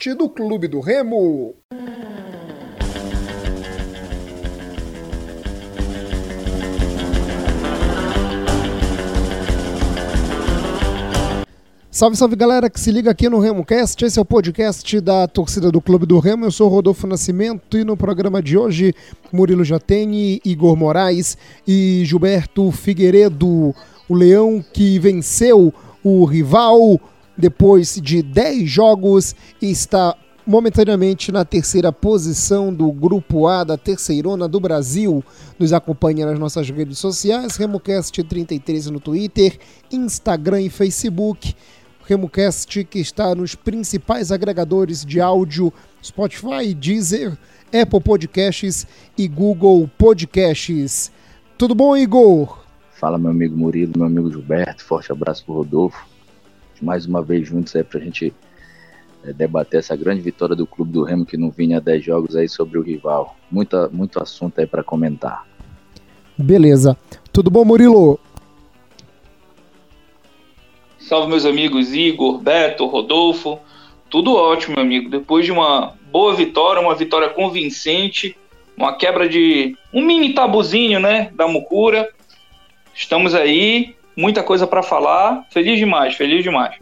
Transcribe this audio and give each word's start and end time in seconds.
podcast 0.00 0.14
do 0.14 0.30
Clube 0.30 0.66
do 0.66 0.80
Remo. 0.80 1.54
Salve, 11.90 12.16
salve 12.16 12.34
galera 12.34 12.70
que 12.70 12.80
se 12.80 12.90
liga 12.90 13.10
aqui 13.10 13.28
no 13.28 13.38
RemoCast. 13.38 14.02
Esse 14.02 14.18
é 14.18 14.22
o 14.22 14.24
podcast 14.24 14.98
da 15.02 15.28
torcida 15.28 15.70
do 15.70 15.82
Clube 15.82 16.06
do 16.06 16.18
Remo. 16.18 16.46
Eu 16.46 16.50
sou 16.50 16.68
Rodolfo 16.68 17.06
Nascimento 17.06 17.76
e 17.76 17.84
no 17.84 17.94
programa 17.94 18.42
de 18.42 18.56
hoje, 18.56 18.94
Murilo 19.30 19.64
Jatene, 19.64 20.40
Igor 20.42 20.76
Moraes 20.76 21.36
e 21.68 22.02
Gilberto 22.06 22.70
Figueiredo, 22.72 23.74
o 24.08 24.14
leão 24.14 24.64
que 24.72 24.98
venceu 24.98 25.74
o 26.02 26.24
rival 26.24 26.98
depois 27.40 28.00
de 28.00 28.22
10 28.22 28.70
jogos 28.70 29.34
está 29.60 30.16
momentaneamente 30.46 31.30
na 31.30 31.44
terceira 31.44 31.92
posição 31.92 32.72
do 32.72 32.90
Grupo 32.90 33.46
A 33.46 33.64
da 33.64 33.76
Terceirona 33.76 34.48
do 34.48 34.58
Brasil. 34.60 35.24
Nos 35.58 35.72
acompanha 35.72 36.26
nas 36.26 36.38
nossas 36.38 36.68
redes 36.68 36.98
sociais, 36.98 37.56
RemoCast33 37.56 38.86
no 38.86 39.00
Twitter, 39.00 39.58
Instagram 39.92 40.62
e 40.62 40.70
Facebook. 40.70 41.54
RemoCast 42.04 42.84
que 42.84 42.98
está 42.98 43.34
nos 43.34 43.54
principais 43.54 44.32
agregadores 44.32 45.04
de 45.04 45.20
áudio 45.20 45.72
Spotify, 46.02 46.74
Deezer, 46.74 47.38
Apple 47.66 48.00
Podcasts 48.00 48.86
e 49.16 49.28
Google 49.28 49.88
Podcasts. 49.96 51.12
Tudo 51.56 51.74
bom, 51.74 51.96
Igor? 51.96 52.58
Fala, 52.98 53.16
meu 53.16 53.30
amigo 53.30 53.56
Murilo, 53.56 53.92
meu 53.96 54.06
amigo 54.06 54.30
Gilberto. 54.30 54.84
Forte 54.84 55.12
abraço 55.12 55.44
pro 55.44 55.54
Rodolfo. 55.54 56.09
Mais 56.80 57.06
uma 57.06 57.22
vez 57.22 57.46
juntos 57.46 57.74
aí 57.76 57.84
pra 57.84 58.00
gente 58.00 58.32
é, 59.24 59.32
debater 59.32 59.80
essa 59.80 59.96
grande 59.96 60.20
vitória 60.20 60.56
do 60.56 60.66
Clube 60.66 60.92
do 60.92 61.02
Remo 61.02 61.26
que 61.26 61.36
não 61.36 61.50
vinha 61.50 61.76
há 61.76 61.80
10 61.80 62.04
jogos 62.04 62.36
aí 62.36 62.48
sobre 62.48 62.78
o 62.78 62.82
rival. 62.82 63.36
Muita, 63.50 63.88
muito 63.88 64.22
assunto 64.22 64.58
aí 64.60 64.66
para 64.66 64.82
comentar. 64.82 65.46
Beleza. 66.36 66.96
Tudo 67.32 67.50
bom, 67.50 67.64
Murilo? 67.64 68.18
Salve, 70.98 71.28
meus 71.28 71.44
amigos 71.44 71.92
Igor, 71.92 72.38
Beto, 72.38 72.86
Rodolfo. 72.86 73.58
Tudo 74.08 74.34
ótimo, 74.34 74.76
meu 74.76 74.84
amigo. 74.84 75.10
Depois 75.10 75.44
de 75.44 75.52
uma 75.52 75.94
boa 76.10 76.34
vitória, 76.34 76.80
uma 76.80 76.94
vitória 76.94 77.28
convincente, 77.28 78.36
uma 78.76 78.94
quebra 78.96 79.28
de 79.28 79.76
um 79.92 80.04
mini 80.04 80.32
tabuzinho, 80.32 80.98
né, 80.98 81.30
da 81.34 81.46
Mucura. 81.46 82.08
Estamos 82.94 83.34
aí, 83.34 83.94
muita 84.16 84.42
coisa 84.42 84.66
para 84.66 84.82
falar. 84.82 85.44
Feliz 85.50 85.78
demais, 85.78 86.14
feliz 86.14 86.42
demais. 86.42 86.76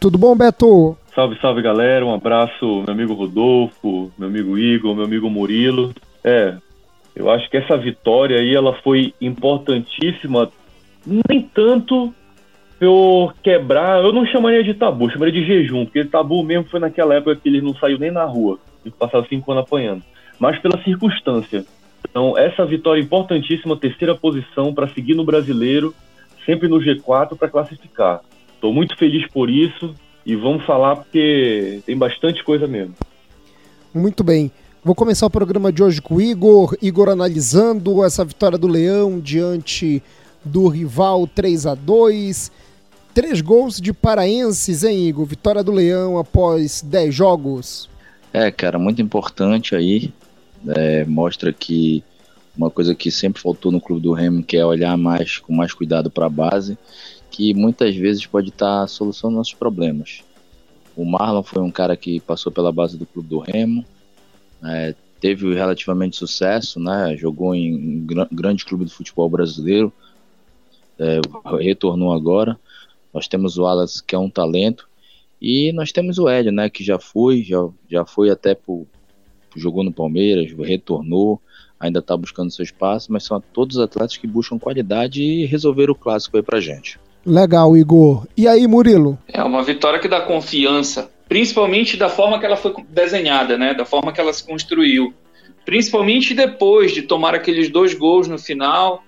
Tudo 0.00 0.18
bom, 0.18 0.36
Beto? 0.36 0.96
Salve, 1.14 1.38
salve, 1.40 1.62
galera. 1.62 2.04
Um 2.04 2.12
abraço, 2.12 2.82
meu 2.82 2.92
amigo 2.92 3.14
Rodolfo, 3.14 4.12
meu 4.18 4.28
amigo 4.28 4.58
Igor, 4.58 4.94
meu 4.94 5.04
amigo 5.04 5.30
Murilo. 5.30 5.94
É, 6.22 6.54
eu 7.14 7.30
acho 7.30 7.48
que 7.48 7.56
essa 7.56 7.76
vitória 7.76 8.38
aí 8.38 8.54
ela 8.54 8.74
foi 8.82 9.14
importantíssima, 9.20 10.50
nem 11.06 11.42
tanto 11.42 12.12
por 12.78 13.34
quebrar, 13.42 14.02
eu 14.02 14.12
não 14.12 14.26
chamaria 14.26 14.64
de 14.64 14.74
tabu, 14.74 15.08
chamaria 15.10 15.32
de 15.32 15.46
jejum, 15.46 15.84
porque 15.84 16.04
tabu 16.04 16.42
mesmo 16.42 16.68
foi 16.68 16.80
naquela 16.80 17.14
época 17.14 17.36
que 17.36 17.48
eles 17.48 17.62
não 17.62 17.74
saiu 17.74 17.98
nem 17.98 18.10
na 18.10 18.24
rua, 18.24 18.58
e 18.84 18.90
passaram 18.90 19.24
cinco 19.26 19.52
anos 19.52 19.64
apanhando, 19.64 20.02
mas 20.38 20.58
pela 20.58 20.82
circunstância. 20.82 21.64
Então, 22.10 22.36
essa 22.36 22.66
vitória 22.66 23.00
importantíssima, 23.00 23.76
terceira 23.76 24.14
posição 24.14 24.74
para 24.74 24.88
seguir 24.88 25.14
no 25.14 25.24
brasileiro, 25.24 25.94
sempre 26.44 26.68
no 26.68 26.78
G4 26.78 27.36
para 27.36 27.48
classificar. 27.48 28.20
Estou 28.54 28.72
muito 28.72 28.96
feliz 28.96 29.26
por 29.28 29.50
isso 29.50 29.94
e 30.24 30.34
vamos 30.34 30.64
falar 30.64 30.96
porque 30.96 31.80
tem 31.84 31.96
bastante 31.96 32.42
coisa 32.42 32.66
mesmo. 32.66 32.94
Muito 33.92 34.24
bem. 34.24 34.50
Vou 34.82 34.94
começar 34.94 35.26
o 35.26 35.30
programa 35.30 35.72
de 35.72 35.82
hoje 35.82 36.02
com 36.02 36.16
o 36.16 36.20
Igor. 36.20 36.76
Igor 36.82 37.08
analisando 37.08 38.04
essa 38.04 38.24
vitória 38.24 38.58
do 38.58 38.66
Leão 38.66 39.18
diante 39.20 40.02
do 40.44 40.68
rival 40.68 41.26
3 41.26 41.66
a 41.66 41.74
2 41.74 42.52
Três 43.14 43.40
gols 43.40 43.80
de 43.80 43.92
paraenses, 43.92 44.82
hein, 44.82 45.06
Igor? 45.06 45.24
Vitória 45.24 45.62
do 45.62 45.70
Leão 45.70 46.18
após 46.18 46.82
10 46.82 47.14
jogos. 47.14 47.88
É, 48.32 48.50
cara, 48.50 48.76
muito 48.76 49.00
importante 49.00 49.76
aí 49.76 50.12
é, 50.66 51.04
mostra 51.04 51.52
que 51.52 52.02
uma 52.56 52.70
coisa 52.70 52.94
que 52.94 53.10
sempre 53.10 53.42
faltou 53.42 53.72
no 53.72 53.80
clube 53.80 54.02
do 54.02 54.12
Remo, 54.12 54.42
que 54.42 54.56
é 54.56 54.64
olhar 54.64 54.96
mais 54.96 55.38
com 55.38 55.52
mais 55.52 55.72
cuidado 55.72 56.10
para 56.10 56.26
a 56.26 56.30
base, 56.30 56.78
que 57.30 57.52
muitas 57.52 57.96
vezes 57.96 58.26
pode 58.26 58.50
estar 58.50 58.82
tá 58.82 58.86
solucionando 58.86 59.38
nossos 59.38 59.54
problemas. 59.54 60.22
O 60.96 61.04
Marlon 61.04 61.42
foi 61.42 61.62
um 61.62 61.70
cara 61.70 61.96
que 61.96 62.20
passou 62.20 62.52
pela 62.52 62.70
base 62.70 62.96
do 62.96 63.06
clube 63.06 63.28
do 63.28 63.38
Remo, 63.38 63.84
é, 64.64 64.94
teve 65.20 65.52
relativamente 65.54 66.16
sucesso, 66.16 66.78
né? 66.78 67.16
Jogou 67.16 67.54
em 67.54 67.74
um 67.74 68.06
grande 68.30 68.64
clube 68.64 68.84
do 68.84 68.90
futebol 68.90 69.28
brasileiro, 69.28 69.92
é, 70.98 71.20
retornou 71.60 72.12
agora. 72.12 72.58
Nós 73.12 73.26
temos 73.26 73.56
o 73.56 73.62
Wallace, 73.62 74.02
que 74.02 74.14
é 74.14 74.18
um 74.18 74.30
talento, 74.30 74.88
e 75.40 75.72
nós 75.72 75.92
temos 75.92 76.18
o 76.18 76.28
Hélio, 76.28 76.52
né? 76.52 76.70
Que 76.70 76.84
já 76.84 76.98
foi, 76.98 77.42
já, 77.42 77.68
já 77.90 78.04
foi 78.04 78.30
até 78.30 78.54
pro, 78.54 78.86
jogou 79.56 79.82
no 79.82 79.92
Palmeiras, 79.92 80.52
retornou, 80.52 81.40
ainda 81.84 81.98
está 81.98 82.16
buscando 82.16 82.50
seu 82.50 82.62
espaço, 82.62 83.12
mas 83.12 83.24
são 83.24 83.42
todos 83.52 83.78
atletas 83.78 84.16
que 84.16 84.26
buscam 84.26 84.58
qualidade 84.58 85.22
e 85.22 85.44
resolver 85.44 85.90
o 85.90 85.94
clássico 85.94 86.36
aí 86.36 86.42
pra 86.42 86.58
gente. 86.58 86.98
Legal, 87.26 87.76
Igor. 87.76 88.26
E 88.36 88.48
aí, 88.48 88.66
Murilo? 88.66 89.18
É 89.28 89.42
uma 89.42 89.62
vitória 89.62 90.00
que 90.00 90.08
dá 90.08 90.22
confiança, 90.22 91.10
principalmente 91.28 91.96
da 91.96 92.08
forma 92.08 92.38
que 92.38 92.46
ela 92.46 92.56
foi 92.56 92.74
desenhada, 92.88 93.58
né? 93.58 93.74
Da 93.74 93.84
forma 93.84 94.12
que 94.12 94.20
ela 94.20 94.32
se 94.32 94.44
construiu. 94.44 95.12
Principalmente 95.64 96.34
depois 96.34 96.92
de 96.92 97.02
tomar 97.02 97.34
aqueles 97.34 97.70
dois 97.70 97.94
gols 97.94 98.28
no 98.28 98.38
final, 98.38 99.02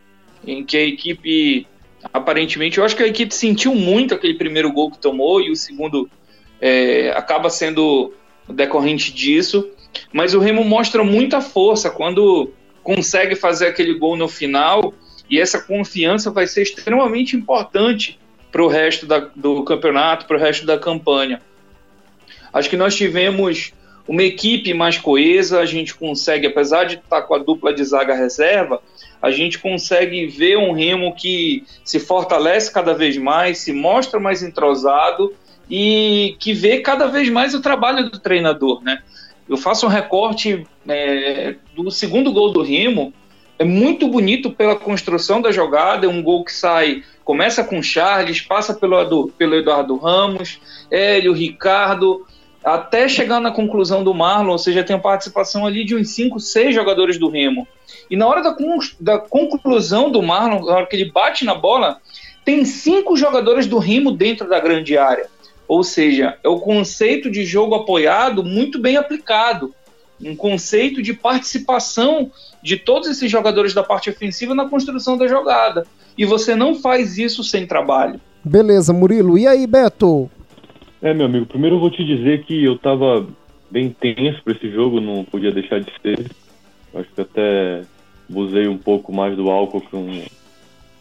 em 0.46 0.64
que 0.64 0.76
a 0.76 0.82
equipe 0.82 1.66
aparentemente, 2.12 2.78
eu 2.78 2.84
acho 2.84 2.94
que 2.94 3.02
a 3.02 3.08
equipe 3.08 3.34
sentiu 3.34 3.74
muito 3.74 4.14
aquele 4.14 4.34
primeiro 4.34 4.70
gol 4.72 4.90
que 4.90 4.98
tomou 4.98 5.40
e 5.40 5.50
o 5.50 5.56
segundo 5.56 6.08
é, 6.60 7.10
acaba 7.16 7.50
sendo 7.50 8.12
decorrente 8.48 9.12
disso. 9.12 9.68
Mas 10.12 10.34
o 10.34 10.38
Remo 10.38 10.64
mostra 10.64 11.02
muita 11.02 11.40
força 11.40 11.90
quando 11.90 12.52
consegue 12.86 13.34
fazer 13.34 13.66
aquele 13.66 13.94
gol 13.94 14.16
no 14.16 14.28
final, 14.28 14.94
e 15.28 15.40
essa 15.40 15.60
confiança 15.60 16.30
vai 16.30 16.46
ser 16.46 16.62
extremamente 16.62 17.34
importante 17.34 18.16
para 18.52 18.62
o 18.62 18.68
resto 18.68 19.06
da, 19.06 19.18
do 19.34 19.64
campeonato, 19.64 20.24
para 20.24 20.36
o 20.36 20.40
resto 20.40 20.64
da 20.64 20.78
campanha. 20.78 21.42
Acho 22.52 22.70
que 22.70 22.76
nós 22.76 22.94
tivemos 22.94 23.72
uma 24.06 24.22
equipe 24.22 24.72
mais 24.72 24.98
coesa, 24.98 25.58
a 25.58 25.66
gente 25.66 25.96
consegue, 25.96 26.46
apesar 26.46 26.84
de 26.84 26.94
estar 26.94 27.22
com 27.22 27.34
a 27.34 27.38
dupla 27.38 27.74
de 27.74 27.82
zaga 27.82 28.14
reserva, 28.14 28.80
a 29.20 29.32
gente 29.32 29.58
consegue 29.58 30.26
ver 30.26 30.56
um 30.56 30.70
Remo 30.70 31.12
que 31.12 31.64
se 31.84 31.98
fortalece 31.98 32.72
cada 32.72 32.94
vez 32.94 33.16
mais, 33.16 33.58
se 33.58 33.72
mostra 33.72 34.20
mais 34.20 34.44
entrosado 34.44 35.34
e 35.68 36.36
que 36.38 36.52
vê 36.52 36.78
cada 36.78 37.08
vez 37.08 37.28
mais 37.30 37.52
o 37.52 37.60
trabalho 37.60 38.08
do 38.08 38.20
treinador, 38.20 38.80
né? 38.80 39.02
Eu 39.48 39.56
faço 39.56 39.86
um 39.86 39.88
recorte 39.88 40.66
é, 40.88 41.54
do 41.74 41.90
segundo 41.90 42.32
gol 42.32 42.52
do 42.52 42.62
Remo. 42.62 43.12
É 43.58 43.64
muito 43.64 44.08
bonito 44.08 44.50
pela 44.50 44.76
construção 44.76 45.40
da 45.40 45.52
jogada. 45.52 46.06
É 46.06 46.08
um 46.08 46.22
gol 46.22 46.44
que 46.44 46.52
sai, 46.52 47.02
começa 47.24 47.62
com 47.62 47.82
Charles, 47.82 48.40
passa 48.40 48.74
pelo, 48.74 49.28
pelo 49.30 49.54
Eduardo 49.54 49.96
Ramos, 49.96 50.60
Hélio, 50.90 51.32
Ricardo, 51.32 52.26
até 52.64 53.08
chegar 53.08 53.40
na 53.40 53.50
conclusão 53.50 54.02
do 54.02 54.12
Marlon. 54.12 54.52
Ou 54.52 54.58
seja, 54.58 54.82
tem 54.82 54.96
a 54.96 55.00
participação 55.00 55.64
ali 55.64 55.84
de 55.84 55.94
uns 55.94 56.10
5, 56.10 56.40
6 56.40 56.74
jogadores 56.74 57.18
do 57.18 57.28
Remo. 57.28 57.66
E 58.10 58.16
na 58.16 58.26
hora 58.26 58.42
da, 58.42 58.56
da 59.00 59.18
conclusão 59.18 60.10
do 60.10 60.22
Marlon, 60.22 60.64
na 60.64 60.72
hora 60.74 60.86
que 60.86 60.96
ele 60.96 61.10
bate 61.10 61.44
na 61.44 61.54
bola, 61.54 62.00
tem 62.44 62.64
cinco 62.64 63.16
jogadores 63.16 63.66
do 63.66 63.78
Remo 63.78 64.12
dentro 64.12 64.48
da 64.48 64.60
grande 64.60 64.98
área. 64.98 65.28
Ou 65.68 65.82
seja, 65.82 66.38
é 66.42 66.48
o 66.48 66.60
conceito 66.60 67.30
de 67.30 67.44
jogo 67.44 67.74
apoiado 67.74 68.44
muito 68.44 68.78
bem 68.78 68.96
aplicado. 68.96 69.74
Um 70.22 70.34
conceito 70.34 71.02
de 71.02 71.12
participação 71.12 72.30
de 72.62 72.76
todos 72.76 73.08
esses 73.08 73.30
jogadores 73.30 73.74
da 73.74 73.82
parte 73.82 74.08
ofensiva 74.08 74.54
na 74.54 74.68
construção 74.68 75.16
da 75.18 75.26
jogada. 75.28 75.86
E 76.16 76.24
você 76.24 76.54
não 76.54 76.74
faz 76.74 77.18
isso 77.18 77.44
sem 77.44 77.66
trabalho. 77.66 78.20
Beleza, 78.42 78.92
Murilo. 78.92 79.36
E 79.36 79.46
aí, 79.46 79.66
Beto? 79.66 80.30
É, 81.02 81.12
meu 81.12 81.26
amigo, 81.26 81.46
primeiro 81.46 81.76
eu 81.76 81.80
vou 81.80 81.90
te 81.90 82.04
dizer 82.04 82.44
que 82.44 82.64
eu 82.64 82.78
tava 82.78 83.26
bem 83.70 83.90
tenso 83.90 84.42
para 84.42 84.54
esse 84.54 84.70
jogo, 84.70 85.00
não 85.00 85.24
podia 85.24 85.52
deixar 85.52 85.80
de 85.80 85.92
ser. 86.00 86.30
Acho 86.94 87.08
que 87.14 87.20
até 87.20 87.82
abusei 88.30 88.66
um 88.66 88.78
pouco 88.78 89.12
mais 89.12 89.36
do 89.36 89.50
álcool 89.50 89.80
que 89.80 89.94
não, 89.94 90.22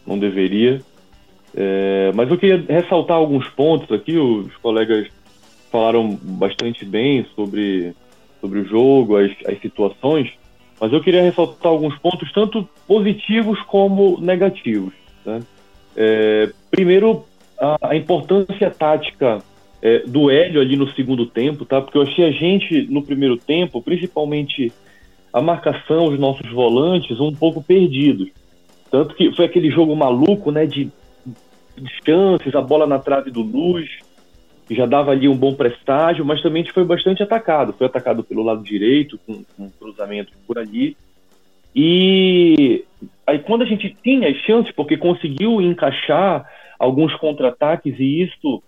não 0.06 0.18
deveria. 0.18 0.82
É, 1.58 2.12
mas 2.14 2.30
eu 2.30 2.36
queria 2.36 2.62
ressaltar 2.68 3.16
alguns 3.16 3.48
pontos 3.48 3.90
aqui, 3.90 4.18
os 4.18 4.54
colegas 4.58 5.08
falaram 5.72 6.18
bastante 6.22 6.84
bem 6.84 7.24
sobre, 7.34 7.94
sobre 8.42 8.60
o 8.60 8.64
jogo, 8.66 9.16
as, 9.16 9.32
as 9.46 9.58
situações, 9.60 10.30
mas 10.78 10.92
eu 10.92 11.00
queria 11.00 11.22
ressaltar 11.22 11.72
alguns 11.72 11.96
pontos, 11.98 12.30
tanto 12.30 12.68
positivos 12.86 13.58
como 13.62 14.20
negativos. 14.20 14.92
Né? 15.24 15.40
É, 15.96 16.50
primeiro, 16.70 17.24
a, 17.58 17.90
a 17.90 17.96
importância 17.96 18.70
tática 18.70 19.42
é, 19.80 20.00
do 20.00 20.30
Hélio 20.30 20.60
ali 20.60 20.76
no 20.76 20.92
segundo 20.92 21.24
tempo, 21.24 21.64
tá? 21.64 21.80
Porque 21.80 21.96
eu 21.96 22.02
achei 22.02 22.26
a 22.26 22.30
gente 22.30 22.82
no 22.90 23.02
primeiro 23.02 23.38
tempo, 23.38 23.80
principalmente 23.80 24.70
a 25.32 25.40
marcação, 25.40 26.06
os 26.06 26.18
nossos 26.18 26.50
volantes, 26.50 27.18
um 27.18 27.32
pouco 27.32 27.62
perdidos. 27.62 28.28
Tanto 28.90 29.14
que 29.14 29.32
foi 29.32 29.46
aquele 29.46 29.70
jogo 29.70 29.96
maluco, 29.96 30.50
né? 30.50 30.66
De, 30.66 30.90
de 31.82 31.90
chances, 32.04 32.54
a 32.54 32.60
bola 32.60 32.86
na 32.86 32.98
trave 32.98 33.30
do 33.30 33.42
Luz, 33.42 33.88
que 34.66 34.74
já 34.74 34.86
dava 34.86 35.12
ali 35.12 35.28
um 35.28 35.36
bom 35.36 35.54
prestágio, 35.54 36.24
mas 36.24 36.42
também 36.42 36.64
foi 36.64 36.84
bastante 36.84 37.22
atacado. 37.22 37.72
Foi 37.72 37.86
atacado 37.86 38.24
pelo 38.24 38.42
lado 38.42 38.62
direito, 38.62 39.18
com, 39.26 39.44
com 39.56 39.64
um 39.64 39.70
cruzamento 39.70 40.32
por 40.46 40.58
ali. 40.58 40.96
E 41.74 42.84
aí 43.26 43.38
quando 43.38 43.62
a 43.62 43.66
gente 43.66 43.94
tinha 44.02 44.28
as 44.28 44.36
chances, 44.38 44.72
porque 44.74 44.96
conseguiu 44.96 45.60
encaixar 45.60 46.48
alguns 46.78 47.14
contra-ataques, 47.16 47.94
e 47.98 48.22
isso 48.22 48.62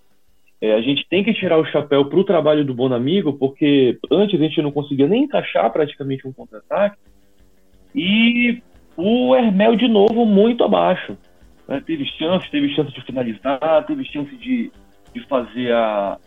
é, 0.60 0.74
a 0.74 0.80
gente 0.80 1.06
tem 1.08 1.22
que 1.22 1.32
tirar 1.32 1.58
o 1.58 1.64
chapéu 1.66 2.04
para 2.04 2.18
o 2.18 2.24
trabalho 2.24 2.64
do 2.64 2.74
Bonamigo, 2.74 3.32
porque 3.32 3.98
antes 4.10 4.38
a 4.38 4.42
gente 4.42 4.60
não 4.60 4.72
conseguia 4.72 5.06
nem 5.06 5.24
encaixar 5.24 5.72
praticamente 5.72 6.26
um 6.26 6.32
contra-ataque. 6.32 6.98
E 7.94 8.60
o 8.96 9.34
Hermel, 9.34 9.76
de 9.76 9.88
novo, 9.88 10.26
muito 10.26 10.64
abaixo. 10.64 11.16
Né? 11.68 11.82
Teve 11.86 12.04
chance, 12.18 12.50
teve 12.50 12.74
chance 12.74 12.92
de 12.92 13.00
finalizar, 13.02 13.86
teve 13.86 14.04
chance 14.04 14.34
de, 14.36 14.72
de 15.14 15.20
fazer 15.28 15.72
a, 15.72 16.18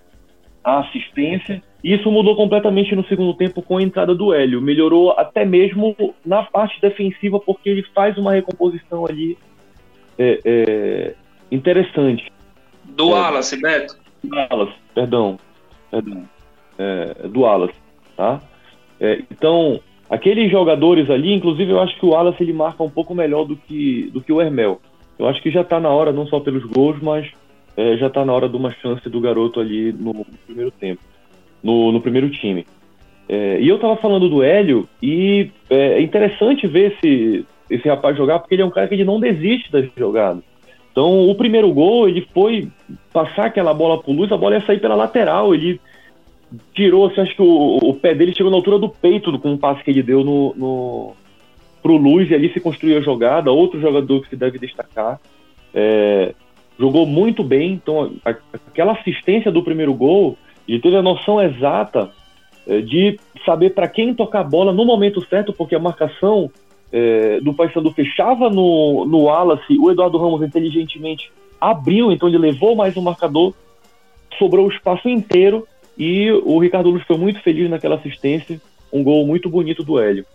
a 0.63 0.79
assistência. 0.79 1.61
E 1.83 1.93
isso 1.93 2.11
mudou 2.11 2.35
completamente 2.35 2.95
no 2.95 3.03
segundo 3.07 3.33
tempo 3.33 3.61
com 3.61 3.77
a 3.77 3.83
entrada 3.83 4.13
do 4.13 4.33
Hélio. 4.33 4.61
Melhorou 4.61 5.11
até 5.11 5.43
mesmo 5.43 5.95
na 6.23 6.43
parte 6.43 6.79
defensiva, 6.79 7.39
porque 7.39 7.69
ele 7.69 7.83
faz 7.95 8.17
uma 8.17 8.33
recomposição 8.33 9.05
ali 9.05 9.35
é, 10.17 10.39
é, 10.45 11.15
interessante. 11.51 12.31
Do 12.85 13.09
é, 13.09 13.13
Wallace, 13.13 13.59
Beto? 13.59 13.97
Do 14.23 14.35
Wallace, 14.35 14.75
perdão. 14.93 15.39
perdão 15.89 16.27
é, 16.81 17.27
do 17.27 17.41
Wallace, 17.41 17.75
tá? 18.17 18.41
É, 18.99 19.23
então, 19.31 19.79
aqueles 20.09 20.51
jogadores 20.51 21.09
ali, 21.09 21.33
inclusive 21.33 21.71
eu 21.71 21.79
acho 21.79 21.97
que 21.99 22.05
o 22.05 22.09
Wallace 22.09 22.41
ele 22.41 22.53
marca 22.53 22.83
um 22.83 22.89
pouco 22.89 23.13
melhor 23.13 23.45
do 23.45 23.55
que, 23.55 24.09
do 24.11 24.21
que 24.21 24.31
o 24.31 24.41
Hermel. 24.41 24.81
Eu 25.21 25.27
acho 25.27 25.39
que 25.39 25.51
já 25.51 25.61
está 25.61 25.79
na 25.79 25.89
hora, 25.89 26.11
não 26.11 26.25
só 26.25 26.39
pelos 26.39 26.63
gols, 26.65 26.97
mas 26.99 27.29
é, 27.77 27.95
já 27.95 28.07
está 28.07 28.25
na 28.25 28.33
hora 28.33 28.49
de 28.49 28.57
uma 28.57 28.71
chance 28.71 29.07
do 29.07 29.21
garoto 29.21 29.59
ali 29.59 29.93
no 29.93 30.25
primeiro 30.47 30.71
tempo, 30.71 30.99
no, 31.61 31.91
no 31.91 32.01
primeiro 32.01 32.27
time. 32.31 32.65
É, 33.29 33.61
e 33.61 33.67
eu 33.67 33.75
estava 33.75 33.95
falando 33.97 34.27
do 34.27 34.41
Hélio, 34.41 34.89
e 34.99 35.51
é, 35.69 35.93
é 35.93 36.01
interessante 36.01 36.65
ver 36.65 36.93
esse, 36.93 37.45
esse 37.69 37.87
rapaz 37.87 38.17
jogar, 38.17 38.39
porque 38.39 38.55
ele 38.55 38.63
é 38.63 38.65
um 38.65 38.71
cara 38.71 38.87
que 38.87 38.95
ele 38.95 39.05
não 39.05 39.19
desiste 39.19 39.71
das 39.71 39.87
jogadas. 39.95 40.43
Então, 40.91 41.29
o 41.29 41.35
primeiro 41.35 41.71
gol, 41.71 42.09
ele 42.09 42.27
foi 42.33 42.67
passar 43.13 43.45
aquela 43.45 43.75
bola 43.75 44.01
pro 44.01 44.11
Luz, 44.11 44.31
a 44.31 44.37
bola 44.37 44.55
ia 44.55 44.65
sair 44.65 44.81
pela 44.81 44.95
lateral, 44.95 45.53
ele 45.53 45.79
tirou, 46.73 47.05
assim, 47.05 47.21
acho 47.21 47.35
que 47.35 47.43
o, 47.43 47.77
o 47.77 47.93
pé 47.93 48.15
dele 48.15 48.33
chegou 48.35 48.49
na 48.49 48.57
altura 48.57 48.79
do 48.79 48.89
peito 48.89 49.37
com 49.37 49.53
o 49.53 49.57
passe 49.57 49.83
que 49.83 49.91
ele 49.91 50.01
deu 50.01 50.23
no, 50.23 50.55
no, 50.55 51.13
pro 51.81 51.97
Luz, 51.97 52.29
e 52.29 52.35
ali 52.35 52.51
se 52.53 52.59
construiu 52.59 52.97
a 52.97 53.01
jogada, 53.01 53.51
outro 53.51 53.79
jogador 53.79 54.21
que 54.21 54.29
se 54.29 54.35
deve 54.35 54.59
destacar. 54.59 55.19
É, 55.73 56.33
jogou 56.79 57.05
muito 57.05 57.43
bem. 57.43 57.73
Então, 57.73 58.13
a, 58.25 58.35
aquela 58.67 58.93
assistência 58.93 59.51
do 59.51 59.63
primeiro 59.63 59.93
gol, 59.93 60.37
ele 60.67 60.79
teve 60.79 60.95
a 60.95 61.01
noção 61.01 61.41
exata 61.41 62.11
é, 62.67 62.81
de 62.81 63.19
saber 63.45 63.71
para 63.71 63.87
quem 63.87 64.13
tocar 64.13 64.41
a 64.41 64.43
bola 64.43 64.71
no 64.71 64.85
momento 64.85 65.25
certo, 65.27 65.53
porque 65.53 65.75
a 65.75 65.79
marcação 65.79 66.51
é, 66.91 67.39
do 67.39 67.53
Paysandu 67.53 67.91
fechava 67.91 68.49
no, 68.49 69.05
no 69.05 69.23
Wallace, 69.23 69.77
o 69.79 69.89
Eduardo 69.89 70.17
Ramos 70.17 70.41
inteligentemente 70.41 71.31
abriu, 71.59 72.11
então 72.11 72.27
ele 72.27 72.37
levou 72.37 72.75
mais 72.75 72.97
um 72.97 73.01
marcador, 73.01 73.53
sobrou 74.37 74.67
o 74.67 74.71
espaço 74.71 75.07
inteiro 75.07 75.67
e 75.97 76.31
o 76.31 76.59
Ricardo 76.59 76.89
Luz 76.89 77.03
foi 77.03 77.17
muito 77.17 77.39
feliz 77.41 77.69
naquela 77.69 77.95
assistência, 77.95 78.59
um 78.91 79.03
gol 79.03 79.25
muito 79.25 79.49
bonito 79.49 79.83
do 79.83 79.99
Hélio. 79.99 80.25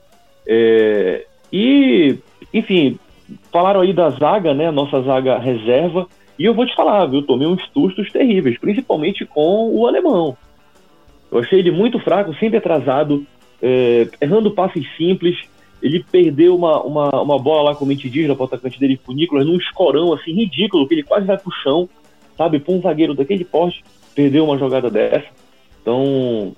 É, 0.47 1.27
e, 1.53 2.19
enfim, 2.53 2.99
falaram 3.53 3.81
aí 3.81 3.93
da 3.93 4.11
zaga, 4.11 4.55
né, 4.55 4.71
nossa 4.71 5.03
zaga 5.03 5.39
reserva, 5.39 6.07
e 6.39 6.45
eu 6.45 6.55
vou 6.55 6.67
te 6.67 6.75
falar, 6.75 7.07
viu? 7.07 7.23
Tomei 7.23 7.47
uns 7.47 7.63
sustos 7.73 8.11
terríveis, 8.13 8.59
principalmente 8.59 9.25
com 9.25 9.71
o 9.75 9.87
alemão. 9.87 10.37
Eu 11.31 11.39
achei 11.39 11.59
ele 11.59 11.71
muito 11.71 11.99
fraco, 11.99 12.35
sempre 12.35 12.59
atrasado, 12.59 13.27
é, 13.63 14.09
errando 14.21 14.51
passes 14.51 14.87
simples. 14.97 15.37
Ele 15.83 16.05
perdeu 16.11 16.55
uma, 16.55 16.83
uma, 16.83 17.23
uma 17.23 17.39
bola 17.39 17.71
lá, 17.71 17.75
como 17.75 17.91
a 17.91 17.95
gente 17.95 18.11
diz, 18.11 18.29
no 18.29 18.43
atacante 18.43 18.79
dele, 18.79 19.01
pro 19.03 19.15
Nicolas, 19.15 19.47
num 19.47 19.57
escorão 19.57 20.13
assim 20.13 20.33
ridículo, 20.33 20.87
que 20.87 20.95
ele 20.95 21.03
quase 21.03 21.27
vai 21.27 21.39
pro 21.39 21.51
chão, 21.63 21.89
sabe? 22.37 22.59
Pra 22.59 22.75
um 22.75 22.81
zagueiro 22.81 23.15
daquele 23.15 23.45
porte, 23.45 23.83
perdeu 24.15 24.45
uma 24.45 24.59
jogada 24.59 24.91
dessa. 24.91 25.27
Então, 25.81 26.55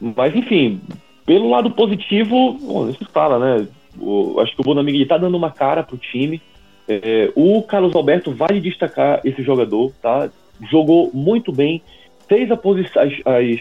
mas 0.00 0.34
enfim, 0.34 0.80
pelo 1.24 1.48
lado 1.48 1.70
positivo, 1.70 2.58
bom, 2.60 2.90
isso 2.90 3.06
fala, 3.12 3.38
né? 3.38 3.66
O, 3.98 4.40
acho 4.40 4.54
que 4.54 4.60
o 4.60 4.64
Bonamigo 4.64 5.04
tá 5.06 5.18
dando 5.18 5.36
uma 5.36 5.50
cara 5.50 5.82
pro 5.82 5.96
time. 5.96 6.40
É, 6.88 7.32
o 7.34 7.62
Carlos 7.62 7.94
Alberto 7.94 8.30
vale 8.32 8.60
destacar 8.60 9.20
esse 9.24 9.42
jogador, 9.42 9.92
tá? 10.02 10.30
Jogou 10.70 11.10
muito 11.12 11.52
bem, 11.52 11.82
fez 12.28 12.50
a 12.50 12.56
posi 12.56 12.86
as, 12.96 13.12
as, 13.24 13.60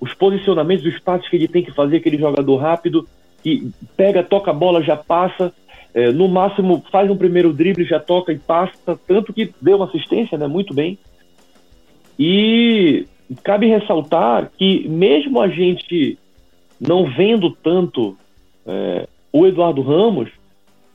os 0.00 0.14
posicionamentos, 0.14 0.84
os 0.84 0.98
passos 0.98 1.28
que 1.28 1.36
ele 1.36 1.48
tem 1.48 1.62
que 1.62 1.72
fazer, 1.72 1.98
aquele 1.98 2.18
jogador 2.18 2.56
rápido, 2.56 3.06
que 3.42 3.70
pega, 3.96 4.22
toca 4.22 4.50
a 4.50 4.54
bola, 4.54 4.82
já 4.82 4.96
passa, 4.96 5.52
é, 5.94 6.10
no 6.10 6.26
máximo 6.26 6.84
faz 6.90 7.08
um 7.08 7.16
primeiro 7.16 7.52
drible, 7.52 7.84
já 7.84 8.00
toca 8.00 8.32
e 8.32 8.38
passa, 8.38 8.98
tanto 9.06 9.32
que 9.32 9.54
deu 9.60 9.76
uma 9.76 9.86
assistência, 9.86 10.36
né? 10.36 10.46
Muito 10.48 10.74
bem. 10.74 10.98
E 12.18 13.06
cabe 13.42 13.66
ressaltar 13.66 14.50
que 14.56 14.88
mesmo 14.88 15.40
a 15.40 15.48
gente 15.48 16.18
não 16.80 17.06
vendo 17.06 17.50
tanto 17.50 18.16
é, 18.66 19.08
o 19.34 19.48
Eduardo 19.48 19.82
Ramos, 19.82 20.30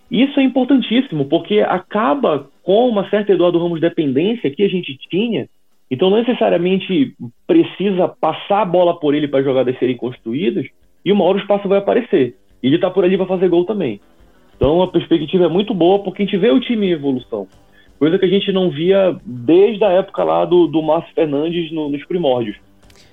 isso 0.09 0.39
é 0.39 0.43
importantíssimo, 0.43 1.25
porque 1.25 1.59
acaba 1.59 2.47
com 2.63 2.87
uma 2.87 3.09
certa 3.09 3.33
Eduardo 3.33 3.59
Ramos 3.59 3.81
dependência 3.81 4.49
que 4.49 4.63
a 4.63 4.69
gente 4.69 4.97
tinha. 5.09 5.49
Então, 5.91 6.09
não 6.09 6.19
necessariamente 6.19 7.13
precisa 7.45 8.07
passar 8.07 8.61
a 8.61 8.65
bola 8.65 8.97
por 8.97 9.13
ele 9.13 9.27
para 9.27 9.39
as 9.39 9.45
jogadas 9.45 9.77
serem 9.77 9.97
construídas, 9.97 10.65
e 11.03 11.11
uma 11.11 11.25
hora 11.25 11.37
o 11.37 11.41
espaço 11.41 11.67
vai 11.67 11.79
aparecer. 11.79 12.37
E 12.63 12.67
ele 12.67 12.75
está 12.75 12.89
por 12.89 13.03
ali 13.03 13.17
para 13.17 13.25
fazer 13.25 13.49
gol 13.49 13.65
também. 13.65 13.99
Então, 14.55 14.81
a 14.81 14.87
perspectiva 14.87 15.45
é 15.45 15.49
muito 15.49 15.73
boa, 15.73 15.99
porque 15.99 16.23
a 16.23 16.25
gente 16.25 16.37
vê 16.37 16.49
o 16.49 16.61
time 16.61 16.87
em 16.87 16.91
evolução. 16.91 17.45
Coisa 17.97 18.17
que 18.17 18.25
a 18.25 18.29
gente 18.29 18.53
não 18.53 18.69
via 18.69 19.17
desde 19.25 19.83
a 19.83 19.89
época 19.89 20.23
lá 20.23 20.45
do, 20.45 20.65
do 20.65 20.81
Márcio 20.81 21.13
Fernandes 21.13 21.73
no, 21.73 21.89
nos 21.89 22.05
primórdios. 22.05 22.55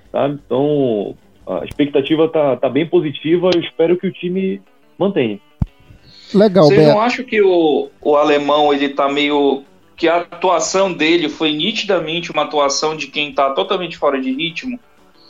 Tá? 0.09 0.29
Então, 0.29 1.15
a 1.45 1.65
expectativa 1.65 2.25
está 2.25 2.55
tá 2.55 2.69
bem 2.69 2.87
positiva. 2.87 3.49
Eu 3.53 3.59
espero 3.59 3.97
que 3.97 4.07
o 4.07 4.11
time 4.11 4.61
mantenha. 4.97 5.39
Legal, 6.33 6.65
Vocês 6.65 6.79
Beto. 6.79 6.91
não 6.91 7.01
acham 7.01 7.25
que 7.25 7.41
o, 7.41 7.89
o 8.01 8.15
alemão 8.15 8.73
ele 8.73 8.89
tá 8.89 9.07
meio. 9.09 9.63
que 9.95 10.07
a 10.09 10.17
atuação 10.17 10.91
dele 10.91 11.29
foi 11.29 11.53
nitidamente 11.53 12.31
uma 12.31 12.43
atuação 12.43 12.95
de 12.97 13.07
quem 13.07 13.31
tá 13.33 13.51
totalmente 13.51 13.97
fora 13.97 14.19
de 14.19 14.31
ritmo? 14.33 14.79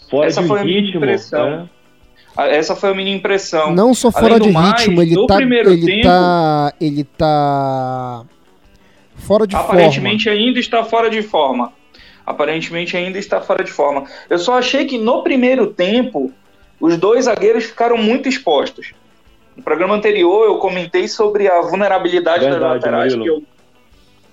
Fora 0.10 0.28
Essa 0.28 0.42
de 0.42 0.48
foi 0.48 0.62
a 0.62 0.64
minha 0.64 0.82
ritmo, 0.82 0.98
impressão. 0.98 1.70
É. 2.38 2.58
Essa 2.58 2.76
foi 2.76 2.92
a 2.92 2.94
minha 2.94 3.14
impressão. 3.14 3.74
Não 3.74 3.94
só 3.94 4.12
fora 4.12 4.40
de 4.40 4.52
mais, 4.52 4.82
ritmo, 4.86 5.02
ele 5.02 5.16
tá, 5.28 5.40
ele 5.42 5.86
tempo, 5.86 6.04
tá. 6.04 6.74
Ele 6.80 7.04
tá. 7.04 8.26
Fora 9.16 9.48
de 9.48 9.56
aparentemente 9.56 10.26
forma. 10.26 10.40
ainda 10.40 10.60
está 10.60 10.84
fora 10.84 11.10
de 11.10 11.22
forma. 11.24 11.74
Aparentemente 12.26 12.96
ainda 12.96 13.18
está 13.18 13.42
fora 13.42 13.64
de 13.64 13.72
forma. 13.72 14.04
Eu 14.30 14.38
só 14.38 14.58
achei 14.58 14.86
que 14.86 14.98
no 14.98 15.24
primeiro 15.24 15.68
tempo 15.68 16.32
os 16.80 16.98
dois 16.98 17.26
zagueiros 17.26 17.66
ficaram 17.66 17.98
muito 17.98 18.30
expostos. 18.30 18.94
No 19.58 19.64
programa 19.64 19.96
anterior 19.96 20.46
eu 20.46 20.58
comentei 20.60 21.08
sobre 21.08 21.48
a 21.48 21.62
vulnerabilidade 21.62 22.42
Verdade, 22.42 22.62
das 22.62 22.74
laterais, 22.76 23.16
que, 23.16 23.26
eu, 23.26 23.44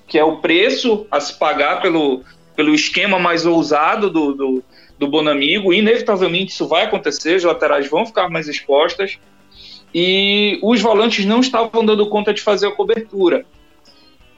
que, 0.07 0.19
é 0.19 0.23
o 0.23 0.37
preço 0.37 1.07
a 1.11 1.19
se 1.19 1.39
pagar 1.39 1.81
pelo, 1.81 2.23
pelo 2.55 2.75
esquema 2.75 3.19
mais 3.19 3.47
ousado 3.47 4.11
do, 4.11 4.35
do, 4.35 4.65
do 4.99 5.09
Bonamigo. 5.09 5.73
Inevitavelmente 5.73 6.53
isso 6.53 6.69
vai 6.69 6.85
acontecer, 6.85 7.37
as 7.37 7.43
laterais 7.43 7.89
vão 7.89 8.05
ficar 8.05 8.29
mais 8.29 8.49
expostas. 8.49 9.19
E 9.95 10.59
os 10.63 10.83
volantes 10.83 11.25
não 11.25 11.41
estavam 11.41 11.85
dando 11.87 12.07
conta 12.11 12.35
de 12.35 12.43
fazer 12.43 12.67
a 12.67 12.73
cobertura. 12.73 13.47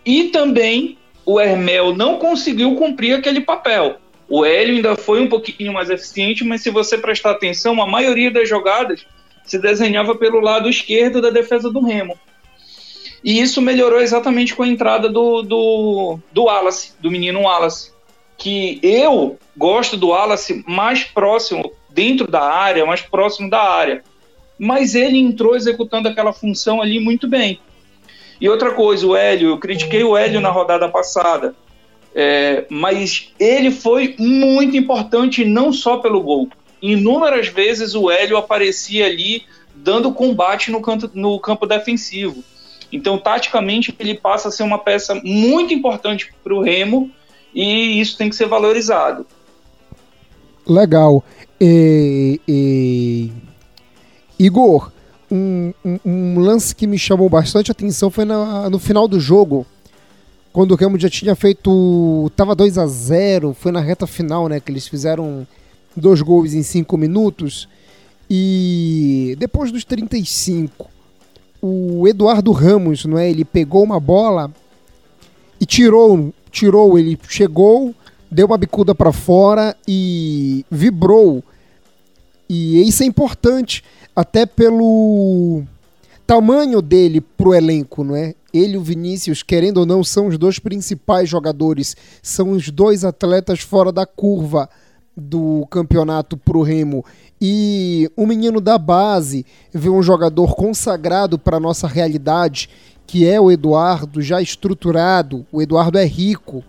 E 0.04 0.24
também 0.24 0.96
o 1.24 1.40
Hermel 1.40 1.96
não 1.96 2.18
conseguiu 2.18 2.76
cumprir 2.76 3.14
aquele 3.14 3.40
papel. 3.40 3.96
O 4.28 4.44
Hélio 4.44 4.76
ainda 4.76 4.94
foi 4.94 5.20
um 5.20 5.28
pouquinho 5.28 5.72
mais 5.72 5.90
eficiente, 5.90 6.44
mas 6.44 6.60
se 6.60 6.70
você 6.70 6.96
prestar 6.96 7.32
atenção, 7.32 7.82
a 7.82 7.86
maioria 7.86 8.30
das 8.30 8.48
jogadas 8.48 9.04
se 9.46 9.58
desenhava 9.58 10.14
pelo 10.14 10.40
lado 10.40 10.68
esquerdo 10.68 11.22
da 11.22 11.30
defesa 11.30 11.70
do 11.70 11.80
Remo. 11.80 12.18
E 13.24 13.40
isso 13.40 13.60
melhorou 13.60 14.00
exatamente 14.00 14.54
com 14.54 14.62
a 14.62 14.68
entrada 14.68 15.08
do, 15.08 15.42
do, 15.42 16.18
do 16.32 16.44
Wallace, 16.44 16.92
do 17.00 17.10
menino 17.10 17.42
Wallace. 17.42 17.92
Que 18.36 18.78
eu 18.82 19.38
gosto 19.56 19.96
do 19.96 20.08
Wallace 20.08 20.62
mais 20.66 21.04
próximo, 21.04 21.72
dentro 21.88 22.30
da 22.30 22.42
área, 22.42 22.84
mais 22.84 23.00
próximo 23.00 23.48
da 23.48 23.60
área. 23.60 24.04
Mas 24.58 24.94
ele 24.94 25.18
entrou 25.18 25.56
executando 25.56 26.08
aquela 26.08 26.32
função 26.32 26.80
ali 26.80 27.00
muito 27.00 27.26
bem. 27.26 27.58
E 28.40 28.48
outra 28.48 28.72
coisa, 28.72 29.06
o 29.06 29.16
Hélio, 29.16 29.50
eu 29.50 29.58
critiquei 29.58 30.04
o 30.04 30.16
Hélio 30.16 30.40
na 30.40 30.50
rodada 30.50 30.88
passada. 30.88 31.54
É, 32.14 32.64
mas 32.70 33.32
ele 33.38 33.70
foi 33.70 34.14
muito 34.18 34.76
importante 34.76 35.44
não 35.44 35.72
só 35.72 35.98
pelo 35.98 36.20
gol. 36.22 36.48
Inúmeras 36.92 37.48
vezes 37.48 37.94
o 37.94 38.10
Hélio 38.10 38.36
aparecia 38.36 39.06
ali 39.06 39.44
dando 39.74 40.12
combate 40.12 40.70
no, 40.70 40.80
canto, 40.80 41.10
no 41.14 41.38
campo 41.40 41.66
defensivo. 41.66 42.44
Então, 42.92 43.18
taticamente, 43.18 43.94
ele 43.98 44.14
passa 44.14 44.48
a 44.48 44.50
ser 44.52 44.62
uma 44.62 44.78
peça 44.78 45.20
muito 45.24 45.74
importante 45.74 46.32
para 46.44 46.54
o 46.54 46.62
Remo 46.62 47.10
e 47.52 48.00
isso 48.00 48.16
tem 48.16 48.30
que 48.30 48.36
ser 48.36 48.46
valorizado. 48.46 49.26
Legal. 50.66 51.24
E, 51.60 52.40
e... 52.46 53.32
Igor, 54.38 54.92
um, 55.30 55.72
um, 55.84 55.98
um, 56.04 56.38
lance 56.38 56.74
que 56.74 56.86
me 56.86 56.98
chamou 56.98 57.28
bastante 57.28 57.70
atenção 57.70 58.10
foi 58.10 58.24
na, 58.24 58.70
no 58.70 58.78
final 58.78 59.08
do 59.08 59.18
jogo, 59.18 59.66
quando 60.52 60.72
o 60.72 60.76
Remo 60.76 60.98
já 60.98 61.10
tinha 61.10 61.34
feito. 61.34 62.30
Tava 62.36 62.54
2 62.54 62.78
a 62.78 62.86
0 62.86 63.54
foi 63.58 63.72
na 63.72 63.80
reta 63.80 64.06
final, 64.06 64.48
né? 64.48 64.60
Que 64.60 64.70
eles 64.70 64.86
fizeram 64.86 65.46
dois 65.96 66.20
gols 66.20 66.52
em 66.52 66.62
cinco 66.62 66.96
minutos. 66.96 67.68
E 68.28 69.36
depois 69.38 69.70
dos 69.70 69.84
35, 69.84 70.90
o 71.62 72.06
Eduardo 72.06 72.52
Ramos, 72.52 73.04
não 73.04 73.18
é? 73.18 73.30
Ele 73.30 73.44
pegou 73.44 73.82
uma 73.82 74.00
bola 74.00 74.52
e 75.60 75.64
tirou, 75.64 76.32
tirou, 76.50 76.98
ele 76.98 77.18
chegou, 77.28 77.94
deu 78.30 78.46
uma 78.46 78.58
bicuda 78.58 78.94
para 78.94 79.12
fora 79.12 79.76
e 79.86 80.64
vibrou. 80.70 81.42
E 82.48 82.86
isso 82.86 83.02
é 83.02 83.06
importante 83.06 83.82
até 84.14 84.44
pelo 84.46 85.62
tamanho 86.26 86.82
dele 86.82 87.20
pro 87.20 87.54
elenco, 87.54 88.02
não 88.02 88.16
é? 88.16 88.34
Ele 88.52 88.74
e 88.74 88.78
o 88.78 88.82
Vinícius, 88.82 89.42
querendo 89.42 89.78
ou 89.78 89.86
não, 89.86 90.02
são 90.02 90.28
os 90.28 90.38
dois 90.38 90.58
principais 90.58 91.28
jogadores, 91.28 91.96
são 92.22 92.52
os 92.52 92.70
dois 92.70 93.04
atletas 93.04 93.60
fora 93.60 93.92
da 93.92 94.06
curva 94.06 94.68
do 95.16 95.66
campeonato 95.70 96.36
pro 96.36 96.62
Remo. 96.62 97.04
E 97.40 98.10
um 98.16 98.26
menino 98.26 98.60
da 98.60 98.76
base 98.76 99.46
vê 99.72 99.88
um 99.88 100.02
jogador 100.02 100.54
consagrado 100.54 101.38
para 101.38 101.60
nossa 101.60 101.86
realidade, 101.86 102.68
que 103.06 103.26
é 103.26 103.40
o 103.40 103.50
Eduardo, 103.50 104.20
já 104.20 104.42
estruturado. 104.42 105.46
O 105.50 105.62
Eduardo 105.62 105.98
é 105.98 106.04
rico, 106.04 106.62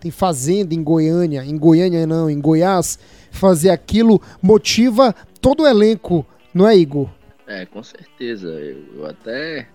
tem 0.00 0.10
fazenda 0.10 0.74
em 0.74 0.82
Goiânia, 0.82 1.44
em 1.44 1.56
Goiânia 1.56 2.06
não, 2.06 2.30
em 2.30 2.40
Goiás. 2.40 2.98
Fazer 3.30 3.70
aquilo 3.70 4.20
motiva 4.42 5.14
todo 5.40 5.62
o 5.62 5.66
elenco, 5.66 6.26
não 6.54 6.66
é, 6.66 6.76
Igor? 6.76 7.08
É, 7.46 7.66
com 7.66 7.82
certeza. 7.82 8.48
Eu, 8.48 8.84
eu 8.96 9.06
até 9.06 9.68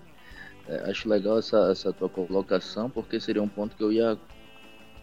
é, 0.67 0.89
acho 0.89 1.08
legal 1.08 1.39
essa, 1.39 1.70
essa 1.72 1.94
tua 1.94 2.10
colocação, 2.10 2.89
porque 2.89 3.20
seria 3.20 3.41
um 3.41 3.48
ponto 3.48 3.75
que 3.75 3.84
eu 3.84 3.91
ia 3.91 4.17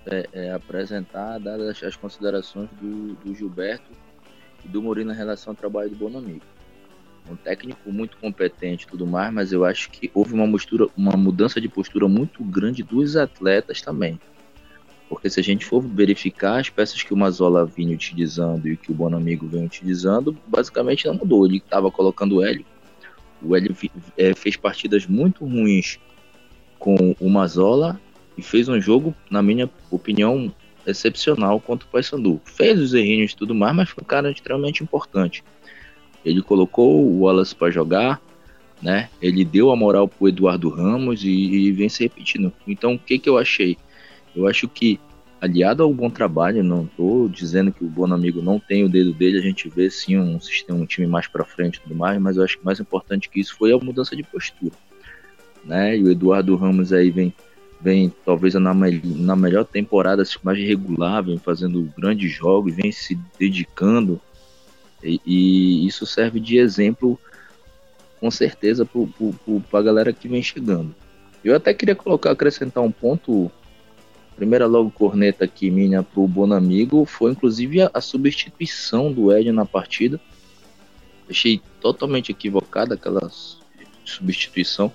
é, 0.07 0.29
é, 0.33 0.53
apresentar, 0.53 1.39
dadas 1.39 1.83
as 1.83 1.97
considerações 1.97 2.69
do, 2.81 3.15
do 3.15 3.35
Gilberto 3.35 3.91
e 4.65 4.69
do 4.69 4.83
Mourinho 4.83 5.13
em 5.13 5.17
relação 5.17 5.53
ao 5.53 5.57
trabalho 5.57 5.91
do 5.91 5.97
Bonamigo. 5.97 6.45
Um 7.31 7.37
técnico 7.37 7.93
muito 7.93 8.17
competente 8.17 8.85
e 8.85 8.89
tudo 8.89 9.07
mais, 9.07 9.33
mas 9.33 9.53
eu 9.53 9.65
acho 9.65 9.91
que 9.91 10.11
houve 10.13 10.35
uma, 10.35 10.51
postura, 10.51 10.89
uma 10.97 11.13
mudança 11.13 11.61
de 11.61 11.69
postura 11.69 12.09
muito 12.09 12.43
grande 12.43 12.83
dos 12.83 13.17
atletas 13.17 13.81
também. 13.81 14.19
Porque 15.09 15.31
se 15.31 15.39
a 15.39 15.43
gente 15.43 15.65
for 15.65 15.81
verificar 15.81 16.59
as 16.59 16.69
peças 16.69 17.03
que 17.03 17.13
o 17.13 17.17
Mazola 17.17 17.65
vinha 17.65 17.95
utilizando 17.95 18.67
e 18.67 18.77
que 18.77 18.91
o 18.91 18.95
Bonamigo 18.95 19.47
vem 19.47 19.65
utilizando, 19.65 20.37
basicamente 20.47 21.07
não 21.07 21.15
mudou. 21.15 21.47
Ele 21.47 21.59
estava 21.59 21.91
colocando 21.91 22.37
o 22.37 22.45
Hélio. 22.45 22.65
O 23.41 23.55
Hélio 23.55 23.77
é, 24.17 24.35
fez 24.35 24.57
partidas 24.57 25.07
muito 25.07 25.45
ruins 25.45 26.01
com 26.79 27.15
o 27.21 27.31
Mazola 27.31 28.01
e 28.43 28.45
fez 28.45 28.69
um 28.69 28.81
jogo, 28.81 29.15
na 29.31 29.41
minha 29.41 29.71
opinião, 29.89 30.53
excepcional 30.85 31.61
contra 31.61 31.87
o 31.87 31.91
Paysandu. 31.91 32.41
Fez 32.45 32.79
os 32.81 32.93
errinhos 32.93 33.31
e 33.31 33.37
tudo 33.37 33.55
mais, 33.55 33.75
mas 33.75 33.89
foi 33.89 34.03
um 34.03 34.07
cara 34.07 34.33
extremamente 34.33 34.83
importante. 34.83 35.45
Ele 36.25 36.43
colocou 36.43 37.05
o 37.05 37.21
Wallace 37.21 37.55
para 37.55 37.71
jogar, 37.71 38.21
né? 38.83 39.09
Ele 39.21 39.45
deu 39.45 39.71
a 39.71 39.77
moral 39.77 40.09
pro 40.09 40.29
Eduardo 40.29 40.69
Ramos 40.69 41.23
e, 41.23 41.31
e 41.31 41.73
vem 41.73 41.89
se 41.89 42.03
repetindo. 42.03 42.53
Então, 42.67 42.95
o 42.95 42.99
que 42.99 43.17
que 43.17 43.29
eu 43.29 43.39
achei? 43.39 43.77
Eu 44.35 44.49
acho 44.49 44.69
que, 44.69 44.99
aliado 45.41 45.85
ao 45.85 45.95
bom 45.95 46.11
trabalho, 46.11 46.65
não 46.65 46.85
estou 46.85 47.29
dizendo 47.29 47.71
que 47.71 47.85
o 47.85 47.89
Bonamigo 47.89 48.43
não 48.43 48.59
tem 48.59 48.83
o 48.83 48.89
dedo 48.89 49.13
dele, 49.13 49.39
a 49.39 49.43
gente 49.43 49.69
vê 49.69 49.89
sim 49.89 50.19
um 50.19 50.41
sistema, 50.41 50.81
um 50.81 50.87
time 50.87 51.07
mais 51.07 51.29
para 51.29 51.45
frente 51.45 51.77
e 51.77 51.81
tudo 51.81 51.95
mais, 51.95 52.21
mas 52.21 52.37
eu 52.37 52.43
acho 52.43 52.59
que 52.59 52.65
mais 52.65 52.81
importante 52.81 53.29
que 53.29 53.39
isso 53.39 53.57
foi 53.57 53.73
a 53.73 53.79
mudança 53.79 54.17
de 54.17 54.25
postura. 54.25 54.75
Né? 55.65 55.97
E 55.97 56.03
o 56.03 56.11
Eduardo 56.11 56.57
Ramos 56.57 56.93
aí 56.93 57.09
vem, 57.09 57.33
vem 57.83 58.13
talvez 58.25 58.55
na, 58.55 58.73
na 58.73 59.37
melhor 59.37 59.65
temporada, 59.65 60.23
mais 60.43 60.59
regular, 60.59 61.23
vem 61.25 61.39
fazendo 61.39 61.93
grandes 61.97 62.31
jogos, 62.31 62.75
vem 62.75 62.93
se 62.93 63.19
dedicando, 63.39 64.21
e, 65.03 65.21
e 65.27 65.87
isso 65.87 66.07
serve 66.07 66.39
de 66.39 66.59
exemplo 66.59 67.19
com 68.21 68.31
certeza 68.31 68.89
para 69.69 69.81
a 69.81 69.83
galera 69.83 70.13
que 70.13 70.29
vem 70.29 70.43
chegando. 70.43 70.95
Eu 71.45 71.57
até 71.57 71.75
queria 71.75 71.97
colocar, 71.97 72.31
acrescentar 72.31 72.83
um 72.85 72.93
ponto 72.93 73.51
primeira 74.37 74.67
logo 74.67 74.91
corneta 74.91 75.45
aqui 75.45 75.71
minha 75.71 76.03
pro 76.03 76.27
Bonamigo 76.27 77.05
foi 77.05 77.33
inclusive 77.33 77.83
a, 77.83 77.91
a 77.93 78.01
substituição 78.01 79.13
do 79.13 79.33
Ed 79.33 79.51
na 79.51 79.67
partida. 79.67 80.21
Achei 81.29 81.61
totalmente 81.81 82.31
equivocada 82.31 82.95
aquela 82.95 83.29
substituição. 84.05 84.93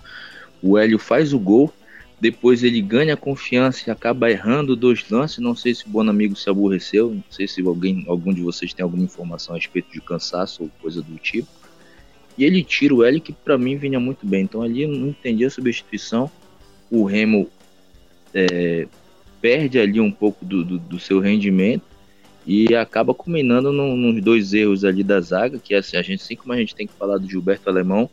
O 0.61 0.77
Hélio 0.77 0.97
faz 0.97 1.33
o 1.33 1.39
gol, 1.39 1.71
depois 2.19 2.63
ele 2.63 2.81
ganha 2.81 3.15
confiança 3.15 3.83
e 3.87 3.91
acaba 3.91 4.29
errando 4.29 4.75
dois 4.75 5.07
lances. 5.09 5.37
Não 5.37 5.55
sei 5.55 5.75
se 5.75 5.85
o 5.85 5.89
Bonamigo 5.89 6.35
se 6.35 6.49
aborreceu, 6.49 7.13
não 7.13 7.23
sei 7.29 7.47
se 7.47 7.61
alguém, 7.61 8.05
algum 8.07 8.33
de 8.33 8.41
vocês 8.41 8.73
tem 8.73 8.83
alguma 8.83 9.03
informação 9.03 9.53
a 9.53 9.57
respeito 9.57 9.91
de 9.91 10.01
cansaço 10.01 10.63
ou 10.63 10.71
coisa 10.81 11.01
do 11.01 11.15
tipo. 11.17 11.47
E 12.37 12.43
ele 12.43 12.63
tira 12.63 12.93
o 12.93 13.03
Hélio, 13.03 13.21
que 13.21 13.33
para 13.33 13.57
mim 13.57 13.77
vinha 13.77 13.99
muito 13.99 14.25
bem. 14.25 14.43
Então 14.43 14.61
ali 14.63 14.83
eu 14.83 14.89
não 14.89 15.09
entendi 15.09 15.45
a 15.45 15.49
substituição. 15.49 16.29
O 16.89 17.03
Remo 17.03 17.49
é, 18.33 18.87
perde 19.39 19.79
ali 19.79 19.99
um 19.99 20.11
pouco 20.11 20.43
do, 20.43 20.63
do, 20.63 20.79
do 20.79 20.99
seu 20.99 21.19
rendimento 21.19 21.83
e 22.45 22.73
acaba 22.73 23.13
culminando 23.13 23.71
no, 23.71 23.95
nos 23.95 24.23
dois 24.23 24.53
erros 24.53 24.85
ali 24.85 25.03
da 25.03 25.19
zaga, 25.19 25.59
que 25.59 25.73
é 25.73 25.77
assim, 25.77 25.97
a 25.97 26.01
gente, 26.01 26.21
assim 26.21 26.35
como 26.35 26.53
a 26.53 26.57
gente 26.57 26.73
tem 26.73 26.87
que 26.87 26.93
falar 26.93 27.17
do 27.17 27.29
Gilberto 27.29 27.69
Alemão, 27.69 28.09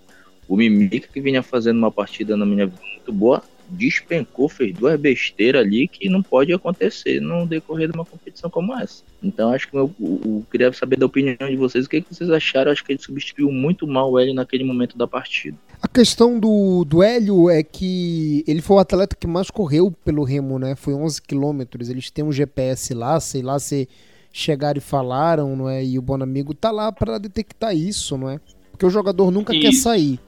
o 0.49 0.57
Mimica 0.57 1.09
que 1.11 1.21
vinha 1.21 1.43
fazendo 1.43 1.79
uma 1.79 1.91
partida 1.91 2.37
na 2.37 2.45
minha 2.45 2.67
vida 2.67 2.83
muito 2.83 3.13
boa, 3.13 3.43
despencou, 3.69 4.49
fez 4.49 4.75
duas 4.75 4.99
besteiras 4.99 5.65
ali 5.65 5.89
que 5.89 6.09
não 6.09 6.23
pode 6.23 6.53
acontecer 6.53 7.21
no 7.21 7.47
decorrer 7.47 7.89
de 7.89 7.95
uma 7.95 8.05
competição 8.05 8.51
como 8.51 8.77
essa. 8.79 9.03
Então 9.23 9.51
acho 9.53 9.69
que 9.69 9.77
eu, 9.77 9.93
eu, 10.01 10.21
eu 10.25 10.47
queria 10.51 10.73
saber 10.73 10.99
da 10.99 11.07
opinião 11.07 11.37
de 11.39 11.57
vocês, 11.57 11.87
o 11.87 11.89
que, 11.89 12.01
que 12.01 12.15
vocês 12.15 12.31
acharam? 12.31 12.71
Acho 12.71 12.85
que 12.85 12.93
ele 12.93 13.01
substituiu 13.01 13.51
muito 13.51 13.87
mal 13.87 14.11
o 14.11 14.19
Hélio 14.19 14.35
naquele 14.35 14.65
momento 14.65 14.97
da 14.99 15.07
partida. 15.07 15.57
A 15.81 15.89
questão 15.89 16.39
do, 16.39 16.85
do 16.85 17.03
Hélio 17.03 17.51
é 17.51 17.63
que 17.63 18.45
ele 18.47 18.63
foi 18.63 18.77
o 18.77 18.81
atleta 18.81 19.17
que 19.17 19.27
mais 19.27 19.51
correu 19.51 19.91
pelo 20.05 20.25
Remo, 20.25 20.59
né? 20.59 20.75
Foi 20.75 20.95
11 20.95 21.21
quilômetros. 21.23 21.91
Eles 21.91 22.11
têm 22.11 22.25
um 22.25 22.33
GPS 22.33 22.95
lá, 22.95 23.21
sei 23.21 23.43
lá 23.43 23.59
se 23.59 23.89
chegaram 24.33 24.79
e 24.79 24.81
falaram, 24.81 25.55
não 25.55 25.69
é? 25.69 25.85
E 25.85 25.99
o 25.99 26.03
Bonamigo 26.03 26.55
tá 26.55 26.71
lá 26.71 26.91
para 26.91 27.19
detectar 27.19 27.75
isso, 27.75 28.19
não 28.19 28.31
é? 28.31 28.41
Porque 28.73 28.85
o 28.85 28.91
jogador 28.91 29.31
nunca 29.31 29.55
isso. 29.55 29.63
quer 29.63 29.73
sair. 29.73 30.19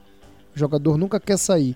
O 0.55 0.59
jogador 0.59 0.97
nunca 0.97 1.19
quer 1.19 1.37
sair. 1.37 1.75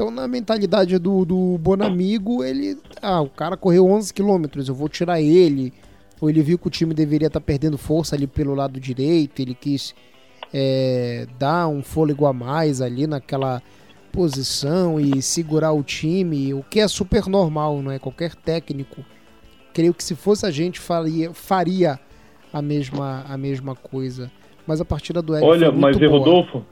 Então, 0.00 0.10
na 0.10 0.26
mentalidade 0.26 0.98
do, 0.98 1.26
do 1.26 1.58
Bonamigo, 1.58 2.42
ele. 2.42 2.78
Ah, 3.02 3.20
o 3.20 3.28
cara 3.28 3.54
correu 3.54 3.86
11 3.86 4.14
quilômetros, 4.14 4.66
eu 4.66 4.74
vou 4.74 4.88
tirar 4.88 5.20
ele. 5.20 5.74
Ou 6.18 6.30
ele 6.30 6.40
viu 6.40 6.58
que 6.58 6.66
o 6.66 6.70
time 6.70 6.94
deveria 6.94 7.26
estar 7.26 7.38
tá 7.38 7.44
perdendo 7.44 7.76
força 7.76 8.16
ali 8.16 8.26
pelo 8.26 8.54
lado 8.54 8.80
direito, 8.80 9.42
ele 9.42 9.54
quis 9.54 9.94
é, 10.54 11.26
dar 11.38 11.68
um 11.68 11.82
fôlego 11.82 12.24
a 12.24 12.32
mais 12.32 12.80
ali 12.80 13.06
naquela 13.06 13.62
posição 14.10 14.98
e 14.98 15.20
segurar 15.20 15.72
o 15.72 15.82
time, 15.82 16.54
o 16.54 16.62
que 16.62 16.80
é 16.80 16.88
super 16.88 17.26
normal, 17.26 17.82
não 17.82 17.92
é? 17.92 17.98
Qualquer 17.98 18.34
técnico, 18.34 19.04
creio 19.74 19.92
que 19.92 20.02
se 20.02 20.14
fosse 20.14 20.46
a 20.46 20.50
gente 20.50 20.80
faria, 20.80 21.34
faria 21.34 22.00
a 22.50 22.62
mesma, 22.62 23.26
a 23.28 23.36
mesma 23.36 23.74
coisa. 23.74 24.32
Mas 24.66 24.80
a 24.80 24.84
partida 24.84 25.20
do 25.20 25.34
Eric 25.34 25.46
Olha, 25.46 25.70
mas 25.70 25.98
boa. 25.98 26.10
Rodolfo, 26.10 26.64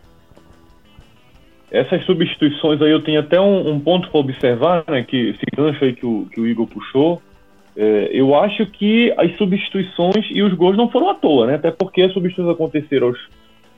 essas 1.71 2.05
substituições 2.05 2.81
aí 2.81 2.91
eu 2.91 3.03
tenho 3.03 3.21
até 3.21 3.41
um, 3.41 3.73
um 3.73 3.81
ponto 3.81 4.11
para 4.11 4.21
observar, 4.21 4.85
né? 4.89 5.03
Que 5.03 5.31
esse 5.31 5.45
gancho 5.55 5.85
aí 5.85 5.93
que 5.93 6.07
o, 6.07 6.27
que 6.33 6.41
o 6.41 6.47
Igor 6.47 6.67
puxou. 6.67 7.23
É, 7.77 8.11
eu 8.13 8.35
acho 8.35 8.67
que 8.67 9.13
as 9.17 9.37
substituições 9.37 10.27
e 10.31 10.43
os 10.43 10.53
gols 10.55 10.77
não 10.77 10.91
foram 10.91 11.11
à 11.11 11.15
toa, 11.15 11.47
né? 11.47 11.55
Até 11.55 11.71
porque 11.71 12.03
as 12.03 12.13
substituições 12.13 12.55
aconteceram 12.55 13.09
aos 13.09 13.19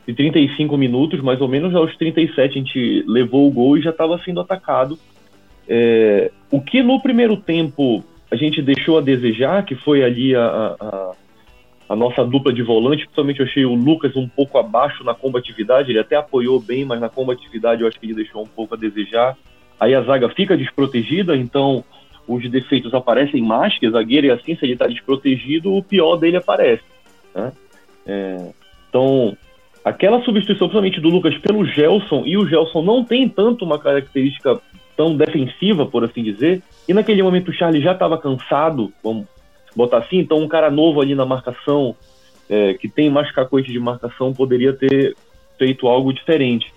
35 0.06 0.76
minutos, 0.76 1.20
mais 1.20 1.40
ou 1.40 1.48
menos 1.48 1.74
aos 1.74 1.94
37 1.96 2.40
a 2.40 2.60
gente 2.60 3.04
levou 3.06 3.46
o 3.46 3.50
gol 3.50 3.76
e 3.76 3.82
já 3.82 3.90
estava 3.90 4.18
sendo 4.24 4.40
atacado. 4.40 4.98
É, 5.68 6.30
o 6.50 6.60
que 6.60 6.82
no 6.82 7.00
primeiro 7.00 7.36
tempo 7.36 8.04
a 8.30 8.36
gente 8.36 8.62
deixou 8.62 8.98
a 8.98 9.00
desejar, 9.00 9.64
que 9.64 9.74
foi 9.74 10.02
ali 10.04 10.34
a, 10.34 10.76
a, 10.80 11.12
a 11.90 11.96
nossa 11.96 12.24
dupla 12.24 12.52
de 12.52 12.62
volante, 12.62 13.02
principalmente 13.02 13.40
eu 13.40 13.46
achei 13.46 13.66
o 13.66 13.74
Lucas 13.74 14.14
um 14.14 14.28
pouco 14.28 14.56
abaixo 14.56 15.02
na 15.02 15.12
combatividade, 15.12 15.90
ele 15.90 15.98
até 15.98 16.14
apoiou 16.14 16.60
bem, 16.60 16.84
mas 16.84 17.00
na 17.00 17.08
combatividade 17.08 17.82
eu 17.82 17.88
acho 17.88 17.98
que 17.98 18.06
ele 18.06 18.14
deixou 18.14 18.44
um 18.44 18.46
pouco 18.46 18.74
a 18.74 18.78
desejar. 18.78 19.36
Aí 19.80 19.92
a 19.92 20.00
zaga 20.02 20.28
fica 20.28 20.56
desprotegida, 20.56 21.36
então 21.36 21.82
os 22.28 22.48
defeitos 22.48 22.94
aparecem 22.94 23.42
mais 23.42 23.76
que 23.76 23.90
zagueiro, 23.90 24.28
e 24.28 24.30
assim, 24.30 24.54
se 24.54 24.64
ele 24.64 24.74
está 24.74 24.86
desprotegido, 24.86 25.74
o 25.74 25.82
pior 25.82 26.14
dele 26.14 26.36
aparece. 26.36 26.84
Né? 27.34 27.52
É, 28.06 28.52
então, 28.88 29.36
aquela 29.84 30.22
substituição, 30.22 30.68
principalmente 30.68 31.00
do 31.00 31.08
Lucas 31.08 31.36
pelo 31.38 31.64
Gelson, 31.64 32.22
e 32.24 32.36
o 32.36 32.46
Gelson 32.46 32.82
não 32.82 33.02
tem 33.02 33.28
tanto 33.28 33.64
uma 33.64 33.80
característica 33.80 34.60
tão 34.96 35.16
defensiva, 35.16 35.84
por 35.84 36.04
assim 36.04 36.22
dizer, 36.22 36.62
e 36.88 36.94
naquele 36.94 37.20
momento 37.20 37.48
o 37.48 37.52
Charlie 37.52 37.82
já 37.82 37.94
estava 37.94 38.16
cansado, 38.16 38.92
vamos 39.02 39.26
botar 39.74 39.98
assim, 39.98 40.18
então 40.18 40.38
um 40.38 40.48
cara 40.48 40.70
novo 40.70 41.00
ali 41.00 41.14
na 41.14 41.24
marcação, 41.24 41.94
é, 42.48 42.74
que 42.74 42.88
tem 42.88 43.10
mais 43.10 43.30
cacoete 43.32 43.70
de 43.70 43.78
marcação, 43.78 44.32
poderia 44.32 44.72
ter 44.72 45.16
feito 45.58 45.86
algo 45.86 46.12
diferente. 46.12 46.72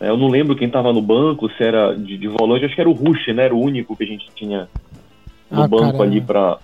É, 0.00 0.08
eu 0.08 0.16
não 0.16 0.28
lembro 0.28 0.56
quem 0.56 0.66
estava 0.66 0.92
no 0.92 1.02
banco, 1.02 1.50
se 1.50 1.62
era 1.62 1.94
de, 1.94 2.16
de, 2.16 2.28
volante, 2.28 2.64
acho 2.64 2.74
que 2.74 2.80
era 2.80 2.90
o 2.90 2.94
Rush, 2.94 3.28
né? 3.28 3.44
Era 3.44 3.54
o 3.54 3.60
único 3.60 3.96
que 3.96 4.04
a 4.04 4.06
gente 4.06 4.26
tinha 4.34 4.68
no 5.50 5.62
ah, 5.62 5.68
banco 5.68 5.92
cara, 5.92 6.04
ali 6.04 6.20
para 6.20 6.58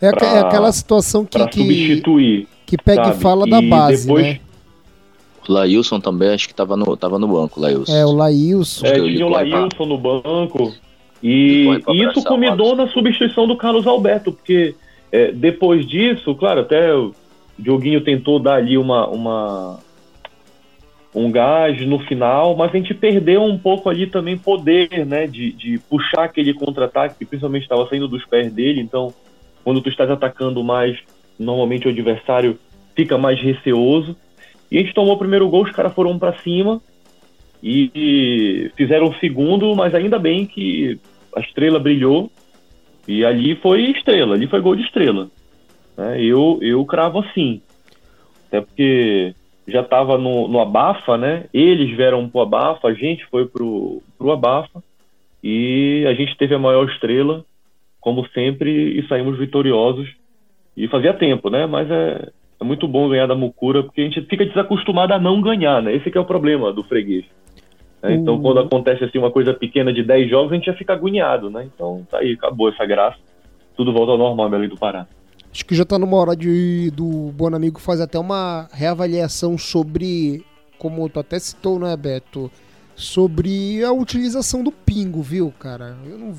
é, 0.00 0.06
é, 0.06 0.40
aquela 0.40 0.70
situação 0.70 1.24
que, 1.24 1.44
que 1.48 1.60
substituir. 1.60 2.48
Que 2.66 2.76
pega 2.76 3.04
sabe? 3.04 3.16
e 3.16 3.20
fala 3.20 3.46
da 3.46 3.60
base, 3.62 4.06
depois, 4.06 4.26
né? 4.26 4.40
O 5.48 5.52
Lailson 5.52 6.00
também, 6.00 6.30
acho 6.30 6.46
que 6.46 6.52
estava 6.52 6.76
no, 6.76 6.96
tava 6.96 7.18
no 7.18 7.28
banco, 7.28 7.60
Lailson. 7.60 7.92
É, 7.92 8.04
o 8.04 8.12
Lailson. 8.12 8.86
É, 8.86 8.94
tinha 8.94 9.26
o 9.26 9.30
Lailson 9.30 9.86
no 9.86 9.98
banco. 9.98 10.74
E, 11.22 11.66
e 11.88 12.04
isso 12.04 12.22
combinou 12.22 12.76
na 12.76 12.88
substituição 12.88 13.46
do 13.46 13.56
Carlos 13.56 13.86
Alberto, 13.86 14.32
porque 14.32 14.74
é, 15.14 15.30
depois 15.30 15.86
disso, 15.86 16.34
claro, 16.34 16.62
até 16.62 16.92
o 16.92 17.14
Dioguinho 17.56 18.00
tentou 18.00 18.40
dar 18.40 18.56
ali 18.56 18.76
uma, 18.76 19.06
uma, 19.06 19.78
um 21.14 21.30
gás 21.30 21.80
no 21.86 22.00
final, 22.00 22.56
mas 22.56 22.74
a 22.74 22.76
gente 22.76 22.92
perdeu 22.92 23.40
um 23.44 23.56
pouco 23.56 23.88
ali 23.88 24.08
também 24.08 24.36
poder, 24.36 25.06
né, 25.06 25.28
de, 25.28 25.52
de 25.52 25.78
puxar 25.88 26.24
aquele 26.24 26.52
contra-ataque, 26.52 27.14
que 27.16 27.24
principalmente 27.24 27.62
estava 27.62 27.88
saindo 27.88 28.08
dos 28.08 28.26
pés 28.26 28.52
dele, 28.52 28.80
então 28.80 29.14
quando 29.62 29.80
tu 29.80 29.88
estás 29.88 30.10
atacando 30.10 30.64
mais, 30.64 30.98
normalmente 31.38 31.86
o 31.86 31.90
adversário 31.90 32.58
fica 32.96 33.16
mais 33.16 33.40
receoso. 33.40 34.16
E 34.68 34.78
a 34.78 34.80
gente 34.80 34.94
tomou 34.94 35.14
o 35.14 35.18
primeiro 35.18 35.48
gol, 35.48 35.62
os 35.62 35.70
caras 35.70 35.94
foram 35.94 36.18
para 36.18 36.36
cima 36.40 36.82
e 37.62 38.68
fizeram 38.76 39.10
o 39.10 39.14
segundo, 39.20 39.76
mas 39.76 39.94
ainda 39.94 40.18
bem 40.18 40.44
que 40.44 40.98
a 41.36 41.40
estrela 41.40 41.78
brilhou 41.78 42.32
e 43.06 43.24
ali 43.24 43.54
foi 43.56 43.82
estrela, 43.90 44.34
ali 44.34 44.46
foi 44.46 44.60
gol 44.60 44.76
de 44.76 44.82
estrela. 44.82 45.28
Né? 45.96 46.22
Eu, 46.22 46.58
eu 46.62 46.84
cravo 46.84 47.20
assim. 47.20 47.60
Até 48.48 48.60
porque 48.60 49.34
já 49.66 49.80
estava 49.80 50.18
no, 50.18 50.48
no 50.48 50.60
abafa, 50.60 51.16
né? 51.16 51.46
Eles 51.52 51.94
vieram 51.96 52.28
pro 52.28 52.40
abafa, 52.40 52.88
a 52.88 52.94
gente 52.94 53.24
foi 53.26 53.46
pro, 53.46 54.02
pro 54.18 54.32
abafa 54.32 54.82
e 55.42 56.04
a 56.06 56.14
gente 56.14 56.36
teve 56.36 56.54
a 56.54 56.58
maior 56.58 56.88
estrela, 56.88 57.44
como 58.00 58.26
sempre, 58.28 58.98
e 58.98 59.06
saímos 59.08 59.38
vitoriosos. 59.38 60.08
E 60.76 60.88
fazia 60.88 61.14
tempo, 61.14 61.50
né? 61.50 61.66
Mas 61.66 61.90
é, 61.90 62.28
é 62.60 62.64
muito 62.64 62.88
bom 62.88 63.08
ganhar 63.08 63.26
da 63.26 63.34
Mucura, 63.34 63.82
porque 63.82 64.00
a 64.00 64.04
gente 64.04 64.22
fica 64.22 64.44
desacostumado 64.44 65.14
a 65.14 65.18
não 65.18 65.40
ganhar, 65.40 65.82
né? 65.82 65.94
Esse 65.94 66.16
é 66.16 66.20
o 66.20 66.24
problema 66.24 66.72
do 66.72 66.82
freguês. 66.84 67.24
Né? 68.04 68.16
Então, 68.16 68.38
quando 68.40 68.58
uhum. 68.58 68.66
acontece 68.66 69.02
assim 69.02 69.18
uma 69.18 69.30
coisa 69.30 69.54
pequena 69.54 69.90
de 69.92 70.02
10 70.02 70.28
jogos, 70.28 70.52
a 70.52 70.54
gente 70.56 70.66
já 70.66 70.74
fica 70.74 70.92
agoniado, 70.92 71.48
né? 71.48 71.66
Então, 71.74 72.06
tá 72.10 72.18
aí, 72.18 72.32
acabou 72.32 72.68
essa 72.68 72.84
graça. 72.84 73.16
Tudo 73.74 73.94
volta 73.94 74.12
ao 74.12 74.18
normal, 74.18 74.50
Belém 74.50 74.68
do 74.68 74.76
Pará. 74.76 75.06
Acho 75.50 75.64
que 75.64 75.74
já 75.74 75.84
tá 75.86 75.98
numa 75.98 76.16
hora 76.16 76.36
de 76.36 76.90
do 76.90 77.32
Bom 77.32 77.54
Amigo 77.54 77.80
fazer 77.80 78.02
até 78.02 78.18
uma 78.18 78.68
reavaliação 78.72 79.56
sobre, 79.56 80.44
como 80.78 81.08
tu 81.08 81.18
até 81.18 81.38
citou, 81.38 81.78
né, 81.78 81.96
Beto? 81.96 82.50
Sobre 82.94 83.82
a 83.82 83.90
utilização 83.90 84.62
do 84.62 84.70
pingo, 84.70 85.22
viu, 85.22 85.52
cara? 85.58 85.96
Eu 86.04 86.18
não. 86.18 86.34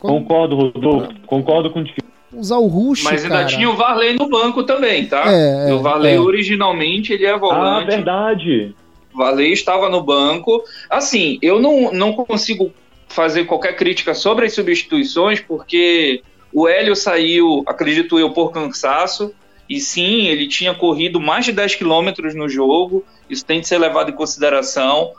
Quando... 0.00 0.14
Concordo, 0.14 0.56
Rodolfo. 0.56 1.08
Concordo 1.26 1.70
contigo 1.70 1.98
usar 2.32 2.56
o 2.56 2.66
Rush, 2.66 3.04
Mas 3.04 3.22
ainda 3.22 3.36
cara. 3.36 3.46
tinha 3.46 3.70
o 3.70 3.76
Varley 3.76 4.14
no 4.14 4.28
banco 4.28 4.64
também, 4.64 5.06
tá? 5.06 5.24
É, 5.30 5.72
o 5.72 5.80
Varley 5.80 6.14
é. 6.14 6.20
originalmente 6.20 7.12
ele 7.12 7.26
é 7.26 7.38
volante. 7.38 7.92
Ah, 7.92 7.96
verdade. 7.96 8.74
Valei 9.14 9.52
estava 9.52 9.88
no 9.88 10.02
banco. 10.02 10.62
Assim, 10.90 11.38
eu 11.40 11.60
não, 11.60 11.92
não 11.92 12.12
consigo 12.12 12.72
fazer 13.08 13.44
qualquer 13.44 13.76
crítica 13.76 14.14
sobre 14.14 14.46
as 14.46 14.52
substituições, 14.52 15.40
porque 15.40 16.22
o 16.52 16.68
Hélio 16.68 16.96
saiu, 16.96 17.62
acredito 17.66 18.18
eu, 18.18 18.30
por 18.30 18.50
cansaço. 18.50 19.32
E 19.68 19.80
sim, 19.80 20.26
ele 20.26 20.46
tinha 20.46 20.74
corrido 20.74 21.20
mais 21.20 21.44
de 21.44 21.52
10 21.52 21.76
quilômetros 21.76 22.34
no 22.34 22.48
jogo, 22.48 23.02
isso 23.30 23.46
tem 23.46 23.60
de 23.60 23.68
ser 23.68 23.78
levado 23.78 24.10
em 24.10 24.14
consideração. 24.14 25.12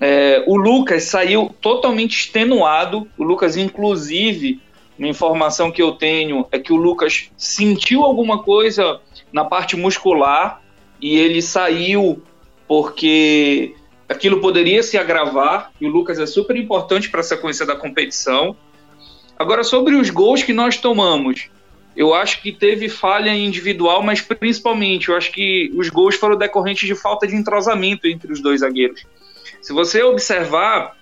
É, 0.00 0.44
o 0.46 0.56
Lucas 0.56 1.04
saiu 1.04 1.54
totalmente 1.60 2.16
extenuado. 2.18 3.08
O 3.18 3.24
Lucas, 3.24 3.56
inclusive, 3.56 4.60
uma 4.98 5.08
informação 5.08 5.70
que 5.70 5.82
eu 5.82 5.92
tenho 5.92 6.46
é 6.52 6.58
que 6.58 6.72
o 6.72 6.76
Lucas 6.76 7.30
sentiu 7.36 8.04
alguma 8.04 8.42
coisa 8.42 9.00
na 9.32 9.44
parte 9.44 9.76
muscular 9.76 10.62
e 11.00 11.16
ele 11.16 11.42
saiu 11.42 12.22
porque 12.70 13.74
aquilo 14.08 14.40
poderia 14.40 14.80
se 14.80 14.96
agravar 14.96 15.72
e 15.80 15.86
o 15.86 15.90
Lucas 15.90 16.20
é 16.20 16.24
super 16.24 16.54
importante 16.54 17.10
para 17.10 17.18
a 17.18 17.24
sequência 17.24 17.66
da 17.66 17.74
competição. 17.74 18.56
Agora, 19.36 19.64
sobre 19.64 19.96
os 19.96 20.08
gols 20.08 20.44
que 20.44 20.52
nós 20.52 20.76
tomamos, 20.76 21.50
eu 21.96 22.14
acho 22.14 22.40
que 22.40 22.52
teve 22.52 22.88
falha 22.88 23.34
individual, 23.34 24.04
mas 24.04 24.20
principalmente 24.20 25.08
eu 25.08 25.16
acho 25.16 25.32
que 25.32 25.72
os 25.74 25.88
gols 25.88 26.14
foram 26.14 26.38
decorrentes 26.38 26.86
de 26.86 26.94
falta 26.94 27.26
de 27.26 27.34
entrosamento 27.34 28.06
entre 28.06 28.32
os 28.32 28.40
dois 28.40 28.60
zagueiros. 28.60 29.04
Se 29.60 29.72
você 29.72 30.04
observar, 30.04 30.96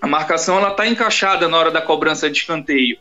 a 0.00 0.06
marcação 0.06 0.56
ela 0.56 0.70
está 0.70 0.86
encaixada 0.86 1.46
na 1.48 1.58
hora 1.58 1.70
da 1.70 1.82
cobrança 1.82 2.30
de 2.30 2.38
escanteio. 2.38 2.96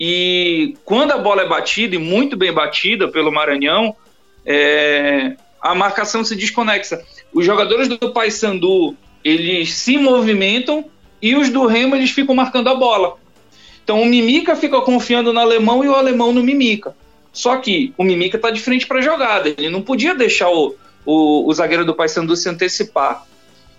E 0.00 0.78
quando 0.82 1.12
a 1.12 1.18
bola 1.18 1.42
é 1.42 1.46
batida, 1.46 1.94
e 1.94 1.98
muito 1.98 2.38
bem 2.38 2.54
batida 2.54 3.06
pelo 3.06 3.30
Maranhão, 3.30 3.94
é, 4.46 5.36
a 5.64 5.74
marcação 5.74 6.22
se 6.22 6.36
desconexa. 6.36 7.02
Os 7.34 7.44
jogadores 7.44 7.88
do 7.88 8.12
Paysandu, 8.12 8.96
eles 9.24 9.74
se 9.74 9.98
movimentam 9.98 10.84
e 11.20 11.34
os 11.34 11.50
do 11.50 11.66
Remo, 11.66 11.96
eles 11.96 12.10
ficam 12.10 12.34
marcando 12.34 12.68
a 12.68 12.74
bola. 12.76 13.16
Então 13.82 14.00
o 14.00 14.06
Mimica 14.06 14.54
fica 14.54 14.80
confiando 14.80 15.32
no 15.32 15.40
alemão 15.40 15.84
e 15.84 15.88
o 15.88 15.94
alemão 15.94 16.32
no 16.32 16.44
Mimica. 16.44 16.94
Só 17.32 17.56
que 17.56 17.92
o 17.98 18.04
Mimica 18.04 18.36
está 18.36 18.50
de 18.50 18.60
frente 18.60 18.86
para 18.86 19.00
a 19.00 19.02
jogada, 19.02 19.48
ele 19.48 19.68
não 19.68 19.82
podia 19.82 20.14
deixar 20.14 20.48
o, 20.48 20.76
o, 21.04 21.48
o 21.48 21.52
zagueiro 21.52 21.84
do 21.84 21.92
Paysandu 21.92 22.36
se 22.36 22.48
antecipar. 22.48 23.26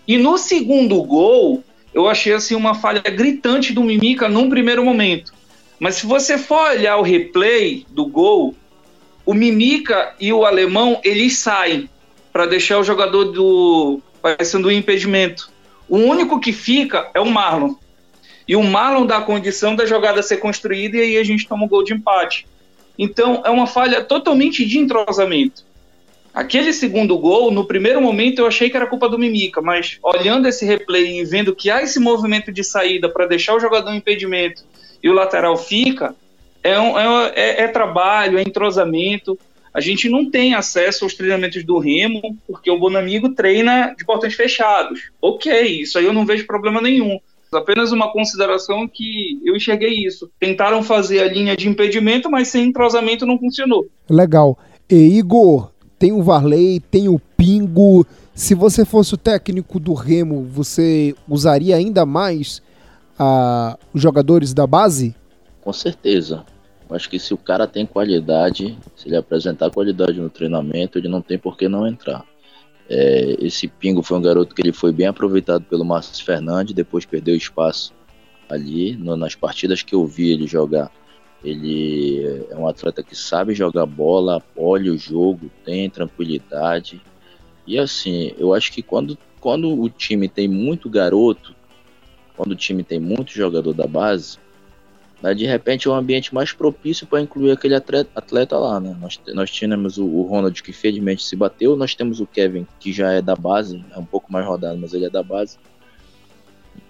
E 0.06 0.18
no 0.18 0.38
segundo 0.38 1.02
gol, 1.02 1.64
eu 1.94 2.10
achei 2.10 2.34
assim 2.34 2.56
uma 2.56 2.76
falha 2.76 3.00
gritante 3.00 3.72
do 3.72 3.82
Mimica 3.82 4.28
num 4.28 4.50
primeiro 4.50 4.84
momento. 4.84 5.34
Mas 5.80 5.96
se 5.96 6.06
você 6.06 6.38
for 6.38 6.72
olhar 6.72 6.98
o 6.98 7.02
replay 7.02 7.86
do 7.90 8.06
gol, 8.06 8.54
o 9.26 9.34
Mimica 9.34 10.14
e 10.20 10.34
o 10.34 10.46
alemão 10.46 11.00
eles 11.04 11.38
saem 11.38 11.90
para 12.36 12.48
deixar 12.48 12.78
o 12.80 12.84
jogador 12.84 13.32
do 13.32 14.02
parecendo 14.22 14.68
um 14.68 14.72
impedimento. 14.72 15.50
O 15.88 15.96
único 15.96 16.38
que 16.38 16.52
fica 16.52 17.10
é 17.14 17.22
o 17.22 17.26
Marlon. 17.26 17.76
E 18.46 18.58
o 18.58 18.62
Marlon 18.62 19.06
dá 19.06 19.20
a 19.20 19.22
condição 19.22 19.74
da 19.74 19.86
jogada 19.86 20.22
ser 20.22 20.36
construída 20.36 20.98
e 20.98 21.00
aí 21.00 21.18
a 21.18 21.24
gente 21.24 21.48
toma 21.48 21.64
um 21.64 21.68
gol 21.70 21.82
de 21.82 21.94
empate. 21.94 22.46
Então 23.00 23.42
é 23.46 23.50
uma 23.50 23.66
falha 23.66 24.04
totalmente 24.04 24.66
de 24.66 24.78
entrosamento. 24.78 25.64
Aquele 26.34 26.74
segundo 26.74 27.18
gol, 27.18 27.52
no 27.52 27.64
primeiro 27.64 28.02
momento 28.02 28.40
eu 28.40 28.48
achei 28.48 28.70
que 28.70 28.76
era 28.76 28.86
culpa 28.86 29.08
do 29.08 29.18
Mimica, 29.18 29.62
mas 29.62 29.98
olhando 30.04 30.46
esse 30.46 30.66
replay 30.66 31.22
e 31.22 31.24
vendo 31.24 31.56
que 31.56 31.72
há 31.72 31.84
esse 31.84 32.02
movimento 32.02 32.52
de 32.52 32.66
saída 32.66 33.08
para 33.08 33.28
deixar 33.28 33.56
o 33.56 33.62
jogador 33.62 33.94
em 33.94 33.98
impedimento 34.00 34.62
e 35.02 35.10
o 35.10 35.14
lateral 35.14 35.56
fica, 35.56 36.14
é, 36.62 36.78
um, 36.78 37.00
é, 37.00 37.32
é, 37.34 37.62
é 37.62 37.68
trabalho, 37.70 38.38
é 38.38 38.42
entrosamento. 38.42 39.40
A 39.76 39.82
gente 39.82 40.08
não 40.08 40.32
tem 40.32 40.54
acesso 40.54 41.04
aos 41.04 41.16
treinamentos 41.16 41.62
do 41.66 41.78
Remo, 41.78 42.22
porque 42.48 42.72
o 42.72 42.80
Bonamigo 42.80 43.36
treina 43.36 43.94
de 43.94 44.06
portões 44.06 44.34
fechados. 44.34 45.12
Ok, 45.22 45.82
isso 45.82 46.00
aí 46.00 46.06
eu 46.06 46.14
não 46.14 46.26
vejo 46.26 46.48
problema 46.48 46.80
nenhum. 46.80 47.20
Apenas 47.52 47.92
uma 47.92 48.10
consideração 48.10 48.88
que 48.88 49.38
eu 49.44 49.54
enxerguei 49.54 49.90
isso. 49.90 50.32
Tentaram 50.40 50.82
fazer 50.82 51.20
a 51.20 51.28
linha 51.28 51.58
de 51.58 51.68
impedimento, 51.68 52.32
mas 52.32 52.48
sem 52.48 52.70
entrosamento 52.70 53.26
não 53.26 53.38
funcionou. 53.38 53.86
Legal. 54.10 54.58
E 54.90 54.96
Igor, 54.96 55.70
tem 56.00 56.14
o 56.14 56.24
Varley, 56.24 56.80
tem 56.80 57.10
o 57.10 57.20
Pingo. 57.36 58.08
Se 58.34 58.56
você 58.56 58.86
fosse 58.86 59.14
o 59.16 59.18
técnico 59.18 59.78
do 59.78 59.94
Remo, 59.94 60.48
você 60.50 61.14
usaria 61.28 61.76
ainda 61.76 62.06
mais 62.06 62.62
ah, 63.20 63.78
os 63.94 64.02
jogadores 64.02 64.54
da 64.54 64.66
base? 64.66 65.14
Com 65.60 65.74
certeza. 65.74 66.46
Acho 66.90 67.10
que 67.10 67.18
se 67.18 67.34
o 67.34 67.38
cara 67.38 67.66
tem 67.66 67.86
qualidade, 67.86 68.78
se 68.96 69.08
ele 69.08 69.18
apresentar 69.18 69.72
qualidade 69.72 70.20
no 70.20 70.30
treinamento, 70.30 70.98
ele 70.98 71.08
não 71.08 71.22
tem 71.22 71.38
por 71.38 71.58
que 71.58 71.68
não 71.68 71.88
entrar. 71.88 72.24
É, 72.88 73.36
esse 73.40 73.68
Pingo 73.68 74.04
foi 74.04 74.18
um 74.18 74.22
garoto 74.22 74.54
que 74.54 74.62
ele 74.62 74.72
foi 74.72 74.92
bem 74.92 75.08
aproveitado 75.08 75.64
pelo 75.64 75.84
Márcio 75.84 76.24
Fernandes, 76.24 76.76
depois 76.76 77.06
perdeu 77.06 77.36
espaço 77.36 77.94
ali 78.48 78.96
no, 78.96 79.18
nas 79.18 79.34
partidas 79.34 79.82
que 79.82 79.96
eu 79.96 80.06
vi 80.06 80.32
ele 80.32 80.46
jogar. 80.46 80.92
Ele 81.44 82.46
é 82.50 82.56
um 82.56 82.68
atleta 82.68 83.04
que 83.04 83.16
sabe 83.16 83.54
jogar 83.54 83.86
bola, 83.86 84.42
olha 84.56 84.92
o 84.92 84.98
jogo, 84.98 85.50
tem 85.64 85.90
tranquilidade. 85.90 87.02
E 87.66 87.80
assim, 87.80 88.34
eu 88.38 88.54
acho 88.54 88.72
que 88.72 88.84
quando, 88.84 89.18
quando 89.40 89.80
o 89.80 89.90
time 89.90 90.30
tem 90.30 90.48
muito 90.48 90.90
garoto, 90.90 91.56
quando 92.36 92.52
o 92.52 92.56
time 92.56 92.84
tem 92.84 93.00
muito 93.00 93.32
jogador 93.32 93.74
da 93.74 93.88
base, 93.88 94.38
de 95.36 95.46
repente 95.46 95.88
é 95.88 95.92
um 95.92 95.96
ambiente 95.96 96.34
mais 96.34 96.54
propício 96.54 97.08
para 97.08 97.22
incluir 97.22 97.52
aquele 97.52 97.76
atleta, 97.76 98.58
lá, 98.58 98.80
né? 98.80 98.96
Nós, 99.00 99.20
nós 99.34 99.50
tínhamos 99.50 99.98
o, 99.98 100.06
o, 100.06 100.24
Ronald 100.24 100.62
que 100.62 100.72
felizmente 100.72 101.24
se 101.24 101.36
bateu, 101.36 101.76
nós 101.76 101.96
temos 101.96 102.20
o 102.20 102.28
Kevin 102.28 102.68
que 102.80 102.94
já 102.94 103.12
é 103.12 103.22
da 103.22 103.36
base, 103.36 103.84
é 103.92 103.98
um 103.98 104.06
pouco 104.06 104.32
mais 104.32 104.46
rodado, 104.46 104.78
mas 104.78 104.94
ele 104.94 105.06
é 105.06 105.10
da 105.10 105.24
base. 105.24 105.58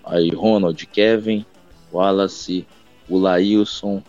Aí 0.03 0.29
Ronald, 0.29 0.85
Kevin, 0.87 1.45
Wallace, 1.93 2.65
o 3.07 3.17
Lailson, 3.17 4.03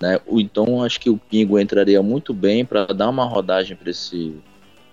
né? 0.00 0.18
Então 0.28 0.82
acho 0.82 0.98
que 0.98 1.10
o 1.10 1.18
Pingo 1.18 1.58
entraria 1.58 2.02
muito 2.02 2.32
bem 2.32 2.64
para 2.64 2.86
dar 2.86 3.10
uma 3.10 3.24
rodagem 3.24 3.76
para 3.76 3.90
esse, 3.90 4.34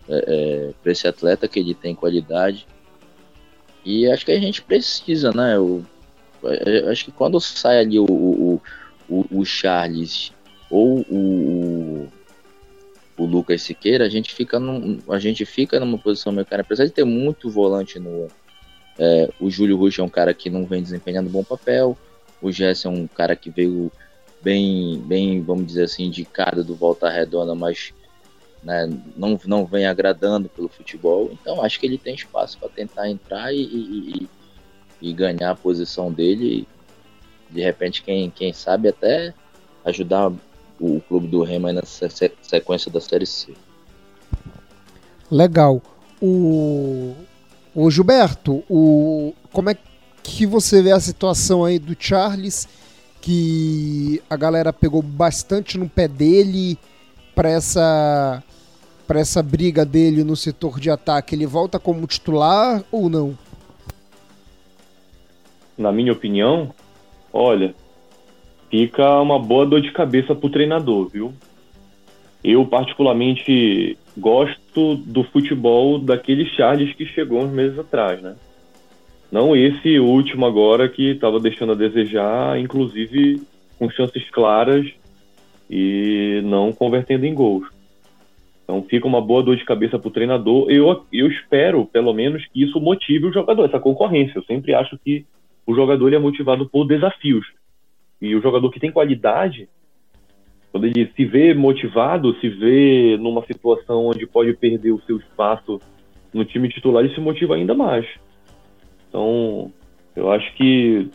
é, 0.09 0.73
é, 0.85 0.89
esse 0.89 1.07
atleta 1.07 1.47
que 1.47 1.59
ele 1.59 1.73
tem 1.73 1.95
qualidade. 1.95 2.67
E 3.85 4.05
acho 4.07 4.25
que 4.25 4.31
a 4.33 4.39
gente 4.39 4.61
precisa, 4.61 5.31
né? 5.31 5.55
Eu, 5.55 5.85
eu 6.43 6.89
acho 6.89 7.05
que 7.05 7.11
quando 7.11 7.39
sai 7.39 7.79
ali 7.79 7.97
o, 7.97 8.05
o, 8.05 8.46
o, 9.09 9.25
o 9.31 9.45
Charles 9.45 10.31
ou 10.69 10.99
o, 11.01 12.07
o, 13.17 13.25
Lucas 13.25 13.61
Siqueira, 13.61 14.05
a 14.05 14.09
gente 14.09 14.33
fica 14.33 14.59
num, 14.59 14.99
a 15.09 15.19
gente 15.19 15.45
fica 15.45 15.79
numa 15.79 15.97
posição 15.97 16.31
meio 16.31 16.45
cara, 16.45 16.61
apesar 16.61 16.85
de 16.85 16.91
ter 16.91 17.05
muito 17.05 17.49
volante 17.49 17.99
no 17.99 18.27
é, 18.99 19.29
o 19.39 19.49
Júlio 19.49 19.77
Rush 19.77 19.99
é 19.99 20.03
um 20.03 20.09
cara 20.09 20.33
que 20.33 20.49
não 20.49 20.65
vem 20.65 20.81
desempenhando 20.81 21.29
bom 21.29 21.43
papel, 21.43 21.95
o 22.41 22.51
Jess 22.51 22.85
é 22.85 22.89
um 22.89 23.07
cara 23.07 23.35
que 23.35 23.49
veio 23.49 23.91
bem, 24.41 24.99
bem, 24.99 25.41
vamos 25.41 25.67
dizer 25.67 25.83
assim, 25.83 26.05
indicado 26.05 26.63
do 26.63 26.75
Volta 26.75 27.09
Redonda, 27.09 27.53
mas 27.53 27.93
né, 28.63 28.89
não, 29.15 29.39
não 29.45 29.65
vem 29.65 29.85
agradando 29.85 30.49
pelo 30.49 30.67
futebol. 30.67 31.29
Então 31.31 31.61
acho 31.61 31.79
que 31.79 31.85
ele 31.85 31.97
tem 31.97 32.15
espaço 32.15 32.57
para 32.57 32.69
tentar 32.69 33.09
entrar 33.09 33.53
e, 33.53 33.61
e, 33.61 34.29
e, 35.01 35.13
ganhar 35.13 35.51
a 35.51 35.55
posição 35.55 36.11
dele. 36.11 36.67
De 37.49 37.61
repente, 37.61 38.03
quem, 38.03 38.29
quem 38.29 38.53
sabe 38.53 38.89
até 38.89 39.33
ajudar 39.85 40.31
o 40.79 41.01
clube 41.01 41.27
do 41.27 41.43
Remo 41.43 41.71
nessa 41.71 42.07
sequência 42.41 42.91
da 42.91 43.01
Série 43.01 43.25
C. 43.25 43.53
Legal. 45.31 45.81
O, 46.21 47.15
o 47.73 47.89
Gilberto, 47.91 48.63
o, 48.69 49.33
como 49.51 49.69
é 49.69 49.77
que 50.23 50.45
você 50.45 50.81
vê 50.81 50.91
a 50.91 50.99
situação 50.99 51.63
aí 51.63 51.79
do 51.79 51.95
Charles? 51.97 52.67
Que 53.21 54.21
a 54.29 54.35
galera 54.35 54.71
pegou 54.71 55.01
bastante 55.01 55.77
no 55.77 55.89
pé 55.89 56.07
dele 56.07 56.77
para 57.35 57.49
essa 57.49 58.43
para 59.05 59.21
essa 59.21 59.41
briga 59.41 59.85
dele 59.85 60.21
no 60.21 60.35
setor 60.35 60.81
de 60.81 60.89
ataque, 60.89 61.33
ele 61.33 61.45
volta 61.45 61.79
como 61.79 62.05
titular 62.05 62.83
ou 62.91 63.09
não? 63.09 63.37
Na 65.77 65.93
minha 65.93 66.11
opinião, 66.11 66.73
olha, 67.31 67.73
fica 68.69 69.21
uma 69.21 69.39
boa 69.39 69.65
dor 69.65 69.81
de 69.81 69.91
cabeça 69.91 70.35
pro 70.35 70.49
treinador, 70.49 71.09
viu? 71.09 71.33
Eu 72.43 72.65
particularmente 72.65 73.97
gosto 74.17 74.95
do 74.95 75.23
futebol 75.23 75.99
daquele 75.99 76.45
Charles 76.45 76.93
que 76.93 77.05
chegou 77.05 77.41
uns 77.41 77.51
meses 77.51 77.77
atrás, 77.77 78.21
né? 78.21 78.35
Não 79.31 79.55
esse 79.55 79.99
último 79.99 80.45
agora 80.45 80.87
que 80.87 81.11
estava 81.11 81.39
deixando 81.39 81.73
a 81.73 81.75
desejar, 81.75 82.59
inclusive 82.59 83.41
com 83.77 83.89
chances 83.89 84.29
claras 84.29 84.87
e 85.69 86.41
não 86.45 86.71
convertendo 86.71 87.25
em 87.25 87.33
gols. 87.33 87.67
Então 88.63 88.83
fica 88.83 89.07
uma 89.07 89.21
boa 89.21 89.43
dor 89.43 89.55
de 89.55 89.65
cabeça 89.65 89.97
para 89.97 90.07
o 90.07 90.11
treinador. 90.11 90.69
Eu, 90.69 91.05
eu 91.11 91.27
espero, 91.27 91.85
pelo 91.85 92.13
menos, 92.13 92.45
que 92.47 92.63
isso 92.63 92.79
motive 92.79 93.27
o 93.27 93.33
jogador, 93.33 93.65
essa 93.65 93.79
concorrência. 93.79 94.37
Eu 94.37 94.43
sempre 94.43 94.73
acho 94.73 94.97
que 95.03 95.25
o 95.67 95.75
jogador 95.75 96.13
é 96.13 96.17
motivado 96.17 96.67
por 96.69 96.87
desafios. 96.87 97.45
E 98.21 98.33
o 98.33 98.41
jogador 98.41 98.71
que 98.71 98.79
tem 98.79 98.89
qualidade, 98.89 99.67
quando 100.71 100.85
ele 100.85 101.11
se 101.15 101.25
vê 101.25 101.53
motivado, 101.53 102.33
se 102.39 102.47
vê 102.47 103.17
numa 103.19 103.45
situação 103.45 104.07
onde 104.07 104.25
pode 104.25 104.53
perder 104.53 104.93
o 104.93 105.01
seu 105.01 105.17
espaço 105.17 105.79
no 106.33 106.45
time 106.45 106.69
titular, 106.69 107.03
ele 107.03 107.13
se 107.13 107.19
motiva 107.19 107.55
ainda 107.55 107.73
mais. 107.73 108.07
Então, 109.09 109.71
eu 110.15 110.31
acho 110.31 110.53
que 110.55 111.09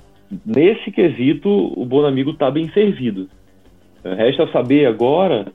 nesse 0.45 0.91
quesito 0.91 1.49
o 1.49 1.85
Bonamigo 1.85 2.33
está 2.33 2.51
bem 2.51 2.71
servido. 2.73 3.29
Resta 4.05 4.51
saber 4.53 4.87
agora 4.87 5.47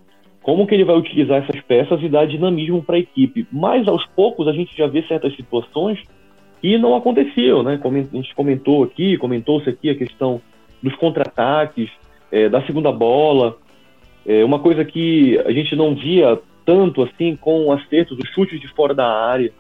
como 0.41 0.65
que 0.65 0.73
ele 0.73 0.85
vai 0.85 0.95
utilizar 0.95 1.43
essas 1.43 1.61
peças 1.61 2.01
e 2.01 2.09
dar 2.09 2.25
dinamismo 2.25 2.81
para 2.81 2.95
a 2.95 2.99
equipe. 2.99 3.45
Mas 3.51 3.87
aos 3.87 4.05
poucos 4.07 4.47
a 4.47 4.53
gente 4.53 4.75
já 4.75 4.87
vê 4.87 5.03
certas 5.03 5.35
situações 5.35 6.01
que 6.61 6.77
não 6.77 6.95
aconteciam, 6.95 7.63
né? 7.63 7.77
Como 7.77 7.97
a 7.97 8.01
gente 8.01 8.33
comentou 8.35 8.83
aqui, 8.83 9.17
comentou-se 9.17 9.69
aqui 9.69 9.89
a 9.89 9.95
questão 9.95 10.41
dos 10.81 10.95
contra-ataques, 10.95 11.89
é, 12.31 12.49
da 12.49 12.61
segunda 12.65 12.91
bola. 12.91 13.57
É, 14.25 14.43
uma 14.43 14.59
coisa 14.59 14.83
que 14.83 15.39
a 15.45 15.51
gente 15.51 15.75
não 15.75 15.95
via 15.95 16.39
tanto 16.65 17.01
assim 17.01 17.35
com 17.35 17.65
o 17.65 17.71
acerto 17.71 18.15
dos 18.15 18.29
chutes 18.29 18.59
de 18.59 18.67
fora 18.67 18.93
da 18.93 19.07
área, 19.07 19.51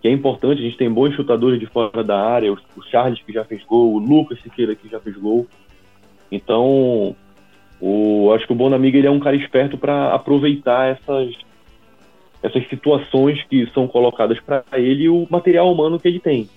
que 0.00 0.08
é 0.08 0.10
importante. 0.10 0.60
A 0.60 0.64
gente 0.64 0.78
tem 0.78 0.90
bons 0.90 1.14
chutadores 1.14 1.60
de 1.60 1.66
fora 1.66 2.02
da 2.02 2.18
área, 2.18 2.52
o 2.52 2.82
Charles 2.90 3.20
que 3.22 3.32
já 3.32 3.44
fez 3.44 3.62
gol, 3.64 3.94
o 3.94 3.98
Lucas 3.98 4.40
Siqueira 4.40 4.74
que 4.74 4.88
já 4.88 4.98
fez 5.00 5.16
gol. 5.16 5.46
Então, 6.32 7.14
o, 7.80 8.32
acho 8.34 8.46
que 8.46 8.52
o 8.52 8.56
Bonamiga 8.56 8.96
ele 8.96 9.06
é 9.06 9.10
um 9.10 9.20
cara 9.20 9.36
esperto 9.36 9.76
para 9.76 10.14
aproveitar 10.14 10.86
essas, 10.86 11.34
essas 12.42 12.66
situações 12.68 13.42
que 13.44 13.66
são 13.72 13.86
colocadas 13.86 14.38
para 14.40 14.64
ele 14.74 15.04
e 15.04 15.08
o 15.08 15.26
material 15.30 15.72
humano 15.72 15.98
que 15.98 16.08
ele 16.08 16.20
tem. 16.20 16.48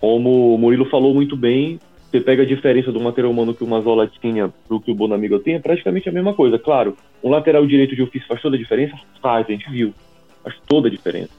Como 0.00 0.54
o 0.54 0.58
Murilo 0.58 0.84
falou 0.86 1.14
muito 1.14 1.36
bem, 1.36 1.78
você 2.10 2.20
pega 2.20 2.42
a 2.42 2.46
diferença 2.46 2.92
do 2.92 3.00
material 3.00 3.32
humano 3.32 3.54
que 3.54 3.64
o 3.64 3.66
Mazola 3.66 4.10
tinha 4.20 4.52
para 4.68 4.76
o 4.76 4.80
que 4.80 4.90
o 4.90 4.94
Bonamiga 4.94 5.38
tem, 5.40 5.54
é 5.54 5.58
praticamente 5.58 6.08
a 6.08 6.12
mesma 6.12 6.34
coisa. 6.34 6.58
Claro, 6.58 6.96
um 7.22 7.30
lateral 7.30 7.66
direito 7.66 7.96
de 7.96 8.02
ofício 8.02 8.28
faz 8.28 8.40
toda 8.42 8.56
a 8.56 8.58
diferença? 8.58 8.94
Faz, 9.20 9.46
a 9.48 9.52
gente 9.52 9.70
viu. 9.70 9.94
Faz 10.42 10.54
toda 10.66 10.88
a 10.88 10.90
diferença. 10.90 11.30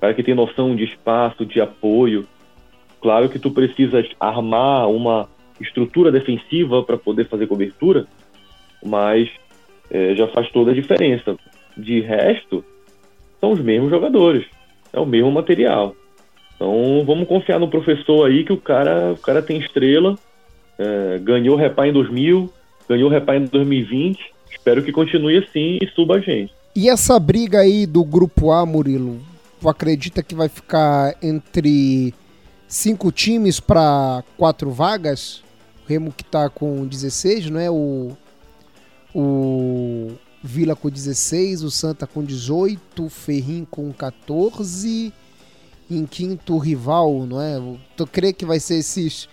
Cara 0.00 0.14
que 0.14 0.22
tem 0.22 0.34
noção 0.34 0.76
de 0.76 0.84
espaço, 0.84 1.44
de 1.44 1.60
apoio. 1.60 2.26
Claro 3.00 3.28
que 3.28 3.38
tu 3.38 3.50
precisas 3.50 4.06
armar 4.20 4.88
uma 4.88 5.28
estrutura 5.60 6.12
defensiva 6.12 6.82
para 6.82 6.96
poder 6.96 7.26
fazer 7.28 7.46
cobertura, 7.46 8.06
mas 8.84 9.28
é, 9.90 10.14
já 10.14 10.28
faz 10.28 10.50
toda 10.50 10.70
a 10.70 10.74
diferença. 10.74 11.36
De 11.76 12.00
resto, 12.00 12.64
são 13.40 13.52
os 13.52 13.60
mesmos 13.60 13.90
jogadores, 13.90 14.46
é 14.92 15.00
o 15.00 15.06
mesmo 15.06 15.30
material. 15.30 15.94
Então 16.54 17.04
vamos 17.06 17.28
confiar 17.28 17.60
no 17.60 17.68
professor 17.68 18.26
aí 18.26 18.44
que 18.44 18.52
o 18.52 18.56
cara, 18.56 19.12
o 19.12 19.16
cara 19.18 19.42
tem 19.42 19.58
estrela, 19.58 20.18
é, 20.78 21.18
ganhou 21.18 21.56
Repá 21.56 21.86
em 21.86 21.92
2000, 21.92 22.50
ganhou 22.88 23.10
Repá 23.10 23.36
em 23.36 23.44
2020. 23.44 24.18
Espero 24.50 24.82
que 24.82 24.92
continue 24.92 25.38
assim 25.38 25.78
e 25.80 25.86
suba 25.94 26.16
a 26.16 26.20
gente. 26.20 26.52
E 26.74 26.88
essa 26.88 27.18
briga 27.18 27.60
aí 27.60 27.86
do 27.86 28.04
grupo 28.04 28.52
A, 28.52 28.64
Murilo, 28.64 29.18
tu 29.60 29.68
acredita 29.68 30.22
que 30.22 30.34
vai 30.34 30.48
ficar 30.48 31.14
entre 31.22 32.14
cinco 32.66 33.12
times 33.12 33.60
para 33.60 34.22
quatro 34.36 34.70
vagas? 34.70 35.42
O 35.84 35.88
Remo 35.88 36.12
que 36.12 36.22
está 36.22 36.48
com 36.48 36.86
16, 36.86 37.50
não 37.50 37.60
é? 37.60 37.70
O 37.70 38.16
o 39.16 40.12
Vila 40.46 40.76
com 40.76 40.88
16, 40.88 41.62
o 41.62 41.70
Santa 41.70 42.06
com 42.06 42.24
18, 42.24 43.04
o 43.04 43.08
Ferrim 43.08 43.66
com 43.70 43.92
14, 43.92 45.12
em 45.90 46.06
quinto 46.06 46.54
o 46.54 46.58
rival, 46.58 47.26
não 47.26 47.40
é? 47.40 47.60
Tu 47.96 48.06
crê 48.06 48.32
que 48.32 48.46
vai 48.46 48.60
ser 48.60 48.76
esses, 48.76 49.28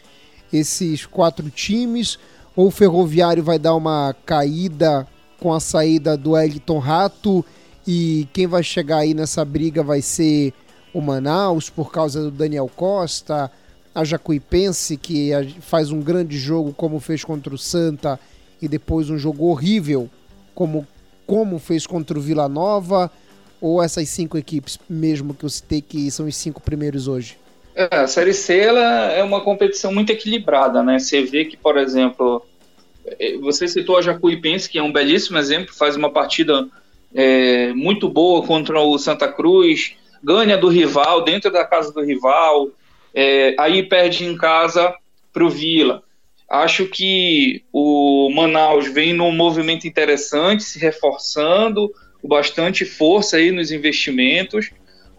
esses 0.52 1.06
quatro 1.06 1.49
times 1.49 2.17
ou 2.56 2.67
o 2.67 2.71
Ferroviário 2.71 3.43
vai 3.43 3.58
dar 3.58 3.76
uma 3.76 4.15
caída 4.26 5.08
com 5.39 5.54
a 5.54 5.60
saída 5.60 6.17
do 6.17 6.38
Elton 6.38 6.80
Rato 6.80 7.45
e 7.86 8.28
quem 8.34 8.47
vai 8.47 8.63
chegar 8.63 8.97
aí 8.97 9.13
nessa 9.13 9.43
briga 9.43 9.84
vai 9.84 10.02
ser 10.02 10.54
o 10.93 11.02
Manaus 11.02 11.69
por 11.69 11.91
causa 11.91 12.21
do 12.21 12.32
Daniel 12.32 12.69
Costa, 12.76 13.52
a 13.93 14.04
Jacuipense 14.04 14.97
que 14.97 15.32
faz 15.62 15.91
um 15.91 16.02
grande 16.02 16.38
jogo 16.38 16.73
como 16.73 16.99
fez 16.99 17.23
contra 17.23 17.54
o 17.54 17.58
Santa 17.58 18.19
e 18.62 18.67
depois 18.67 19.10
um 19.10 19.17
jogo 19.17 19.47
horrível, 19.47 20.10
como, 20.56 20.88
como 21.25 21.59
fez 21.59 21.86
contra 21.88 22.17
o 22.17 22.21
Vila 22.21 22.47
Nova, 22.47 23.12
ou 23.62 23.81
essas 23.81 24.09
cinco 24.09 24.38
equipes 24.38 24.77
mesmo 24.89 25.33
que 25.33 25.45
eu 25.45 25.49
citei 25.49 25.81
que 25.81 26.12
são 26.12 26.27
os 26.27 26.36
cinco 26.36 26.62
primeiros 26.62 27.07
hoje? 27.07 27.38
É, 27.75 27.95
a 27.95 28.07
Série 28.07 28.33
C 28.33 28.57
ela 28.57 29.12
é 29.12 29.23
uma 29.23 29.41
competição 29.41 29.93
muito 29.93 30.12
equilibrada, 30.12 30.83
né? 30.83 30.99
Você 30.99 31.23
vê 31.23 31.45
que, 31.45 31.57
por 31.57 31.77
exemplo, 31.77 32.45
é, 33.05 33.38
você 33.38 33.67
citou 33.67 33.97
a 33.97 34.01
Jacuipense, 34.01 34.69
que 34.69 34.77
é 34.77 34.83
um 34.83 34.91
belíssimo 34.91 35.38
exemplo, 35.38 35.73
faz 35.73 35.95
uma 35.95 36.12
partida 36.12 36.67
é, 37.13 37.73
muito 37.73 38.09
boa 38.09 38.45
contra 38.45 38.79
o 38.79 38.97
Santa 38.97 39.27
Cruz, 39.27 39.95
ganha 40.23 40.57
do 40.57 40.67
rival, 40.67 41.23
dentro 41.23 41.51
da 41.51 41.65
casa 41.65 41.91
do 41.91 42.01
rival, 42.01 42.69
é, 43.13 43.55
aí 43.57 43.83
perde 43.83 44.25
em 44.25 44.38
casa 44.38 44.93
para 45.31 45.43
o 45.43 45.49
Vila. 45.49 46.03
Acho 46.53 46.85
que 46.85 47.63
o 47.73 48.29
Manaus 48.29 48.87
vem 48.87 49.11
num 49.11 49.31
movimento 49.31 49.87
interessante, 49.87 50.61
se 50.61 50.77
reforçando, 50.77 51.91
com 52.21 52.27
bastante 52.27 52.85
força 52.85 53.37
aí 53.37 53.49
nos 53.49 53.71
investimentos. 53.71 54.69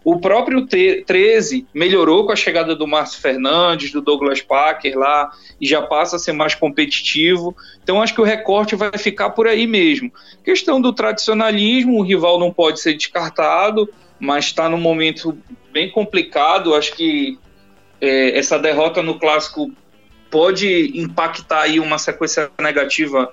O 0.04 0.20
próprio 0.20 0.64
13 0.64 1.66
melhorou 1.74 2.24
com 2.24 2.30
a 2.30 2.36
chegada 2.36 2.76
do 2.76 2.86
Márcio 2.86 3.20
Fernandes, 3.20 3.90
do 3.90 4.00
Douglas 4.00 4.42
Packer 4.42 4.96
lá, 4.96 5.28
e 5.60 5.66
já 5.66 5.82
passa 5.82 6.14
a 6.14 6.18
ser 6.20 6.32
mais 6.32 6.54
competitivo. 6.54 7.56
Então 7.82 8.00
acho 8.00 8.14
que 8.14 8.20
o 8.20 8.24
recorte 8.24 8.76
vai 8.76 8.96
ficar 8.96 9.30
por 9.30 9.48
aí 9.48 9.66
mesmo. 9.66 10.12
Questão 10.44 10.80
do 10.80 10.92
tradicionalismo, 10.92 11.98
o 11.98 12.02
rival 12.02 12.38
não 12.38 12.52
pode 12.52 12.78
ser 12.78 12.94
descartado, 12.94 13.92
mas 14.20 14.44
está 14.44 14.68
num 14.68 14.78
momento 14.78 15.36
bem 15.72 15.90
complicado. 15.90 16.76
Acho 16.76 16.94
que 16.94 17.36
é, 18.00 18.38
essa 18.38 18.56
derrota 18.56 19.02
no 19.02 19.18
clássico 19.18 19.72
pode 20.34 20.90
impactar 20.98 21.60
aí 21.60 21.78
uma 21.78 21.96
sequência 21.96 22.50
negativa 22.60 23.32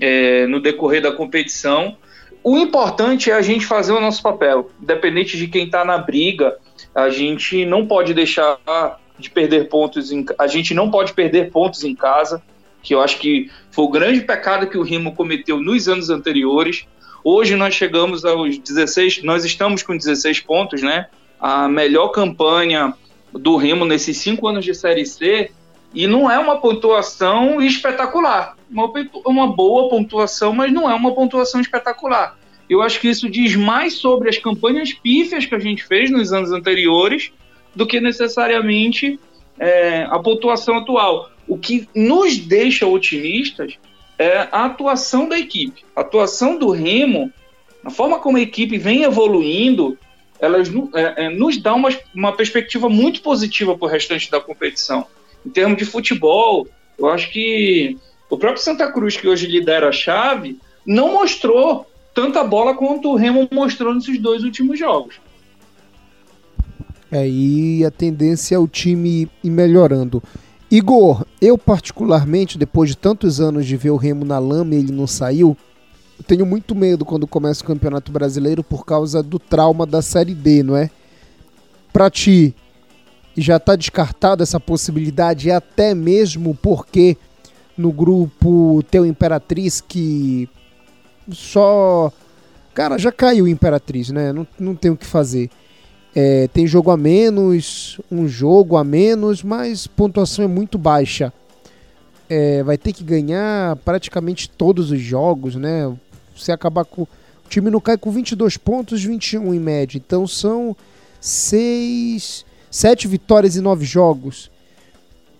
é, 0.00 0.46
no 0.46 0.60
decorrer 0.60 1.02
da 1.02 1.10
competição. 1.10 1.96
O 2.40 2.56
importante 2.56 3.32
é 3.32 3.34
a 3.34 3.42
gente 3.42 3.66
fazer 3.66 3.92
o 3.92 4.00
nosso 4.00 4.22
papel, 4.22 4.70
independente 4.80 5.36
de 5.36 5.48
quem 5.48 5.64
está 5.64 5.84
na 5.84 5.98
briga. 5.98 6.56
A 6.94 7.10
gente 7.10 7.66
não 7.66 7.84
pode 7.84 8.14
deixar 8.14 8.60
de 9.18 9.28
perder 9.28 9.68
pontos, 9.68 10.12
em, 10.12 10.24
a 10.38 10.46
gente 10.46 10.72
não 10.72 10.88
pode 10.88 11.14
perder 11.14 11.50
pontos 11.50 11.82
em 11.82 11.96
casa, 11.96 12.40
que 12.80 12.94
eu 12.94 13.00
acho 13.00 13.18
que 13.18 13.50
foi 13.72 13.84
o 13.84 13.88
grande 13.88 14.20
pecado 14.20 14.68
que 14.68 14.78
o 14.78 14.82
Rimo 14.82 15.16
cometeu 15.16 15.58
nos 15.58 15.88
anos 15.88 16.10
anteriores. 16.10 16.86
Hoje 17.24 17.56
nós 17.56 17.74
chegamos 17.74 18.24
aos 18.24 18.56
16, 18.56 19.24
nós 19.24 19.44
estamos 19.44 19.82
com 19.82 19.96
16 19.96 20.38
pontos, 20.42 20.80
né? 20.80 21.08
A 21.40 21.68
melhor 21.68 22.10
campanha 22.10 22.94
do 23.32 23.56
Remo 23.56 23.84
nesses 23.84 24.18
cinco 24.18 24.46
anos 24.46 24.64
de 24.64 24.76
Série 24.76 25.04
C 25.04 25.50
e 25.96 26.06
não 26.06 26.30
é 26.30 26.38
uma 26.38 26.60
pontuação 26.60 27.58
espetacular. 27.62 28.54
Uma, 28.70 28.92
uma 29.24 29.46
boa 29.46 29.88
pontuação, 29.88 30.52
mas 30.52 30.70
não 30.70 30.90
é 30.90 30.94
uma 30.94 31.14
pontuação 31.14 31.58
espetacular. 31.58 32.38
Eu 32.68 32.82
acho 32.82 33.00
que 33.00 33.08
isso 33.08 33.30
diz 33.30 33.56
mais 33.56 33.94
sobre 33.94 34.28
as 34.28 34.36
campanhas 34.36 34.92
pífias 34.92 35.46
que 35.46 35.54
a 35.54 35.58
gente 35.58 35.82
fez 35.82 36.10
nos 36.10 36.34
anos 36.34 36.52
anteriores 36.52 37.32
do 37.74 37.86
que 37.86 37.98
necessariamente 37.98 39.18
é, 39.58 40.06
a 40.10 40.18
pontuação 40.18 40.76
atual. 40.76 41.30
O 41.48 41.56
que 41.56 41.88
nos 41.94 42.36
deixa 42.36 42.86
otimistas 42.86 43.78
é 44.18 44.48
a 44.52 44.66
atuação 44.66 45.26
da 45.26 45.38
equipe. 45.38 45.82
A 45.96 46.02
atuação 46.02 46.58
do 46.58 46.72
Remo, 46.72 47.32
a 47.82 47.88
forma 47.88 48.18
como 48.18 48.36
a 48.36 48.42
equipe 48.42 48.76
vem 48.76 49.04
evoluindo, 49.04 49.96
elas 50.38 50.68
é, 50.94 51.24
é, 51.24 51.30
nos 51.30 51.56
dá 51.56 51.74
uma, 51.74 51.88
uma 52.14 52.32
perspectiva 52.32 52.86
muito 52.86 53.22
positiva 53.22 53.78
para 53.78 53.86
o 53.86 53.90
restante 53.90 54.30
da 54.30 54.38
competição 54.42 55.06
em 55.46 55.50
termos 55.50 55.78
de 55.78 55.84
futebol, 55.84 56.66
eu 56.98 57.08
acho 57.08 57.30
que 57.30 57.96
o 58.28 58.36
próprio 58.36 58.62
Santa 58.62 58.90
Cruz, 58.90 59.16
que 59.16 59.28
hoje 59.28 59.46
lidera 59.46 59.88
a 59.88 59.92
chave, 59.92 60.58
não 60.84 61.12
mostrou 61.12 61.86
tanta 62.12 62.42
bola 62.42 62.74
quanto 62.74 63.10
o 63.10 63.16
Remo 63.16 63.48
mostrou 63.52 63.94
nesses 63.94 64.20
dois 64.20 64.42
últimos 64.42 64.78
jogos. 64.78 65.20
É, 67.10 67.28
e 67.28 67.84
a 67.84 67.90
tendência 67.90 68.56
é 68.56 68.58
o 68.58 68.66
time 68.66 69.28
ir 69.44 69.50
melhorando. 69.50 70.22
Igor, 70.68 71.24
eu 71.40 71.56
particularmente, 71.56 72.58
depois 72.58 72.90
de 72.90 72.96
tantos 72.96 73.40
anos 73.40 73.64
de 73.64 73.76
ver 73.76 73.90
o 73.90 73.96
Remo 73.96 74.24
na 74.24 74.40
lama 74.40 74.74
e 74.74 74.78
ele 74.78 74.90
não 74.90 75.06
saiu, 75.06 75.56
tenho 76.26 76.44
muito 76.44 76.74
medo 76.74 77.04
quando 77.04 77.26
começa 77.26 77.62
o 77.62 77.66
Campeonato 77.66 78.10
Brasileiro 78.10 78.64
por 78.64 78.84
causa 78.84 79.22
do 79.22 79.38
trauma 79.38 79.86
da 79.86 80.02
Série 80.02 80.34
D, 80.34 80.64
não 80.64 80.76
é? 80.76 80.90
Pra 81.92 82.10
ti, 82.10 82.54
e 83.36 83.42
já 83.42 83.56
está 83.56 83.76
descartada 83.76 84.42
essa 84.42 84.58
possibilidade, 84.58 85.50
até 85.50 85.94
mesmo 85.94 86.54
porque 86.54 87.16
no 87.76 87.92
grupo 87.92 88.82
tem 88.90 89.00
o 89.02 89.06
Imperatriz 89.06 89.80
que 89.80 90.48
só. 91.30 92.10
Cara, 92.72 92.98
já 92.98 93.12
caiu 93.12 93.46
Imperatriz, 93.46 94.10
né? 94.10 94.32
Não, 94.32 94.46
não 94.58 94.74
tem 94.74 94.90
o 94.90 94.96
que 94.96 95.06
fazer. 95.06 95.50
É, 96.14 96.48
tem 96.48 96.66
jogo 96.66 96.90
a 96.90 96.96
menos, 96.96 98.00
um 98.10 98.26
jogo 98.26 98.76
a 98.76 98.84
menos, 98.84 99.42
mas 99.42 99.86
pontuação 99.86 100.44
é 100.44 100.48
muito 100.48 100.78
baixa. 100.78 101.30
É, 102.28 102.62
vai 102.62 102.78
ter 102.78 102.92
que 102.94 103.04
ganhar 103.04 103.76
praticamente 103.76 104.48
todos 104.48 104.90
os 104.90 105.00
jogos, 105.00 105.56
né? 105.56 105.94
Se 106.34 106.50
acabar 106.50 106.86
com. 106.86 107.02
O 107.02 107.48
time 107.48 107.70
não 107.70 107.80
cai 107.80 107.98
com 107.98 108.10
22 108.10 108.56
pontos, 108.56 109.04
21 109.04 109.54
em 109.54 109.60
média. 109.60 109.98
Então 109.98 110.26
são 110.26 110.74
seis 111.20 112.45
Sete 112.70 113.08
vitórias 113.08 113.56
em 113.56 113.60
nove 113.60 113.84
jogos. 113.84 114.50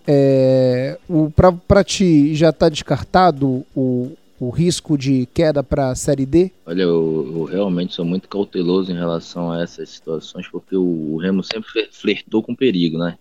É, 0.07 0.97
o, 1.09 1.29
pra 1.67 1.83
ti 1.83 2.33
já 2.33 2.53
tá 2.53 2.69
descartado 2.69 3.65
o, 3.75 4.15
o 4.39 4.49
risco 4.49 4.97
de 4.97 5.25
queda 5.33 5.63
para 5.63 5.89
a 5.89 5.95
Série 5.95 6.25
D? 6.25 6.51
Olha, 6.65 6.83
eu, 6.83 7.33
eu, 7.33 7.43
realmente 7.43 7.93
sou 7.93 8.05
muito 8.05 8.29
cauteloso 8.29 8.91
em 8.91 8.95
relação 8.95 9.51
a 9.51 9.61
essas 9.61 9.89
situações, 9.89 10.47
porque 10.47 10.75
o, 10.75 11.13
o 11.13 11.17
Remo 11.17 11.43
sempre 11.43 11.89
flertou 11.91 12.41
com 12.41 12.55
perigo, 12.55 12.97
né? 12.97 13.17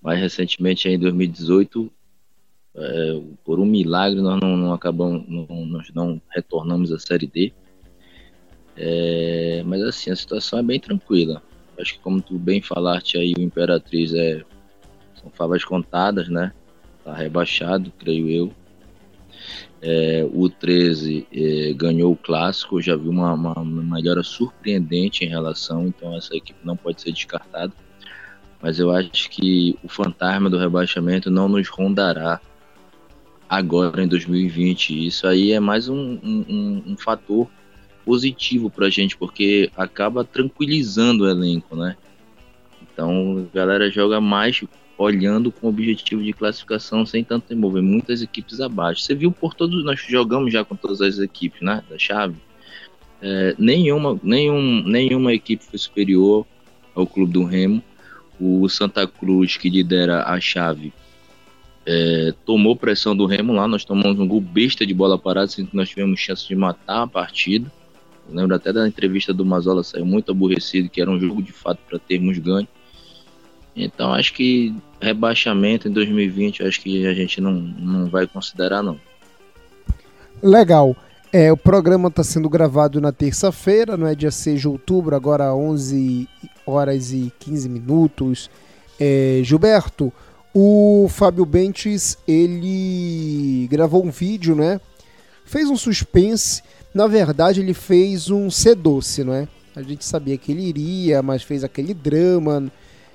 Mais 0.00 0.18
recentemente, 0.18 0.88
em 0.88 0.98
2018, 0.98 1.90
é, 2.74 3.20
por 3.44 3.60
um 3.60 3.66
milagre, 3.66 4.20
nós 4.20 4.40
não, 4.40 4.56
não 4.56 4.72
acabamos, 4.72 5.24
não, 5.28 5.66
nós 5.66 5.90
não 5.94 6.20
retornamos 6.30 6.92
à 6.92 6.98
Série 6.98 7.26
D. 7.26 7.52
É, 8.76 9.62
mas 9.66 9.82
assim, 9.82 10.10
a 10.10 10.16
situação 10.16 10.58
é 10.58 10.62
bem 10.62 10.80
tranquila. 10.80 11.42
Acho 11.78 11.94
que 11.94 12.00
como 12.00 12.20
tu 12.20 12.38
bem 12.38 12.60
falaste 12.60 13.16
aí, 13.16 13.34
o 13.36 13.40
Imperatriz 13.40 14.12
é 14.12 14.42
são 15.20 15.30
favas 15.30 15.64
contadas, 15.64 16.28
né? 16.28 16.52
Tá 17.04 17.14
rebaixado, 17.14 17.92
creio 17.98 18.28
eu. 18.28 18.52
É, 19.80 20.28
o 20.32 20.48
13 20.48 21.26
é, 21.32 21.72
ganhou 21.72 22.12
o 22.12 22.16
clássico, 22.16 22.82
já 22.82 22.96
vi 22.96 23.08
uma, 23.08 23.32
uma, 23.32 23.52
uma, 23.58 23.96
melhora 23.96 24.22
surpreendente 24.22 25.24
em 25.24 25.28
relação, 25.28 25.86
então 25.86 26.16
essa 26.16 26.36
equipe 26.36 26.58
não 26.64 26.76
pode 26.76 27.00
ser 27.00 27.12
descartada. 27.12 27.72
Mas 28.60 28.80
eu 28.80 28.90
acho 28.90 29.30
que 29.30 29.78
o 29.84 29.88
fantasma 29.88 30.50
do 30.50 30.58
rebaixamento 30.58 31.30
não 31.30 31.48
nos 31.48 31.68
rondará 31.68 32.40
agora 33.48 34.02
em 34.02 34.08
2020. 34.08 35.06
Isso 35.06 35.26
aí 35.26 35.52
é 35.52 35.60
mais 35.60 35.88
um, 35.88 36.18
um, 36.22 36.82
um 36.86 36.96
fator 36.96 37.48
positivo 38.08 38.70
para 38.70 38.86
a 38.86 38.90
gente, 38.90 39.18
porque 39.18 39.70
acaba 39.76 40.24
tranquilizando 40.24 41.24
o 41.24 41.28
elenco, 41.28 41.76
né? 41.76 41.94
Então 42.80 43.46
a 43.52 43.54
galera 43.54 43.90
joga 43.90 44.18
mais 44.18 44.64
olhando 44.96 45.52
com 45.52 45.66
o 45.66 45.70
objetivo 45.70 46.22
de 46.22 46.32
classificação 46.32 47.04
sem 47.04 47.22
tanto 47.22 47.52
envolver 47.52 47.82
muitas 47.82 48.22
equipes 48.22 48.62
abaixo. 48.62 49.02
Você 49.02 49.14
viu 49.14 49.30
por 49.30 49.52
todos, 49.52 49.84
nós 49.84 50.00
jogamos 50.08 50.50
já 50.50 50.64
com 50.64 50.74
todas 50.74 51.02
as 51.02 51.18
equipes, 51.18 51.60
né? 51.60 51.84
Da 51.86 51.98
chave. 51.98 52.36
É, 53.20 53.54
nenhuma, 53.58 54.18
nenhum, 54.22 54.82
nenhuma 54.84 55.34
equipe 55.34 55.62
foi 55.62 55.78
superior 55.78 56.46
ao 56.94 57.06
clube 57.06 57.34
do 57.34 57.44
Remo. 57.44 57.84
O 58.40 58.66
Santa 58.70 59.06
Cruz, 59.06 59.58
que 59.58 59.68
lidera 59.68 60.24
a 60.24 60.40
chave, 60.40 60.94
é, 61.84 62.32
tomou 62.46 62.74
pressão 62.74 63.14
do 63.14 63.26
Remo 63.26 63.52
lá. 63.52 63.68
Nós 63.68 63.84
tomamos 63.84 64.18
um 64.18 64.26
gol 64.26 64.40
besta 64.40 64.86
de 64.86 64.94
bola 64.94 65.18
parada, 65.18 65.48
sendo 65.48 65.68
que 65.68 65.76
nós 65.76 65.90
tivemos 65.90 66.18
chance 66.18 66.48
de 66.48 66.56
matar 66.56 67.02
a 67.02 67.06
partida. 67.06 67.70
Lembro 68.28 68.54
até 68.54 68.72
da 68.72 68.86
entrevista 68.86 69.32
do 69.32 69.44
Mazola, 69.44 69.82
saiu 69.82 70.04
muito 70.04 70.30
aborrecido, 70.30 70.88
que 70.88 71.00
era 71.00 71.10
um 71.10 71.18
jogo 71.18 71.42
de 71.42 71.52
fato 71.52 71.80
para 71.88 71.98
termos 71.98 72.38
ganho. 72.38 72.68
Então 73.74 74.12
acho 74.12 74.32
que 74.34 74.74
rebaixamento 75.00 75.88
em 75.88 75.92
2020, 75.92 76.64
acho 76.64 76.80
que 76.80 77.06
a 77.06 77.14
gente 77.14 77.40
não, 77.40 77.52
não 77.52 78.06
vai 78.06 78.26
considerar 78.26 78.82
não. 78.82 78.98
Legal. 80.42 80.96
É, 81.32 81.52
o 81.52 81.56
programa 81.56 82.08
está 82.08 82.24
sendo 82.24 82.48
gravado 82.48 83.00
na 83.00 83.12
terça-feira, 83.12 83.96
não 83.96 84.06
é 84.06 84.14
dia 84.14 84.30
6 84.30 84.60
de 84.60 84.68
outubro, 84.68 85.14
agora 85.14 85.54
11 85.54 86.26
horas 86.66 87.12
e 87.12 87.32
15 87.38 87.68
minutos. 87.68 88.50
É, 88.98 89.40
Gilberto, 89.44 90.12
o 90.54 91.06
Fábio 91.10 91.44
Bentes, 91.44 92.16
ele 92.26 93.68
gravou 93.70 94.04
um 94.04 94.10
vídeo, 94.10 94.54
né? 94.54 94.80
Fez 95.44 95.68
um 95.68 95.76
suspense 95.76 96.62
na 96.94 97.06
verdade, 97.06 97.60
ele 97.60 97.74
fez 97.74 98.30
um 98.30 98.50
C 98.50 98.74
doce, 98.74 99.22
não 99.22 99.34
é? 99.34 99.46
A 99.76 99.82
gente 99.82 100.04
sabia 100.04 100.36
que 100.36 100.52
ele 100.52 100.62
iria, 100.62 101.22
mas 101.22 101.42
fez 101.42 101.62
aquele 101.62 101.94
drama. 101.94 102.70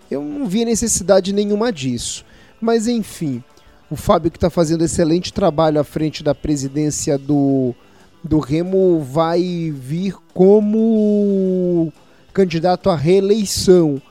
Eu 0.09 0.21
não 0.21 0.47
via 0.47 0.65
necessidade 0.65 1.33
nenhuma 1.33 1.71
disso. 1.71 2.23
Mas 2.61 2.87
enfim, 2.87 3.43
o 3.89 3.95
Fábio 3.95 4.31
que 4.31 4.37
está 4.37 4.49
fazendo 4.49 4.83
excelente 4.83 5.33
trabalho 5.33 5.79
à 5.79 5.83
frente 5.83 6.23
da 6.23 6.33
presidência 6.33 7.17
do, 7.17 7.75
do 8.23 8.39
Remo 8.39 9.01
vai 9.01 9.73
vir 9.75 10.15
como 10.33 11.91
candidato 12.33 12.89
à 12.89 12.95
reeleição. 12.95 14.01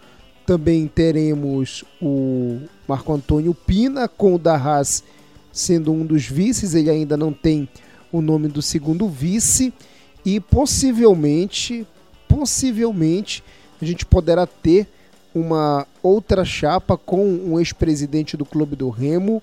Também 0.44 0.87
teremos 0.87 1.85
o 2.01 2.59
Marco 2.87 3.12
Antônio 3.12 3.55
Pina 3.55 4.07
com 4.07 4.35
o 4.35 4.38
Darras 4.38 5.03
sendo 5.53 5.92
um 5.92 6.05
dos 6.05 6.27
vices, 6.27 6.75
ele 6.75 6.90
ainda 6.90 7.16
não 7.16 7.33
tem 7.33 7.68
o 8.12 8.20
nome 8.20 8.48
do 8.48 8.61
segundo 8.61 9.09
vice 9.09 9.72
e 10.25 10.38
possivelmente, 10.38 11.87
possivelmente 12.29 13.42
a 13.81 13.85
gente 13.85 14.07
poderá 14.07 14.46
ter 14.46 14.87
uma 15.35 15.87
outra 16.03 16.44
chapa 16.44 16.96
com 16.96 17.27
um 17.27 17.59
ex-presidente 17.59 18.37
do 18.37 18.44
Clube 18.44 18.77
do 18.77 18.90
Remo 18.90 19.42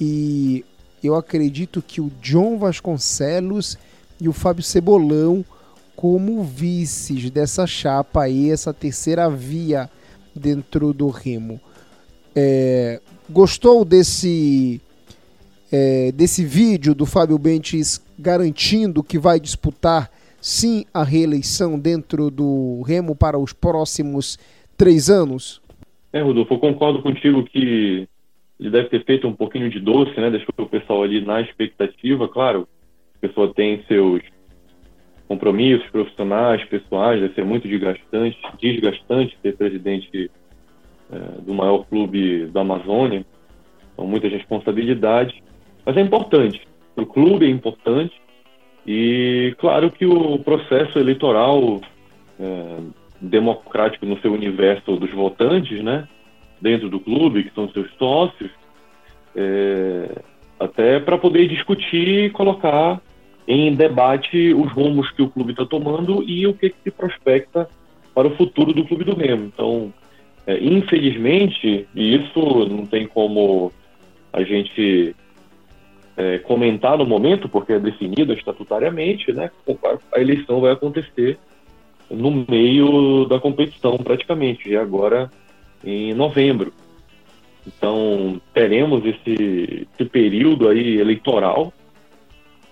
e 0.00 0.64
eu 1.02 1.14
acredito 1.14 1.82
que 1.82 2.00
o 2.00 2.10
John 2.22 2.56
Vasconcelos 2.56 3.76
e 4.20 4.28
o 4.28 4.32
Fábio 4.32 4.62
Cebolão 4.62 5.44
como 5.96 6.42
vices 6.42 7.30
dessa 7.30 7.66
chapa 7.66 8.22
aí, 8.24 8.50
essa 8.50 8.72
terceira 8.72 9.28
via 9.30 9.88
dentro 10.34 10.92
do 10.92 11.08
Remo. 11.08 11.60
É, 12.34 13.00
gostou 13.30 13.84
desse 13.84 14.80
é, 15.76 16.12
desse 16.12 16.44
vídeo 16.44 16.94
do 16.94 17.04
Fábio 17.04 17.36
Bentes 17.36 18.00
garantindo 18.16 19.02
que 19.02 19.18
vai 19.18 19.40
disputar 19.40 20.08
sim 20.40 20.84
a 20.94 21.02
reeleição 21.02 21.76
dentro 21.76 22.30
do 22.30 22.82
Remo 22.82 23.16
para 23.16 23.36
os 23.36 23.52
próximos 23.52 24.38
três 24.76 25.10
anos? 25.10 25.60
É, 26.12 26.20
Rodolfo, 26.20 26.54
eu 26.54 26.58
concordo 26.58 27.02
contigo 27.02 27.42
que 27.42 28.06
ele 28.60 28.70
deve 28.70 28.88
ter 28.88 29.04
feito 29.04 29.26
um 29.26 29.32
pouquinho 29.32 29.68
de 29.68 29.80
doce, 29.80 30.14
né? 30.20 30.30
Deixou 30.30 30.54
o 30.56 30.66
pessoal 30.66 31.02
ali 31.02 31.20
na 31.20 31.40
expectativa, 31.40 32.28
claro. 32.28 32.68
A 33.16 33.26
pessoa 33.26 33.52
tem 33.52 33.82
seus 33.88 34.22
compromissos 35.26 35.90
profissionais, 35.90 36.64
pessoais, 36.66 37.20
deve 37.20 37.34
ser 37.34 37.44
muito 37.44 37.66
desgastante, 37.66 38.38
desgastante 38.60 39.36
ser 39.42 39.56
presidente 39.56 40.30
é, 41.10 41.40
do 41.40 41.52
maior 41.52 41.84
clube 41.86 42.46
da 42.52 42.60
Amazônia, 42.60 43.26
são 43.96 44.06
muitas 44.06 44.30
responsabilidades, 44.30 45.34
mas 45.84 45.96
é 45.96 46.00
importante. 46.00 46.60
O 46.96 47.06
clube 47.06 47.46
é 47.46 47.50
importante 47.50 48.14
e 48.86 49.54
claro 49.58 49.90
que 49.90 50.06
o 50.06 50.38
processo 50.38 50.98
eleitoral 50.98 51.80
é, 52.38 52.76
democrático 53.20 54.04
no 54.04 54.20
seu 54.20 54.32
universo 54.32 54.96
dos 54.96 55.10
votantes, 55.10 55.82
né, 55.82 56.06
dentro 56.60 56.88
do 56.88 57.00
clube, 57.00 57.44
que 57.44 57.54
são 57.54 57.68
seus 57.70 57.90
sócios, 57.98 58.50
é, 59.34 60.22
até 60.58 61.00
para 61.00 61.18
poder 61.18 61.48
discutir 61.48 62.26
e 62.26 62.30
colocar 62.30 63.00
em 63.46 63.74
debate 63.74 64.54
os 64.54 64.70
rumos 64.72 65.10
que 65.10 65.22
o 65.22 65.28
clube 65.28 65.52
está 65.52 65.66
tomando 65.66 66.22
e 66.22 66.46
o 66.46 66.54
que, 66.54 66.70
que, 66.70 66.76
se 66.84 66.90
prospecta 66.90 67.68
para 68.14 68.28
o 68.28 68.36
futuro 68.36 68.72
do 68.72 68.84
clube 68.84 69.04
do 69.04 69.14
Remo. 69.14 69.46
Então, 69.46 69.92
é, 70.46 70.58
infelizmente, 70.58 71.86
e 71.94 72.14
isso 72.14 72.68
não 72.68 72.86
tem 72.86 73.06
como 73.06 73.72
a 74.32 74.42
gente 74.42 75.14
é, 76.16 76.38
comentar 76.38 76.96
no 76.96 77.06
momento, 77.06 77.48
porque 77.48 77.72
é 77.72 77.78
definido 77.78 78.32
estatutariamente, 78.32 79.32
né, 79.32 79.50
a 80.12 80.20
eleição 80.20 80.60
vai 80.60 80.72
acontecer 80.72 81.38
no 82.10 82.44
meio 82.48 83.24
da 83.26 83.40
competição, 83.40 83.96
praticamente, 83.98 84.68
e 84.68 84.76
agora 84.76 85.30
em 85.82 86.14
novembro. 86.14 86.72
Então, 87.66 88.40
teremos 88.52 89.04
esse, 89.04 89.88
esse 89.98 90.08
período 90.08 90.68
aí 90.68 90.98
eleitoral 90.98 91.72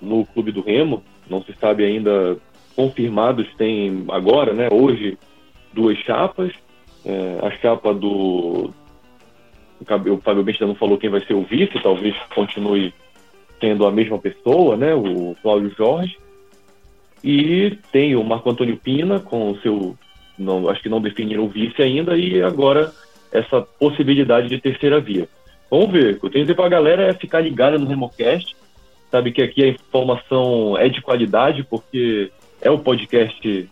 no 0.01 0.27
Clube 0.27 0.53
do 0.53 0.61
Remo, 0.61 1.03
não 1.29 1.43
se 1.43 1.53
sabe 1.55 1.85
ainda 1.85 2.37
confirmados, 2.77 3.47
tem 3.57 4.05
agora, 4.09 4.53
né, 4.53 4.69
hoje, 4.71 5.19
duas 5.73 5.97
chapas, 5.99 6.53
é, 7.05 7.39
a 7.43 7.51
chapa 7.59 7.93
do 7.95 8.71
o 9.81 10.21
Fábio 10.21 10.45
Bento 10.45 10.65
não 10.65 10.77
falou 10.77 10.97
quem 10.97 11.11
vai 11.11 11.21
ser 11.27 11.35
o 11.35 11.43
vice, 11.43 11.83
talvez 11.83 12.15
continue 12.33 12.95
sendo 13.63 13.87
a 13.87 13.93
mesma 13.93 14.19
pessoa, 14.19 14.77
né, 14.77 14.93
o 14.93 15.37
Cláudio 15.41 15.73
Jorge, 15.79 16.19
e 17.23 17.79
tem 17.93 18.17
o 18.17 18.25
Marco 18.25 18.51
Antônio 18.51 18.77
Pina 18.77 19.21
com 19.21 19.53
o 19.53 19.59
seu, 19.61 19.97
não, 20.37 20.69
acho 20.69 20.83
que 20.83 20.89
não 20.89 21.01
definiram 21.01 21.45
o 21.45 21.49
vice 21.49 21.81
ainda, 21.81 22.17
e 22.17 22.43
agora 22.43 22.93
essa 23.31 23.63
possibilidade 23.63 24.49
de 24.49 24.61
terceira 24.61 25.01
via. 25.01 25.29
Vamos 25.71 25.93
ver, 25.93 26.17
o 26.17 26.21
que 26.21 26.27
eu 26.27 26.31
tenho 26.31 26.45
que 26.45 26.53
dizer 26.53 26.55
para 26.57 26.67
a 26.67 26.81
galera 26.81 27.03
é 27.05 27.15
ficar 27.15 27.41
ligada 27.41 27.79
no 27.79 27.87
Remocast, 27.87 28.57
sabe 29.13 29.31
que 29.31 29.41
aqui 29.41 29.63
a 29.63 29.69
informação 29.69 30.77
é 30.77 30.89
de 30.89 31.01
qualidade, 31.01 31.63
porque 31.63 32.33
é 32.61 32.71
o 32.71 32.81
podcast 32.81 33.69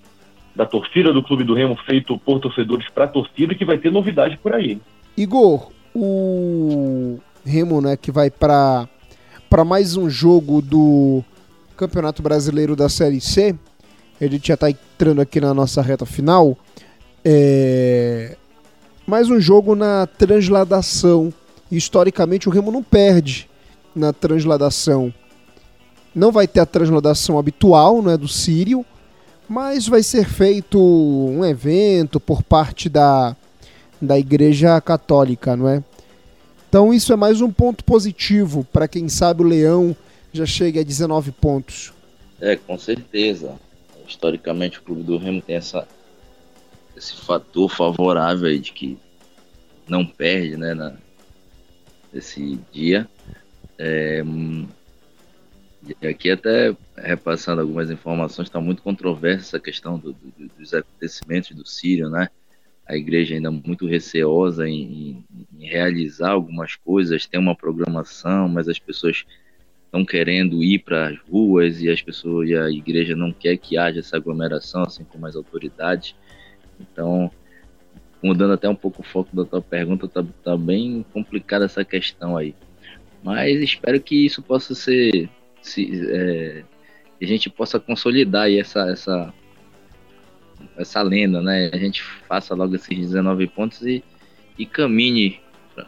da 0.54 0.66
torcida 0.66 1.12
do 1.12 1.22
Clube 1.22 1.42
do 1.42 1.54
Remo, 1.54 1.76
feito 1.84 2.16
por 2.18 2.38
torcedores 2.38 2.88
para 2.90 3.08
torcida, 3.08 3.56
que 3.56 3.64
vai 3.64 3.76
ter 3.76 3.90
novidade 3.90 4.38
por 4.38 4.54
aí. 4.54 4.78
Igor, 5.16 5.72
o 5.92 7.18
Remo, 7.44 7.80
né, 7.80 7.96
que 7.96 8.12
vai 8.12 8.30
para 8.30 8.88
para 9.50 9.64
mais 9.64 9.96
um 9.96 10.08
jogo 10.08 10.62
do 10.62 11.24
Campeonato 11.76 12.22
Brasileiro 12.22 12.76
da 12.76 12.88
Série 12.88 13.20
C. 13.20 13.52
A 14.20 14.24
gente 14.24 14.46
já 14.46 14.54
está 14.54 14.70
entrando 14.70 15.20
aqui 15.20 15.40
na 15.40 15.52
nossa 15.52 15.82
reta 15.82 16.06
final. 16.06 16.56
É... 17.24 18.36
Mais 19.04 19.28
um 19.28 19.40
jogo 19.40 19.74
na 19.74 20.06
transladação. 20.06 21.34
Historicamente, 21.68 22.48
o 22.48 22.52
Remo 22.52 22.70
não 22.70 22.80
perde 22.80 23.50
na 23.92 24.12
transladação. 24.12 25.12
Não 26.14 26.30
vai 26.30 26.46
ter 26.46 26.60
a 26.60 26.66
transladação 26.66 27.36
habitual, 27.36 28.00
não 28.00 28.12
é 28.12 28.16
do 28.16 28.28
Sírio, 28.28 28.86
mas 29.48 29.88
vai 29.88 30.04
ser 30.04 30.26
feito 30.26 30.78
um 30.78 31.44
evento 31.44 32.20
por 32.20 32.44
parte 32.44 32.88
da, 32.88 33.36
da 34.00 34.16
Igreja 34.16 34.80
Católica, 34.80 35.56
não 35.56 35.68
é? 35.68 35.82
Então 36.70 36.94
isso 36.94 37.12
é 37.12 37.16
mais 37.16 37.40
um 37.40 37.50
ponto 37.50 37.82
positivo 37.82 38.64
para 38.72 38.86
quem 38.86 39.08
sabe 39.08 39.42
o 39.42 39.44
Leão 39.44 39.96
já 40.32 40.46
chega 40.46 40.80
a 40.80 40.84
19 40.84 41.32
pontos. 41.32 41.92
É, 42.40 42.54
com 42.54 42.78
certeza. 42.78 43.58
Historicamente 44.06 44.78
o 44.78 44.82
Clube 44.82 45.02
do 45.02 45.18
Remo 45.18 45.42
tem 45.42 45.56
essa, 45.56 45.84
esse 46.96 47.16
fator 47.16 47.68
favorável 47.68 48.56
de 48.56 48.70
que 48.70 48.96
não 49.88 50.06
perde, 50.06 50.56
né, 50.56 50.72
na, 50.72 50.94
nesse 52.12 52.60
dia. 52.72 53.08
É, 53.76 54.22
e 56.00 56.06
aqui 56.06 56.30
até 56.30 56.72
repassando 56.96 57.62
algumas 57.62 57.90
informações, 57.90 58.46
está 58.46 58.60
muito 58.60 58.80
controversa 58.80 59.40
essa 59.40 59.58
questão 59.58 59.98
do, 59.98 60.12
do, 60.12 60.48
dos 60.56 60.72
acontecimentos 60.72 61.50
do 61.50 61.66
Sírio, 61.66 62.08
né? 62.08 62.28
A 62.90 62.96
igreja 62.96 63.36
ainda 63.36 63.52
muito 63.52 63.86
receosa 63.86 64.68
em, 64.68 65.24
em, 65.56 65.64
realizar 65.64 66.30
algumas 66.30 66.74
coisas, 66.74 67.24
tem 67.24 67.38
uma 67.38 67.54
programação, 67.54 68.48
mas 68.48 68.68
as 68.68 68.80
pessoas 68.80 69.24
estão 69.84 70.04
querendo 70.04 70.60
ir 70.60 70.80
para 70.80 71.10
as 71.10 71.18
ruas 71.20 71.80
e 71.80 71.88
as 71.88 72.02
pessoas 72.02 72.48
e 72.48 72.56
a 72.56 72.68
igreja 72.68 73.14
não 73.14 73.32
quer 73.32 73.56
que 73.58 73.78
haja 73.78 74.00
essa 74.00 74.16
aglomeração, 74.16 74.82
assim 74.82 75.04
como 75.04 75.24
as 75.24 75.36
autoridades. 75.36 76.16
Então, 76.80 77.30
mudando 78.20 78.54
até 78.54 78.68
um 78.68 78.74
pouco 78.74 79.02
o 79.02 79.04
foco 79.04 79.36
da 79.36 79.44
tua 79.44 79.62
pergunta, 79.62 80.08
tá, 80.08 80.24
tá 80.42 80.56
bem 80.56 81.06
complicada 81.12 81.66
essa 81.66 81.84
questão 81.84 82.36
aí. 82.36 82.56
Mas 83.22 83.60
espero 83.60 84.00
que 84.00 84.26
isso 84.26 84.42
possa 84.42 84.74
ser 84.74 85.30
se, 85.62 86.08
é, 86.10 86.64
a 87.22 87.24
gente 87.24 87.48
possa 87.48 87.78
consolidar 87.78 88.50
essa, 88.50 88.90
essa, 88.90 89.32
essa 90.76 91.02
lenda, 91.02 91.40
né? 91.40 91.70
A 91.72 91.76
gente 91.76 92.02
faça 92.02 92.54
logo 92.54 92.74
esses 92.74 92.96
19 92.96 93.46
pontos 93.48 93.82
e, 93.82 94.02
e 94.58 94.66
caminhe 94.66 95.40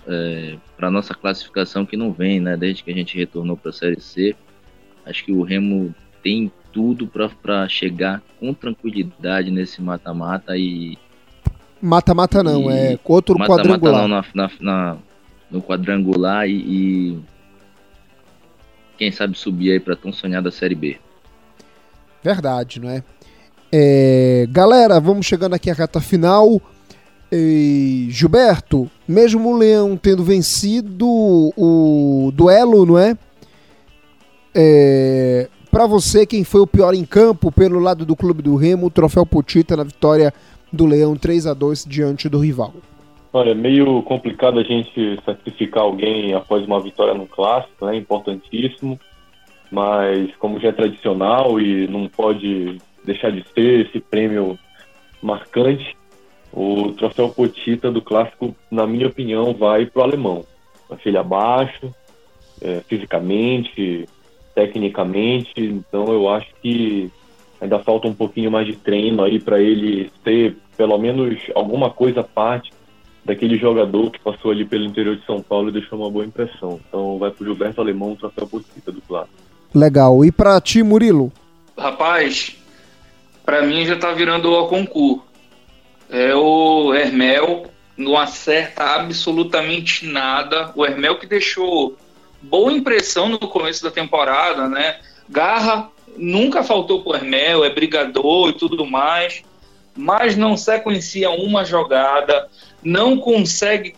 é, 0.06 0.56
para 0.76 0.90
nossa 0.90 1.14
classificação 1.14 1.87
que 1.87 1.96
não 1.96 2.12
vem, 2.12 2.40
né? 2.40 2.56
Desde 2.56 2.82
que 2.82 2.90
a 2.90 2.94
gente 2.94 3.16
retornou 3.16 3.57
para 3.57 3.70
a 3.70 3.74
Série 3.74 4.01
C, 4.01 4.36
acho 5.07 5.24
que 5.24 5.32
o 5.32 5.42
Remo 5.42 5.94
tem 6.22 6.51
tudo 6.72 7.07
para 7.07 7.68
chegar 7.68 8.22
com 8.40 8.55
tranquilidade 8.55 9.51
nesse 9.51 9.82
mata-mata 9.82 10.57
e 10.57 10.97
mata-mata 11.80 12.42
não, 12.42 12.70
é 12.70 12.99
outro 13.05 13.38
mata 13.38 13.53
-mata 13.53 13.62
quadrangular. 13.62 14.09
Não, 14.09 14.24
na, 14.34 14.51
na, 14.61 14.97
no 15.51 15.61
quadrangular 15.61 16.49
e, 16.49 16.55
e 16.55 17.22
quem 18.97 19.11
sabe 19.11 19.36
subir 19.36 19.72
aí 19.72 19.80
para 19.80 19.97
tão 19.97 20.12
sonhada 20.12 20.51
Série 20.51 20.74
B. 20.74 20.99
Verdade, 22.22 22.80
não 22.80 22.88
é? 22.88 23.03
É? 23.73 24.47
Galera, 24.51 25.01
vamos 25.01 25.27
chegando 25.27 25.55
aqui 25.55 25.70
à 25.70 25.75
reta 25.75 26.01
final. 26.01 26.61
E, 27.31 28.09
Gilberto, 28.11 28.91
mesmo 29.09 29.51
o 29.51 29.57
Leão 29.57 29.97
tendo 29.97 30.23
vencido 30.23 31.07
o 31.57 32.31
duelo, 32.35 32.85
não 32.85 32.99
é? 32.99 33.16
é 34.55 35.49
para 35.70 35.87
você, 35.87 36.27
quem 36.27 36.45
foi 36.45 36.61
o 36.61 36.66
pior 36.66 36.93
em 36.93 37.03
campo 37.03 37.51
pelo 37.51 37.79
lado 37.79 38.05
do 38.05 38.14
Clube 38.14 38.43
do 38.43 38.57
Remo, 38.57 38.89
o 38.89 38.91
troféu 38.91 39.25
Potita 39.25 39.75
na 39.75 39.85
vitória 39.85 40.31
do 40.70 40.85
Leão 40.85 41.16
3 41.16 41.47
a 41.47 41.55
2 41.55 41.87
diante 41.89 42.29
do 42.29 42.39
rival. 42.39 42.75
Olha, 43.33 43.53
é 43.53 43.55
meio 43.55 44.03
complicado 44.03 44.59
a 44.59 44.62
gente 44.62 45.18
sacrificar 45.25 45.85
alguém 45.85 46.35
após 46.35 46.62
uma 46.66 46.79
vitória 46.79 47.14
no 47.14 47.27
clássico, 47.27 47.89
é 47.89 47.93
né? 47.93 47.97
importantíssimo, 47.97 49.01
mas 49.70 50.31
como 50.37 50.61
já 50.61 50.68
é 50.68 50.73
tradicional 50.73 51.59
e 51.59 51.89
não 51.89 52.07
pode 52.07 52.77
deixar 53.05 53.30
de 53.30 53.44
ser 53.55 53.86
esse 53.86 54.00
prêmio 54.00 54.59
marcante, 55.22 55.96
o 56.53 56.92
troféu 56.92 57.30
Potita 57.30 57.90
do 57.90 58.03
clássico, 58.03 58.55
na 58.70 58.86
minha 58.86 59.07
opinião, 59.07 59.55
vai 59.55 59.86
para 59.86 60.00
o 60.00 60.03
alemão. 60.05 60.44
Achei 60.90 61.11
ele 61.11 61.18
abaixo, 61.18 61.94
é, 62.61 62.80
fisicamente, 62.86 64.07
tecnicamente, 64.55 65.53
então 65.57 66.12
eu 66.12 66.28
acho 66.28 66.48
que 66.61 67.11
ainda 67.61 67.78
falta 67.78 68.09
um 68.09 68.14
pouquinho 68.14 68.50
mais 68.50 68.66
de 68.66 68.76
treino 68.76 69.22
aí 69.22 69.40
para 69.40 69.61
ele 69.61 70.11
ser 70.22 70.57
pelo 70.76 70.98
menos 70.98 71.40
alguma 71.55 71.90
coisa 71.90 72.20
à 72.20 72.24
parte 72.24 72.72
daquele 73.24 73.57
jogador 73.57 74.11
que 74.11 74.18
passou 74.18 74.50
ali 74.50 74.64
pelo 74.64 74.84
interior 74.84 75.16
de 75.16 75.24
São 75.24 75.40
Paulo 75.40 75.68
e 75.68 75.72
deixou 75.72 75.98
uma 75.98 76.11
boa 76.11 76.24
impressão. 76.24 76.80
Então 76.88 77.18
vai 77.18 77.30
pro 77.30 77.44
Gilberto 77.44 77.80
Alemão 77.80 78.12
o 78.12 78.16
troféu 78.16 78.46
Potita 78.46 78.90
do 78.90 79.00
clássico. 79.03 79.36
Legal. 79.74 80.24
E 80.24 80.32
para 80.32 80.61
ti, 80.61 80.82
Murilo? 80.82 81.32
Rapaz, 81.78 82.57
para 83.45 83.62
mim 83.62 83.84
já 83.84 83.97
tá 83.97 84.12
virando 84.12 84.53
o 84.53 84.68
concurso. 84.68 85.24
É 86.11 86.34
o 86.34 86.93
Hermel, 86.95 87.66
não 87.97 88.18
acerta 88.18 88.84
absolutamente 88.84 90.07
nada. 90.07 90.72
O 90.74 90.84
Hermel 90.84 91.18
que 91.18 91.26
deixou 91.26 91.97
boa 92.40 92.72
impressão 92.72 93.28
no 93.28 93.38
começo 93.38 93.82
da 93.82 93.90
temporada, 93.90 94.68
né? 94.68 94.99
Garra 95.28 95.90
nunca 96.16 96.62
faltou 96.62 97.03
pro 97.03 97.14
Hermel, 97.14 97.64
é 97.64 97.70
brigador 97.70 98.51
e 98.51 98.53
tudo 98.53 98.84
mais, 98.84 99.43
mas 99.97 100.36
não 100.36 100.57
sequencia 100.57 101.30
uma 101.30 101.64
jogada, 101.64 102.49
não 102.82 103.16
consegue 103.16 103.95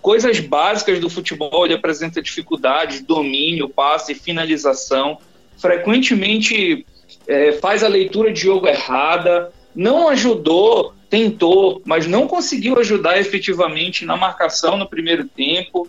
coisas 0.00 0.40
básicas 0.40 1.00
do 1.00 1.08
futebol, 1.08 1.64
ele 1.64 1.74
apresenta 1.74 2.20
dificuldades, 2.20 3.00
domínio, 3.00 3.68
passe, 3.68 4.14
finalização, 4.14 5.18
frequentemente 5.56 6.84
é, 7.26 7.52
faz 7.52 7.82
a 7.82 7.88
leitura 7.88 8.32
de 8.32 8.40
jogo 8.40 8.66
errada, 8.66 9.52
não 9.74 10.08
ajudou, 10.08 10.94
tentou, 11.08 11.82
mas 11.84 12.06
não 12.06 12.26
conseguiu 12.26 12.78
ajudar 12.78 13.18
efetivamente 13.18 14.04
na 14.04 14.16
marcação 14.16 14.76
no 14.76 14.88
primeiro 14.88 15.26
tempo. 15.26 15.88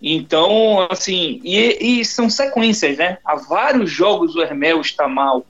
Então, 0.00 0.86
assim, 0.90 1.40
e, 1.42 2.00
e 2.00 2.04
são 2.04 2.30
sequências, 2.30 2.96
né? 2.96 3.18
Há 3.24 3.36
vários 3.36 3.90
jogos 3.90 4.36
o 4.36 4.42
Hermel 4.42 4.80
está 4.80 5.08
mal. 5.08 5.44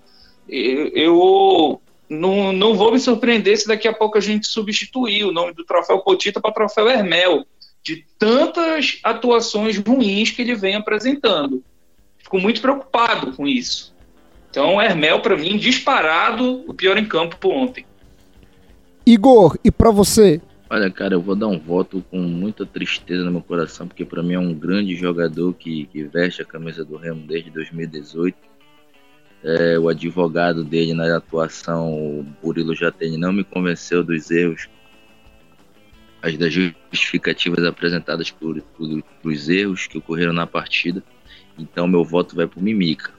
Eu, 0.49 0.89
eu 0.89 1.83
não, 2.09 2.53
não 2.53 2.75
vou 2.75 2.93
me 2.93 2.99
surpreender 2.99 3.59
se 3.59 3.69
daqui 3.69 3.87
a 3.87 3.93
pouco 3.93 4.17
a 4.17 4.21
gente 4.21 4.47
substituir 4.47 5.25
o 5.25 5.33
nome 5.33 5.53
do 5.53 5.65
troféu 5.65 5.99
Potita 5.99 6.41
para 6.41 6.53
troféu 6.53 6.89
Hermel, 6.89 7.45
de 7.83 8.05
tantas 8.19 8.99
atuações 9.03 9.79
ruins 9.79 10.31
que 10.31 10.43
ele 10.43 10.55
vem 10.55 10.75
apresentando. 10.75 11.63
Fico 12.19 12.39
muito 12.39 12.61
preocupado 12.61 13.33
com 13.33 13.47
isso. 13.47 13.95
Então, 14.51 14.81
Hermel, 14.81 15.21
para 15.21 15.37
mim, 15.37 15.57
disparado 15.57 16.65
o 16.67 16.75
pior 16.75 16.97
em 16.97 17.05
campo 17.05 17.37
por 17.37 17.53
ontem. 17.53 17.85
Igor, 19.07 19.59
e 19.65 19.71
para 19.71 19.91
você? 19.91 20.41
Olha, 20.71 20.91
cara, 20.91 21.15
eu 21.15 21.23
vou 21.23 21.35
dar 21.35 21.47
um 21.47 21.59
voto 21.59 22.05
com 22.11 22.19
muita 22.19 22.67
tristeza 22.67 23.25
no 23.25 23.31
meu 23.31 23.41
coração, 23.41 23.89
porque 23.89 24.05
para 24.05 24.23
mim 24.23 24.35
é 24.35 24.39
um 24.39 24.53
grande 24.53 24.95
jogador 24.97 25.55
que, 25.55 25.87
que 25.87 26.05
veste 26.05 26.43
a 26.43 26.45
camisa 26.45 26.85
do 26.85 26.97
Remo 26.97 27.27
desde 27.27 27.51
2018. 27.51 28.37
É, 29.43 29.79
o 29.79 29.89
advogado 29.89 30.65
dele 30.65 30.93
na 30.93 31.17
atuação, 31.17 31.95
o 31.95 32.23
Burilo 32.43 32.75
Jatene, 32.75 33.17
não 33.17 33.33
me 33.33 33.45
convenceu 33.45 34.05
dos 34.05 34.31
erros, 34.31 34.69
as 36.21 36.37
das 36.37 36.53
justificativas 36.53 37.65
apresentadas 37.65 38.31
por, 38.31 38.61
por, 38.61 39.03
por 39.23 39.33
os 39.33 39.49
erros 39.49 39.87
que 39.87 39.97
ocorreram 39.97 40.33
na 40.33 40.47
partida. 40.47 41.03
Então, 41.59 41.87
meu 41.87 42.05
voto 42.05 42.37
vai 42.37 42.47
para 42.47 42.61
o 42.61 42.63
Mimica. 42.63 43.18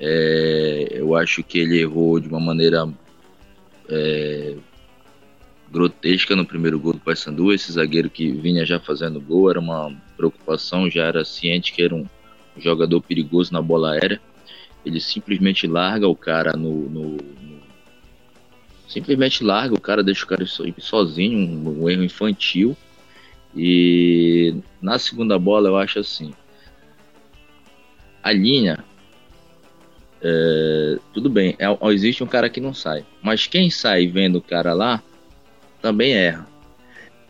É, 0.00 0.88
eu 0.92 1.16
acho 1.16 1.42
que 1.42 1.58
ele 1.58 1.80
errou 1.80 2.20
de 2.20 2.28
uma 2.28 2.38
maneira 2.38 2.88
é, 3.88 4.56
grotesca 5.70 6.36
no 6.36 6.46
primeiro 6.46 6.78
gol 6.78 6.92
do 6.92 7.00
Paysandu. 7.00 7.52
Esse 7.52 7.72
zagueiro 7.72 8.08
que 8.08 8.30
vinha 8.30 8.64
já 8.64 8.78
fazendo 8.78 9.20
gol 9.20 9.50
era 9.50 9.60
uma 9.60 9.94
preocupação, 10.16 10.90
já 10.90 11.04
era 11.04 11.24
ciente 11.24 11.72
que 11.72 11.82
era 11.82 11.94
um 11.94 12.06
jogador 12.56 13.00
perigoso 13.00 13.52
na 13.52 13.60
bola 13.60 13.92
aérea. 13.92 14.20
Ele 14.84 15.00
simplesmente 15.00 15.66
larga 15.66 16.06
o 16.06 16.14
cara 16.14 16.52
no, 16.56 16.88
no, 16.88 17.10
no 17.16 17.58
simplesmente 18.86 19.44
larga 19.44 19.74
o 19.74 19.80
cara, 19.80 20.02
deixa 20.02 20.24
o 20.24 20.28
cara 20.28 20.44
sozinho, 20.46 21.38
um, 21.38 21.82
um 21.82 21.90
erro 21.90 22.04
infantil. 22.04 22.76
E 23.54 24.54
na 24.80 24.98
segunda 24.98 25.38
bola 25.38 25.68
eu 25.68 25.76
acho 25.76 25.98
assim, 25.98 26.32
a 28.22 28.32
linha 28.32 28.84
é, 30.20 30.98
tudo 31.12 31.30
bem, 31.30 31.56
é, 31.58 31.66
existe 31.92 32.24
um 32.24 32.26
cara 32.26 32.50
que 32.50 32.60
não 32.60 32.74
sai, 32.74 33.04
mas 33.22 33.46
quem 33.46 33.70
sai 33.70 34.06
vendo 34.06 34.38
o 34.38 34.42
cara 34.42 34.72
lá 34.72 35.02
também 35.80 36.12
erra. 36.12 36.46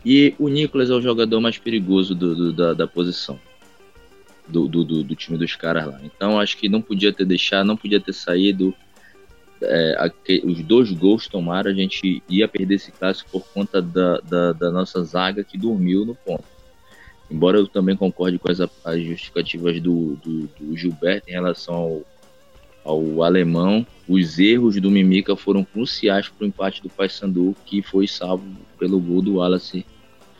E 0.03 0.33
o 0.39 0.47
Nicolas 0.47 0.89
é 0.89 0.93
o 0.93 1.01
jogador 1.01 1.39
mais 1.41 1.57
perigoso 1.57 2.15
do, 2.15 2.35
do, 2.35 2.53
da, 2.53 2.73
da, 2.73 2.87
posição 2.87 3.39
do, 4.47 4.67
do, 4.67 5.15
time 5.15 5.37
dos 5.37 5.55
caras 5.55 5.85
lá. 5.85 5.99
Então 6.03 6.39
acho 6.39 6.57
que 6.57 6.69
não 6.69 6.81
podia 6.81 7.13
ter 7.13 7.25
deixado, 7.25 7.67
não 7.67 7.77
podia 7.77 7.99
ter 7.99 8.13
saído. 8.13 8.73
É, 9.61 10.11
os 10.45 10.63
dois 10.63 10.89
gols 10.91 11.27
tomaram, 11.27 11.69
a 11.69 11.73
gente 11.73 12.23
ia 12.29 12.47
perder 12.47 12.75
esse 12.75 12.93
clássico 12.93 13.29
por 13.29 13.45
conta 13.53 13.81
da, 13.81 14.19
da, 14.21 14.53
da, 14.53 14.71
nossa 14.71 15.03
zaga 15.03 15.43
que 15.43 15.57
dormiu 15.57 16.05
no 16.05 16.15
ponto. 16.15 16.45
Embora 17.29 17.57
eu 17.57 17.67
também 17.67 17.95
concorde 17.95 18.39
com 18.39 18.49
as, 18.49 18.61
as 18.61 19.01
justificativas 19.03 19.81
do, 19.81 20.15
do, 20.15 20.49
do 20.57 20.77
Gilberto 20.77 21.29
em 21.29 21.33
relação 21.33 22.03
ao, 22.89 23.23
alemão, 23.23 23.85
os 24.07 24.39
erros 24.39 24.79
do 24.81 24.89
Mimica 24.89 25.35
foram 25.35 25.63
cruciais 25.63 26.27
para 26.27 26.43
o 26.43 26.47
empate 26.47 26.81
do 26.81 26.89
Paysandu, 26.89 27.55
que 27.65 27.81
foi 27.81 28.07
salvo 28.07 28.43
pelo 28.79 28.99
gol 28.99 29.21
do 29.21 29.35
Wallace 29.35 29.85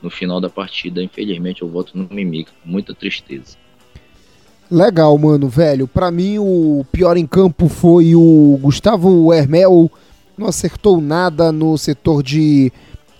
no 0.01 0.09
final 0.09 0.41
da 0.41 0.49
partida. 0.49 1.03
Infelizmente, 1.03 1.61
eu 1.61 1.69
voto 1.69 1.95
no 1.95 2.07
Mimica. 2.09 2.51
Muita 2.65 2.93
tristeza. 2.95 3.55
Legal, 4.71 5.15
mano, 5.17 5.47
velho. 5.47 5.87
Para 5.87 6.09
mim, 6.09 6.39
o 6.39 6.83
pior 6.91 7.17
em 7.17 7.27
campo 7.27 7.67
foi 7.67 8.15
o 8.15 8.57
Gustavo 8.61 9.31
Hermel. 9.33 9.91
Não 10.37 10.47
acertou 10.47 10.99
nada 10.99 11.51
no 11.51 11.77
setor 11.77 12.23
de 12.23 12.71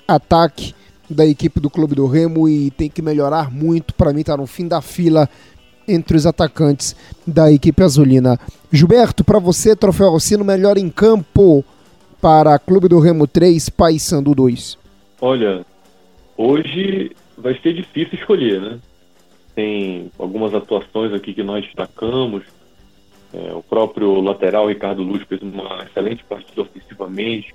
ataque 0.07 0.73
da 1.09 1.25
equipe 1.25 1.59
do 1.59 1.69
Clube 1.69 1.95
do 1.95 2.07
Remo 2.07 2.47
e 2.47 2.71
tem 2.71 2.89
que 2.89 3.01
melhorar 3.01 3.51
muito. 3.51 3.93
Para 3.93 4.13
mim, 4.13 4.23
tá 4.23 4.37
no 4.37 4.47
fim 4.47 4.67
da 4.67 4.81
fila 4.81 5.29
entre 5.91 6.15
os 6.15 6.25
atacantes 6.25 6.95
da 7.25 7.51
equipe 7.51 7.83
azulina. 7.83 8.39
Gilberto, 8.71 9.23
para 9.23 9.39
você, 9.39 9.75
troféu 9.75 10.07
Alcino, 10.07 10.43
melhor 10.43 10.77
em 10.77 10.89
campo 10.89 11.63
para 12.21 12.59
Clube 12.59 12.87
do 12.87 12.99
Remo 12.99 13.25
3, 13.25 13.69
Paysandu 13.69 14.35
2. 14.35 14.77
Olha, 15.21 15.65
hoje 16.37 17.11
vai 17.37 17.57
ser 17.59 17.73
difícil 17.73 18.19
escolher, 18.19 18.61
né? 18.61 18.79
Tem 19.55 20.11
algumas 20.19 20.53
atuações 20.53 21.13
aqui 21.13 21.33
que 21.33 21.43
nós 21.43 21.65
destacamos. 21.65 22.43
É, 23.33 23.53
o 23.53 23.61
próprio 23.61 24.21
lateral 24.21 24.67
Ricardo 24.67 25.03
Luz 25.03 25.23
fez 25.23 25.41
uma 25.41 25.83
excelente 25.83 26.23
partida 26.23 26.61
ofensivamente. 26.61 27.53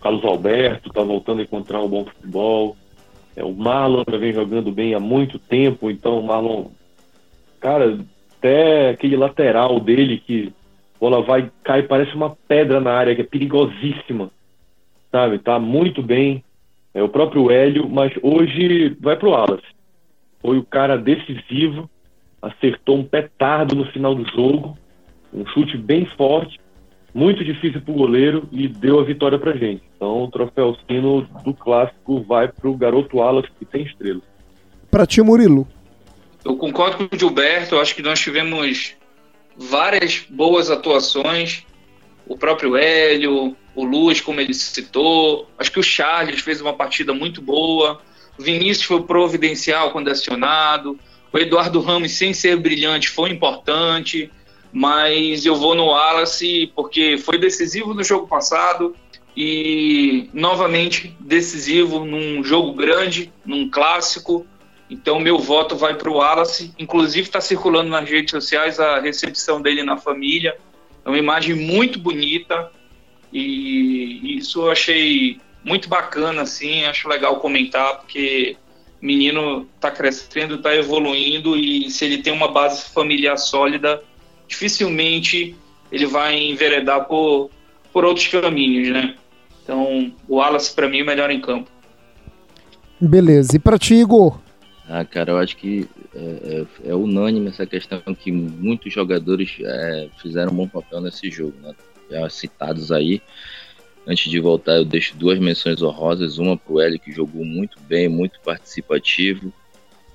Carlos 0.00 0.24
Alberto 0.24 0.88
está 0.88 1.02
voltando 1.02 1.40
a 1.40 1.42
encontrar 1.42 1.82
um 1.82 1.88
bom 1.88 2.04
futebol. 2.04 2.76
É, 3.34 3.44
o 3.44 3.52
Marlon 3.52 4.04
já 4.08 4.16
vem 4.16 4.32
jogando 4.32 4.70
bem 4.70 4.94
há 4.94 5.00
muito 5.00 5.38
tempo, 5.38 5.90
então 5.90 6.18
o 6.18 6.26
Marlon 6.26 6.66
Cara, 7.66 7.98
até 8.38 8.90
aquele 8.90 9.16
lateral 9.16 9.80
dele 9.80 10.22
que 10.24 10.52
a 10.94 10.98
bola 11.00 11.20
vai, 11.20 11.50
cai, 11.64 11.82
parece 11.82 12.14
uma 12.14 12.30
pedra 12.46 12.78
na 12.78 12.92
área, 12.92 13.12
que 13.12 13.22
é 13.22 13.24
perigosíssima. 13.24 14.30
Sabe? 15.10 15.40
Tá 15.40 15.58
muito 15.58 16.00
bem. 16.00 16.44
É 16.94 17.02
o 17.02 17.08
próprio 17.08 17.50
Hélio, 17.50 17.88
mas 17.90 18.12
hoje 18.22 18.96
vai 19.00 19.16
pro 19.16 19.34
Alas. 19.34 19.62
Foi 20.40 20.58
o 20.58 20.64
cara 20.64 20.96
decisivo, 20.96 21.90
acertou 22.40 22.98
um 22.98 23.04
petardo 23.04 23.74
no 23.74 23.86
final 23.86 24.14
do 24.14 24.24
jogo, 24.30 24.78
um 25.34 25.44
chute 25.46 25.76
bem 25.76 26.06
forte, 26.16 26.60
muito 27.12 27.42
difícil 27.42 27.80
pro 27.80 27.94
goleiro 27.94 28.48
e 28.52 28.68
deu 28.68 29.00
a 29.00 29.02
vitória 29.02 29.40
pra 29.40 29.56
gente. 29.56 29.82
Então 29.96 30.22
o 30.22 30.30
troféu 30.30 30.76
sino 30.86 31.22
do 31.44 31.52
clássico 31.52 32.20
vai 32.20 32.46
pro 32.46 32.76
garoto 32.76 33.20
Alas 33.20 33.46
que 33.58 33.64
tem 33.64 33.82
estrela. 33.82 34.22
Pra 34.88 35.04
ti, 35.04 35.20
Murilo. 35.20 35.66
Eu 36.46 36.56
concordo 36.56 36.96
com 36.96 37.16
o 37.16 37.18
Gilberto, 37.18 37.76
acho 37.76 37.92
que 37.92 38.02
nós 38.02 38.20
tivemos 38.20 38.94
várias 39.56 40.24
boas 40.30 40.70
atuações. 40.70 41.64
O 42.24 42.38
próprio 42.38 42.76
Hélio, 42.76 43.56
o 43.74 43.84
Luz, 43.84 44.20
como 44.20 44.40
ele 44.40 44.54
citou. 44.54 45.50
Acho 45.58 45.72
que 45.72 45.80
o 45.80 45.82
Charles 45.82 46.40
fez 46.40 46.60
uma 46.60 46.72
partida 46.72 47.12
muito 47.12 47.42
boa. 47.42 48.00
O 48.38 48.42
Vinícius 48.44 48.86
foi 48.86 49.02
providencial 49.02 49.90
quando 49.90 50.08
acionado. 50.08 50.96
O 51.32 51.38
Eduardo 51.38 51.80
Ramos, 51.80 52.12
sem 52.12 52.32
ser 52.32 52.56
brilhante, 52.56 53.08
foi 53.08 53.30
importante. 53.30 54.30
Mas 54.72 55.44
eu 55.44 55.56
vou 55.56 55.74
no 55.74 55.86
Wallace 55.86 56.70
porque 56.76 57.18
foi 57.18 57.38
decisivo 57.38 57.92
no 57.92 58.04
jogo 58.04 58.28
passado 58.28 58.94
e 59.36 60.30
novamente 60.32 61.12
decisivo 61.18 62.04
num 62.04 62.44
jogo 62.44 62.72
grande, 62.72 63.32
num 63.44 63.68
clássico. 63.68 64.46
Então, 64.88 65.18
meu 65.18 65.38
voto 65.38 65.76
vai 65.76 65.94
para 65.94 66.08
o 66.08 66.14
Wallace. 66.14 66.72
Inclusive, 66.78 67.26
está 67.26 67.40
circulando 67.40 67.90
nas 67.90 68.08
redes 68.08 68.30
sociais 68.30 68.78
a 68.78 69.00
recepção 69.00 69.60
dele 69.60 69.82
na 69.82 69.96
família. 69.96 70.56
É 71.04 71.08
uma 71.08 71.18
imagem 71.18 71.54
muito 71.54 71.98
bonita. 71.98 72.70
E 73.32 74.36
isso 74.38 74.62
eu 74.62 74.70
achei 74.70 75.40
muito 75.64 75.88
bacana, 75.88 76.42
assim. 76.42 76.84
Acho 76.84 77.08
legal 77.08 77.40
comentar, 77.40 77.98
porque 77.98 78.56
o 79.02 79.06
menino 79.06 79.66
está 79.74 79.90
crescendo, 79.90 80.54
está 80.54 80.74
evoluindo. 80.74 81.56
E 81.56 81.90
se 81.90 82.04
ele 82.04 82.18
tem 82.18 82.32
uma 82.32 82.48
base 82.48 82.88
familiar 82.90 83.36
sólida, 83.36 84.02
dificilmente 84.46 85.56
ele 85.90 86.06
vai 86.06 86.38
enveredar 86.38 87.06
por, 87.06 87.50
por 87.92 88.04
outros 88.04 88.28
caminhos, 88.28 88.88
né? 88.88 89.16
Então, 89.62 90.12
o 90.28 90.36
Wallace, 90.36 90.72
para 90.72 90.88
mim, 90.88 91.00
é 91.00 91.04
melhor 91.04 91.28
em 91.30 91.40
campo. 91.40 91.68
Beleza. 93.00 93.56
E 93.56 93.58
para 93.58 93.78
ti, 93.78 93.94
Igor? 93.94 94.45
Ah, 94.88 95.04
cara, 95.04 95.32
eu 95.32 95.38
acho 95.38 95.56
que 95.56 95.88
é, 96.14 96.64
é, 96.84 96.90
é 96.90 96.94
unânime 96.94 97.48
essa 97.48 97.66
questão 97.66 98.00
que 98.14 98.30
muitos 98.30 98.92
jogadores 98.92 99.56
é, 99.60 100.08
fizeram 100.22 100.52
um 100.52 100.56
bom 100.56 100.68
papel 100.68 101.00
nesse 101.00 101.28
jogo, 101.28 101.54
né? 101.60 101.74
Já 102.08 102.28
citados 102.30 102.92
aí. 102.92 103.20
Antes 104.06 104.30
de 104.30 104.38
voltar, 104.38 104.76
eu 104.76 104.84
deixo 104.84 105.16
duas 105.16 105.40
menções 105.40 105.82
honrosas. 105.82 106.38
Uma 106.38 106.56
para 106.56 106.72
o 106.72 106.80
Hélio, 106.80 107.00
que 107.00 107.10
jogou 107.10 107.44
muito 107.44 107.80
bem, 107.80 108.08
muito 108.08 108.38
participativo. 108.40 109.52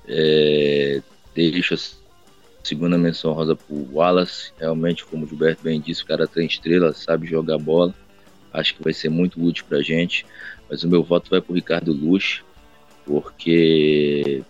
É, 0.08 1.02
deixo 1.34 1.74
a 1.74 1.78
segunda 2.64 2.96
menção 2.96 3.32
honrosa 3.32 3.54
para 3.54 3.74
o 3.74 3.96
Wallace. 3.96 4.52
Realmente, 4.58 5.04
como 5.04 5.26
o 5.26 5.28
Gilberto 5.28 5.62
bem 5.62 5.78
disse, 5.78 6.02
o 6.02 6.06
cara 6.06 6.26
tem 6.26 6.46
estrela, 6.46 6.94
sabe 6.94 7.26
jogar 7.26 7.58
bola. 7.58 7.94
Acho 8.50 8.74
que 8.74 8.82
vai 8.82 8.94
ser 8.94 9.10
muito 9.10 9.42
útil 9.44 9.66
para 9.68 9.82
gente. 9.82 10.24
Mas 10.70 10.82
o 10.82 10.88
meu 10.88 11.02
voto 11.02 11.28
vai 11.28 11.42
para 11.42 11.52
o 11.52 11.54
Ricardo 11.54 11.92
Luz, 11.92 12.40
porque 13.04 14.42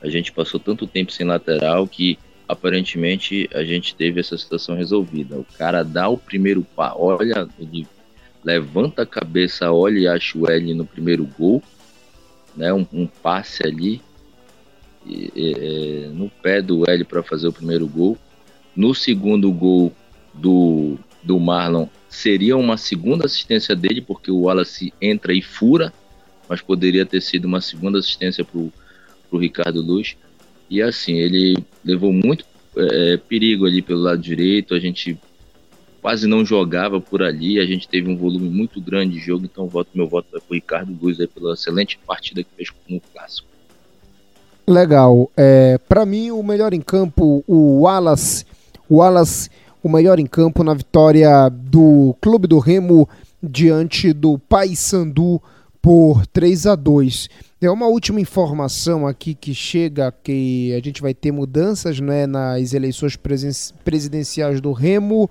a 0.00 0.08
gente 0.08 0.32
passou 0.32 0.60
tanto 0.60 0.86
tempo 0.86 1.12
sem 1.12 1.26
lateral 1.26 1.86
que 1.86 2.18
aparentemente 2.48 3.48
a 3.52 3.62
gente 3.62 3.94
teve 3.94 4.20
essa 4.20 4.38
situação 4.38 4.74
resolvida. 4.74 5.36
O 5.36 5.46
cara 5.56 5.82
dá 5.82 6.08
o 6.08 6.16
primeiro 6.16 6.64
passo, 6.64 6.96
olha, 6.98 7.46
ele 7.58 7.86
levanta 8.42 9.02
a 9.02 9.06
cabeça, 9.06 9.70
olha 9.70 9.98
e 9.98 10.08
acha 10.08 10.38
o 10.38 10.50
L 10.50 10.74
no 10.74 10.86
primeiro 10.86 11.24
gol, 11.38 11.62
né? 12.56 12.72
Um, 12.72 12.86
um 12.92 13.06
passe 13.06 13.66
ali 13.66 14.00
e, 15.04 15.30
e, 15.34 15.52
é, 15.52 16.08
no 16.08 16.30
pé 16.30 16.62
do 16.62 16.88
L 16.88 17.04
para 17.04 17.22
fazer 17.22 17.48
o 17.48 17.52
primeiro 17.52 17.86
gol. 17.86 18.16
No 18.74 18.94
segundo 18.94 19.52
gol 19.52 19.92
do, 20.32 20.96
do 21.22 21.38
Marlon 21.38 21.88
seria 22.08 22.56
uma 22.56 22.76
segunda 22.76 23.26
assistência 23.26 23.76
dele, 23.76 24.00
porque 24.00 24.30
o 24.30 24.42
Wallace 24.42 24.92
entra 25.00 25.34
e 25.34 25.42
fura, 25.42 25.92
mas 26.48 26.62
poderia 26.62 27.04
ter 27.04 27.20
sido 27.20 27.44
uma 27.44 27.60
segunda 27.60 27.98
assistência 27.98 28.44
para 28.44 28.60
o 29.36 29.38
Ricardo 29.38 29.82
Luz. 29.82 30.16
E 30.70 30.82
assim, 30.82 31.14
ele 31.14 31.56
levou 31.84 32.12
muito 32.12 32.44
é, 32.76 33.16
perigo 33.16 33.66
ali 33.66 33.82
pelo 33.82 34.00
lado 34.00 34.20
direito, 34.20 34.74
a 34.74 34.78
gente 34.78 35.18
quase 36.00 36.26
não 36.26 36.44
jogava 36.44 37.00
por 37.00 37.22
ali, 37.22 37.58
a 37.58 37.66
gente 37.66 37.88
teve 37.88 38.08
um 38.08 38.16
volume 38.16 38.48
muito 38.48 38.80
grande 38.80 39.14
de 39.14 39.20
jogo, 39.20 39.44
então 39.44 39.66
voto, 39.66 39.90
meu 39.94 40.06
voto 40.06 40.28
vai 40.30 40.40
para 40.40 40.50
o 40.50 40.54
Ricardo 40.54 40.98
Luz 41.00 41.18
aí 41.20 41.26
pela 41.26 41.54
excelente 41.54 41.98
partida 42.06 42.42
que 42.42 42.50
fez 42.56 42.70
no 42.88 43.00
Clássico. 43.12 43.48
Legal. 44.66 45.30
É, 45.36 45.78
para 45.88 46.04
mim, 46.04 46.30
o 46.30 46.42
melhor 46.42 46.74
em 46.74 46.80
campo, 46.80 47.42
o 47.46 47.80
Wallace. 47.80 48.44
O 48.88 48.96
Wallace, 48.96 49.50
o 49.82 49.88
melhor 49.88 50.18
em 50.18 50.26
campo 50.26 50.62
na 50.62 50.74
vitória 50.74 51.48
do 51.48 52.14
Clube 52.20 52.46
do 52.46 52.58
Remo 52.58 53.08
diante 53.42 54.12
do 54.12 54.38
Paysandu 54.38 55.40
por 55.80 56.26
3 56.26 56.66
a 56.66 56.74
2. 56.74 57.28
É 57.60 57.68
uma 57.68 57.88
última 57.88 58.20
informação 58.20 59.04
aqui 59.04 59.34
que 59.34 59.52
chega 59.52 60.14
que 60.22 60.72
a 60.74 60.80
gente 60.80 61.02
vai 61.02 61.12
ter 61.12 61.32
mudanças 61.32 61.98
né, 61.98 62.24
nas 62.24 62.72
eleições 62.72 63.18
presidenciais 63.84 64.60
do 64.60 64.70
Remo. 64.70 65.28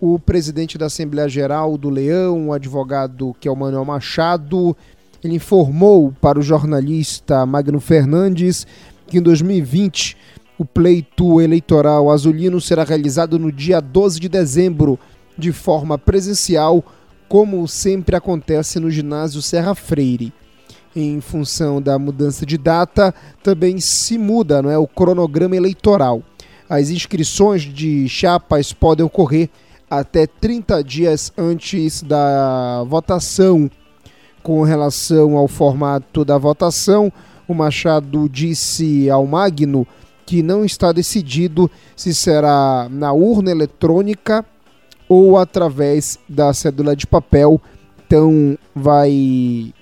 O 0.00 0.18
presidente 0.18 0.76
da 0.76 0.86
Assembleia 0.86 1.28
Geral 1.28 1.78
do 1.78 1.88
Leão, 1.88 2.48
o 2.48 2.52
advogado 2.52 3.32
que 3.38 3.46
é 3.46 3.50
o 3.50 3.54
Manuel 3.54 3.84
Machado, 3.84 4.76
ele 5.22 5.36
informou 5.36 6.12
para 6.20 6.36
o 6.36 6.42
jornalista 6.42 7.46
Magno 7.46 7.78
Fernandes 7.78 8.66
que 9.06 9.18
em 9.18 9.22
2020 9.22 10.16
o 10.58 10.64
pleito 10.64 11.40
eleitoral 11.40 12.10
azulino 12.10 12.60
será 12.60 12.82
realizado 12.82 13.38
no 13.38 13.52
dia 13.52 13.78
12 13.80 14.18
de 14.18 14.28
dezembro, 14.28 14.98
de 15.38 15.52
forma 15.52 15.96
presencial, 15.96 16.84
como 17.28 17.68
sempre 17.68 18.16
acontece 18.16 18.80
no 18.80 18.90
ginásio 18.90 19.40
Serra 19.40 19.76
Freire. 19.76 20.32
Em 20.94 21.20
função 21.20 21.80
da 21.80 21.98
mudança 21.98 22.44
de 22.44 22.58
data, 22.58 23.14
também 23.42 23.80
se 23.80 24.18
muda 24.18 24.60
não 24.60 24.70
é, 24.70 24.76
o 24.76 24.86
cronograma 24.86 25.56
eleitoral. 25.56 26.22
As 26.68 26.90
inscrições 26.90 27.62
de 27.62 28.08
chapas 28.08 28.72
podem 28.72 29.04
ocorrer 29.04 29.48
até 29.90 30.26
30 30.26 30.82
dias 30.82 31.32
antes 31.36 32.02
da 32.02 32.84
votação 32.84 33.70
com 34.42 34.62
relação 34.62 35.36
ao 35.36 35.46
formato 35.46 36.24
da 36.24 36.36
votação, 36.36 37.12
o 37.46 37.54
Machado 37.54 38.28
disse 38.28 39.08
ao 39.08 39.26
Magno 39.26 39.86
que 40.26 40.42
não 40.42 40.64
está 40.64 40.92
decidido 40.92 41.70
se 41.94 42.14
será 42.14 42.88
na 42.90 43.12
urna 43.12 43.50
eletrônica 43.50 44.44
ou 45.08 45.36
através 45.36 46.18
da 46.28 46.52
cédula 46.52 46.96
de 46.96 47.06
papel. 47.06 47.60
Então 48.06 48.58
vai 48.74 49.72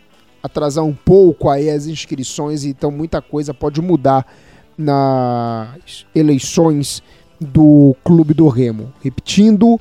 atrasar 0.43 0.84
um 0.84 0.95
pouco 0.95 1.49
aí 1.49 1.68
as 1.68 1.86
inscrições, 1.86 2.64
então 2.64 2.91
muita 2.91 3.20
coisa 3.20 3.53
pode 3.53 3.80
mudar 3.80 4.26
nas 4.76 6.07
eleições 6.14 7.03
do 7.41 7.95
Clube 8.05 8.34
do 8.34 8.49
Remo. 8.49 8.93
Repetindo, 9.03 9.78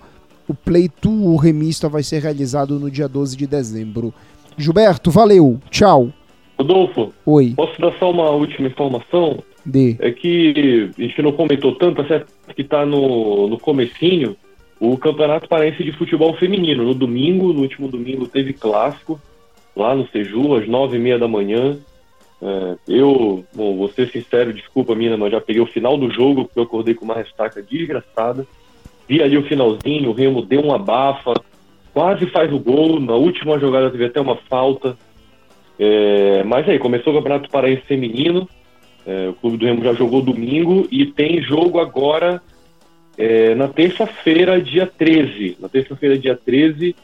o 0.48 0.54
pleito 0.54 1.10
o 1.10 1.36
remista 1.36 1.88
vai 1.88 2.04
ser 2.04 2.22
realizado 2.22 2.80
no 2.80 2.90
dia 2.90 3.08
12 3.08 3.36
de 3.38 3.48
dezembro. 3.48 4.14
Gilberto, 4.58 5.10
valeu. 5.10 5.60
Tchau. 5.70 6.12
Rodolfo. 6.58 7.14
Oi. 7.26 7.54
Posso 7.56 7.80
dar 7.80 7.94
só 7.98 8.12
uma 8.12 8.30
última 8.32 8.68
informação? 8.68 9.42
De. 9.66 9.96
É 10.00 10.12
que 10.12 10.92
a 10.98 11.02
gente 11.02 11.22
não 11.22 11.32
comentou 11.32 11.76
tanto, 11.76 12.06
certo? 12.08 12.34
Que 12.56 12.64
tá 12.64 12.86
no, 12.86 13.48
no 13.48 13.58
comecinho 13.58 14.36
o 14.80 14.98
Campeonato 14.98 15.48
Paraense 15.48 15.84
de 15.84 15.92
Futebol 15.94 16.36
Feminino. 16.36 16.84
No 16.84 16.94
domingo, 16.94 17.54
no 17.54 17.62
último 17.62 17.88
domingo, 17.88 18.28
teve 18.28 18.54
clássico 18.54 19.20
lá 19.76 19.96
no 19.96 20.08
Seju, 20.10 20.56
às 20.56 20.68
nove 20.68 20.98
e 20.98 21.00
meia 21.00 21.20
da 21.20 21.28
manhã. 21.28 21.78
É, 22.42 22.76
eu, 22.88 23.44
bom, 23.54 23.76
vou 23.76 23.90
ser 23.90 24.10
sincero, 24.10 24.54
desculpa, 24.54 24.96
mina, 24.96 25.18
mas 25.18 25.32
já 25.32 25.42
peguei 25.42 25.62
o 25.62 25.68
final 25.68 25.98
do 25.98 26.12
jogo, 26.12 26.46
porque 26.46 26.60
eu 26.60 26.64
acordei 26.64 26.94
com 26.94 27.06
uma 27.06 27.16
ressaca 27.16 27.62
desgraçada. 27.62 28.48
Vi 29.08 29.22
ali 29.22 29.38
o 29.38 29.44
finalzinho, 29.44 30.10
o 30.10 30.14
Remo 30.14 30.42
deu 30.42 30.62
uma 30.62 30.78
bafa, 30.78 31.34
quase 31.94 32.26
faz 32.28 32.52
o 32.54 32.60
gol, 32.60 33.00
na 33.00 33.16
última 33.16 33.60
jogada 33.60 33.90
teve 33.90 34.06
até 34.06 34.22
uma 34.22 34.36
falta. 34.36 34.98
É, 35.78 36.44
mas 36.44 36.68
aí, 36.68 36.78
começou 36.78 37.14
o 37.14 37.16
Campeonato 37.18 37.50
Paraense 37.50 37.82
Feminino, 37.84 38.48
é, 39.06 39.30
o 39.30 39.34
Clube 39.34 39.58
do 39.58 39.66
Remo 39.66 39.84
já 39.84 39.94
jogou 39.94 40.22
domingo 40.22 40.88
e 40.92 41.06
tem 41.06 41.42
jogo 41.42 41.80
agora 41.80 42.42
é, 43.18 43.54
na 43.54 43.68
terça-feira, 43.68 44.62
dia 44.62 44.88
13. 44.88 45.58
Na 45.60 45.68
terça-feira, 45.68 46.18
dia 46.18 46.36
13, 46.38 46.96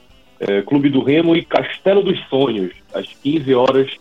é, 0.47 0.61
Clube 0.61 0.89
do 0.89 1.01
Remo 1.01 1.35
e 1.35 1.43
Castelo 1.43 2.03
dos 2.03 2.19
Sonhos, 2.29 2.71
às 2.93 3.07
15 3.07 3.53
horas, 3.53 3.91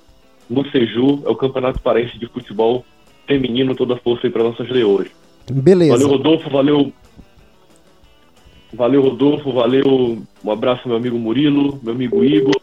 no 0.49 0.69
Seju, 0.71 1.23
é 1.25 1.31
o 1.31 1.37
Campeonato 1.37 1.81
Paraense 1.81 2.19
de 2.19 2.27
Futebol 2.27 2.85
Feminino, 3.27 3.75
toda 3.75 3.95
a 3.95 3.99
força 3.99 4.27
aí 4.27 4.31
para 4.31 4.45
nossas 4.45 4.69
leões. 4.69 5.09
Beleza. 5.51 5.93
Valeu, 5.93 6.09
Rodolfo, 6.09 6.51
valeu 6.51 6.93
Valeu, 8.75 9.03
Rodolfo. 9.03 9.53
Valeu. 9.53 10.19
Um 10.45 10.51
abraço, 10.51 10.89
meu 10.89 10.97
amigo 10.97 11.19
Murilo, 11.19 11.79
meu 11.83 11.95
amigo 11.95 12.25
Igor. 12.25 12.61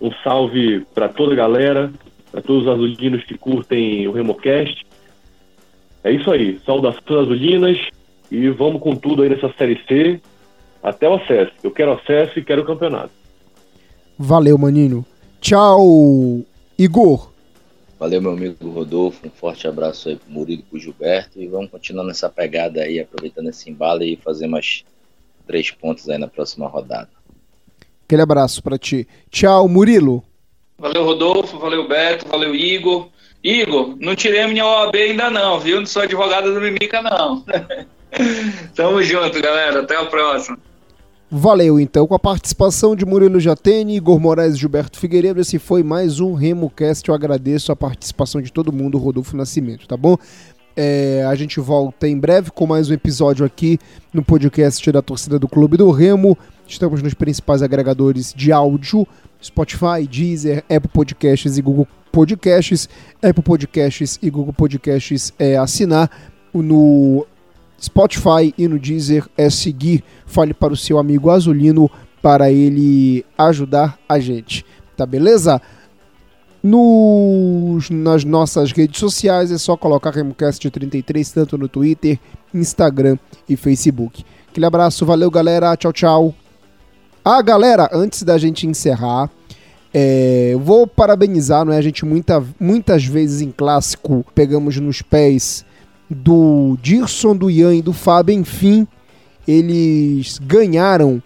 Um 0.00 0.10
salve 0.22 0.84
para 0.94 1.08
toda 1.08 1.32
a 1.32 1.36
galera, 1.36 1.92
para 2.30 2.40
todos 2.40 2.62
os 2.62 2.68
azulinos 2.68 3.24
que 3.24 3.36
curtem 3.36 4.06
o 4.06 4.12
Remocast. 4.12 4.86
É 6.02 6.12
isso 6.12 6.30
aí. 6.30 6.58
Saudações 6.64 7.26
azulinas 7.26 7.78
e 8.30 8.48
vamos 8.50 8.80
com 8.80 8.94
tudo 8.94 9.22
aí 9.22 9.28
nessa 9.28 9.52
Série 9.58 9.80
C 9.88 10.20
até 10.84 11.08
o 11.08 11.14
acesso. 11.14 11.52
Eu 11.62 11.70
quero 11.70 11.92
acesso 11.92 12.38
e 12.38 12.44
quero 12.44 12.60
o 12.60 12.66
campeonato. 12.66 13.10
Valeu, 14.18 14.58
maninho. 14.58 15.04
Tchau, 15.40 16.44
Igor. 16.78 17.30
Valeu, 17.98 18.20
meu 18.20 18.32
amigo 18.32 18.68
Rodolfo. 18.70 19.26
Um 19.26 19.30
forte 19.30 19.66
abraço 19.66 20.10
aí 20.10 20.16
pro 20.16 20.30
Murilo 20.30 20.60
e 20.60 20.64
pro 20.64 20.78
Gilberto. 20.78 21.40
E 21.40 21.48
vamos 21.48 21.70
continuar 21.70 22.04
nessa 22.04 22.28
pegada 22.28 22.82
aí, 22.82 23.00
aproveitando 23.00 23.48
esse 23.48 23.70
embalo 23.70 24.02
e 24.02 24.16
fazer 24.16 24.46
mais 24.46 24.84
três 25.46 25.70
pontos 25.70 26.08
aí 26.10 26.18
na 26.18 26.28
próxima 26.28 26.68
rodada. 26.68 27.08
Aquele 28.04 28.22
abraço 28.22 28.62
para 28.62 28.76
ti. 28.76 29.08
Tchau, 29.30 29.66
Murilo. 29.66 30.22
Valeu, 30.76 31.02
Rodolfo. 31.02 31.58
Valeu, 31.58 31.88
Beto. 31.88 32.28
Valeu, 32.28 32.54
Igor. 32.54 33.08
Igor, 33.42 33.96
não 33.98 34.14
tirei 34.14 34.46
minha 34.46 34.66
OAB 34.66 34.94
ainda 34.96 35.30
não, 35.30 35.60
viu? 35.60 35.78
Não 35.78 35.86
sou 35.86 36.02
advogado 36.02 36.52
do 36.52 36.60
Mimica, 36.60 37.00
não. 37.02 37.42
Tamo 38.74 39.02
junto, 39.02 39.40
galera. 39.40 39.80
Até 39.80 39.96
a 39.96 40.04
próxima. 40.04 40.58
Valeu, 41.36 41.80
então, 41.80 42.06
com 42.06 42.14
a 42.14 42.18
participação 42.18 42.94
de 42.94 43.04
Murilo 43.04 43.40
Jatene, 43.40 43.96
Igor 43.96 44.20
Moraes 44.20 44.54
e 44.54 44.56
Gilberto 44.56 45.00
Figueiredo, 45.00 45.40
esse 45.40 45.58
foi 45.58 45.82
mais 45.82 46.20
um 46.20 46.32
RemoCast. 46.32 47.08
Eu 47.08 47.12
agradeço 47.12 47.72
a 47.72 47.76
participação 47.76 48.40
de 48.40 48.52
todo 48.52 48.72
mundo, 48.72 48.98
Rodolfo 48.98 49.36
Nascimento, 49.36 49.88
tá 49.88 49.96
bom? 49.96 50.16
É, 50.76 51.26
a 51.28 51.34
gente 51.34 51.58
volta 51.58 52.06
em 52.06 52.16
breve 52.16 52.52
com 52.52 52.68
mais 52.68 52.88
um 52.88 52.94
episódio 52.94 53.44
aqui 53.44 53.80
no 54.12 54.22
podcast 54.22 54.92
da 54.92 55.02
torcida 55.02 55.36
do 55.36 55.48
Clube 55.48 55.76
do 55.76 55.90
Remo. 55.90 56.38
Estamos 56.68 57.02
nos 57.02 57.14
principais 57.14 57.62
agregadores 57.62 58.32
de 58.32 58.52
áudio: 58.52 59.04
Spotify, 59.42 60.06
Deezer, 60.08 60.62
Apple 60.70 60.90
Podcasts 60.92 61.58
e 61.58 61.62
Google 61.62 61.88
Podcasts. 62.12 62.88
Apple 63.20 63.42
Podcasts 63.42 64.20
e 64.22 64.30
Google 64.30 64.52
Podcasts 64.52 65.32
é 65.36 65.56
assinar. 65.56 66.08
No 66.54 67.26
Spotify 67.84 68.54
e 68.56 68.66
no 68.66 68.78
Deezer 68.78 69.28
é 69.36 69.50
seguir. 69.50 70.02
Fale 70.26 70.54
para 70.54 70.72
o 70.72 70.76
seu 70.76 70.98
amigo 70.98 71.30
Azulino 71.30 71.90
para 72.22 72.50
ele 72.50 73.24
ajudar 73.36 73.98
a 74.08 74.18
gente. 74.18 74.64
Tá 74.96 75.04
beleza? 75.04 75.60
Nos, 76.62 77.90
nas 77.90 78.24
nossas 78.24 78.72
redes 78.72 78.98
sociais 78.98 79.52
é 79.52 79.58
só 79.58 79.76
colocar 79.76 80.12
RemoCast33, 80.12 81.34
tanto 81.34 81.58
no 81.58 81.68
Twitter, 81.68 82.18
Instagram 82.54 83.18
e 83.46 83.54
Facebook. 83.54 84.24
Aquele 84.48 84.64
abraço, 84.64 85.04
valeu 85.04 85.30
galera, 85.30 85.76
tchau, 85.76 85.92
tchau. 85.92 86.34
Ah, 87.22 87.42
galera, 87.42 87.90
antes 87.92 88.22
da 88.22 88.38
gente 88.38 88.66
encerrar, 88.66 89.30
é, 89.92 90.56
vou 90.58 90.86
parabenizar, 90.86 91.64
não 91.64 91.72
é? 91.72 91.76
A 91.76 91.82
gente 91.82 92.04
muita, 92.06 92.42
muitas 92.58 93.04
vezes 93.04 93.42
em 93.42 93.50
clássico 93.50 94.24
pegamos 94.34 94.78
nos 94.78 95.02
pés 95.02 95.66
do 96.08 96.76
Dirson, 96.82 97.36
do 97.36 97.50
Ian 97.50 97.74
e 97.74 97.82
do 97.82 97.92
Fábio, 97.92 98.34
enfim, 98.34 98.86
eles 99.46 100.38
ganharam 100.38 101.22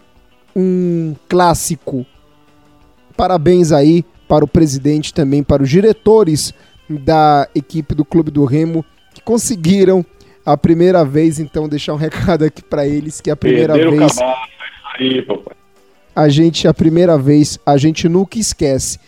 um 0.54 1.14
clássico. 1.28 2.06
Parabéns 3.16 3.72
aí 3.72 4.04
para 4.28 4.44
o 4.44 4.48
presidente 4.48 5.12
também, 5.12 5.42
para 5.42 5.62
os 5.62 5.70
diretores 5.70 6.52
da 6.88 7.48
equipe 7.54 7.94
do 7.94 8.04
Clube 8.04 8.30
do 8.30 8.44
Remo 8.44 8.84
que 9.14 9.20
conseguiram 9.22 10.04
a 10.44 10.56
primeira 10.56 11.04
vez, 11.04 11.38
então 11.38 11.68
deixar 11.68 11.92
um 11.94 11.96
recado 11.98 12.44
aqui 12.44 12.62
para 12.62 12.86
eles 12.86 13.20
que 13.20 13.30
a 13.30 13.36
primeira 13.36 13.74
Perderam 13.74 13.96
vez 13.96 14.18
aí, 14.98 15.26
a 16.14 16.28
gente 16.28 16.66
a 16.66 16.74
primeira 16.74 17.16
vez 17.16 17.58
a 17.64 17.76
gente 17.76 18.08
nunca 18.08 18.38
esquece. 18.38 18.98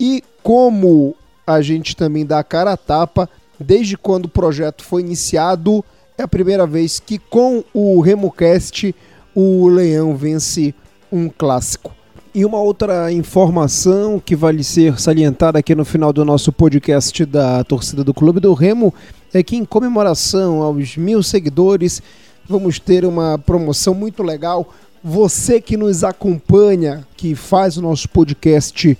E 0.00 0.22
como 0.42 1.14
a 1.46 1.60
gente 1.60 1.94
também 1.94 2.26
dá 2.26 2.40
a 2.40 2.44
cara 2.44 2.72
a 2.72 2.76
tapa, 2.76 3.28
desde 3.58 3.96
quando 3.96 4.26
o 4.26 4.30
projeto 4.30 4.84
foi 4.84 5.02
iniciado, 5.02 5.84
é 6.18 6.22
a 6.22 6.28
primeira 6.28 6.66
vez 6.66 6.98
que 6.98 7.18
com 7.18 7.62
o 7.74 8.00
RemoCast 8.00 8.94
o 9.34 9.68
Leão 9.68 10.16
vence 10.16 10.74
um 11.12 11.28
clássico. 11.28 11.94
E 12.34 12.44
uma 12.44 12.58
outra 12.58 13.10
informação 13.10 14.20
que 14.22 14.36
vale 14.36 14.62
ser 14.62 15.00
salientada 15.00 15.58
aqui 15.58 15.74
no 15.74 15.86
final 15.86 16.12
do 16.12 16.24
nosso 16.24 16.52
podcast 16.52 17.24
da 17.24 17.64
torcida 17.64 18.04
do 18.04 18.12
Clube 18.12 18.40
do 18.40 18.52
Remo 18.52 18.92
é 19.32 19.42
que, 19.42 19.56
em 19.56 19.64
comemoração 19.64 20.62
aos 20.62 20.98
mil 20.98 21.22
seguidores, 21.22 22.02
vamos 22.46 22.78
ter 22.78 23.06
uma 23.06 23.38
promoção 23.38 23.94
muito 23.94 24.22
legal. 24.22 24.68
Você 25.02 25.60
que 25.60 25.76
nos 25.76 26.04
acompanha, 26.04 27.06
que 27.16 27.34
faz 27.34 27.78
o 27.78 27.82
nosso 27.82 28.08
podcast 28.08 28.98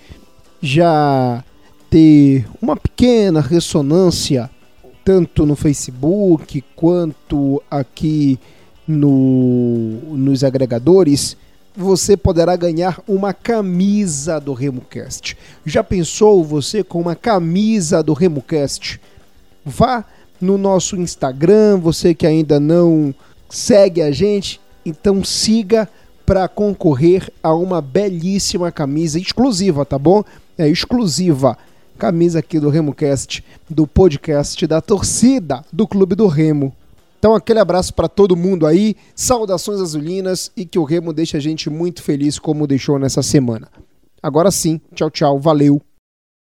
já 0.63 1.45
ter 1.97 2.47
uma 2.61 2.77
pequena 2.77 3.41
ressonância, 3.41 4.51
tanto 5.03 5.47
no 5.47 5.57
Facebook 5.57 6.63
quanto 6.75 7.63
aqui 7.71 8.39
no, 8.87 9.99
nos 10.15 10.45
agregadores 10.45 11.39
você 11.75 12.15
poderá 12.15 12.55
ganhar 12.55 13.01
uma 13.09 13.33
camisa 13.33 14.39
do 14.39 14.53
RemoCast. 14.53 15.39
Já 15.65 15.83
pensou 15.83 16.45
você 16.45 16.85
com 16.85 17.01
uma 17.01 17.17
camisa 17.17 18.03
do 18.03 18.13
RemoCast? 18.13 19.01
Vá 19.65 20.05
no 20.39 20.59
nosso 20.59 20.97
Instagram, 20.97 21.79
você 21.79 22.15
que 22.15 22.27
ainda 22.27 22.61
não 22.61 23.15
segue 23.49 24.03
a 24.03 24.11
gente, 24.11 24.61
então 24.85 25.25
siga 25.25 25.89
para 26.27 26.47
concorrer 26.47 27.33
a 27.43 27.55
uma 27.55 27.81
belíssima 27.81 28.71
camisa 28.71 29.19
exclusiva, 29.19 29.83
tá 29.87 29.99
bom? 29.99 30.23
É 30.59 30.69
exclusiva. 30.69 31.57
Camisa 31.97 32.39
aqui 32.39 32.61
do 32.61 32.69
RemoCast, 32.69 33.43
do 33.69 33.87
podcast 33.87 34.67
da 34.67 34.81
torcida 34.81 35.65
do 35.73 35.87
Clube 35.89 36.15
do 36.15 36.27
Remo. 36.27 36.73
Então, 37.19 37.35
aquele 37.35 37.59
abraço 37.59 37.93
para 37.95 38.09
todo 38.09 38.37
mundo 38.37 38.67
aí, 38.67 38.95
saudações 39.15 39.81
azulinas 39.81 40.53
e 40.57 40.65
que 40.65 40.79
o 40.79 40.85
Remo 40.85 41.13
deixe 41.13 41.37
a 41.37 41.41
gente 41.41 41.69
muito 41.71 42.03
feliz 42.03 42.39
como 42.39 42.67
deixou 42.67 42.99
nessa 42.99 43.23
semana. 43.23 43.69
Agora 44.23 44.51
sim, 44.51 44.81
tchau, 44.95 45.11
tchau, 45.11 45.41
valeu. 45.41 45.81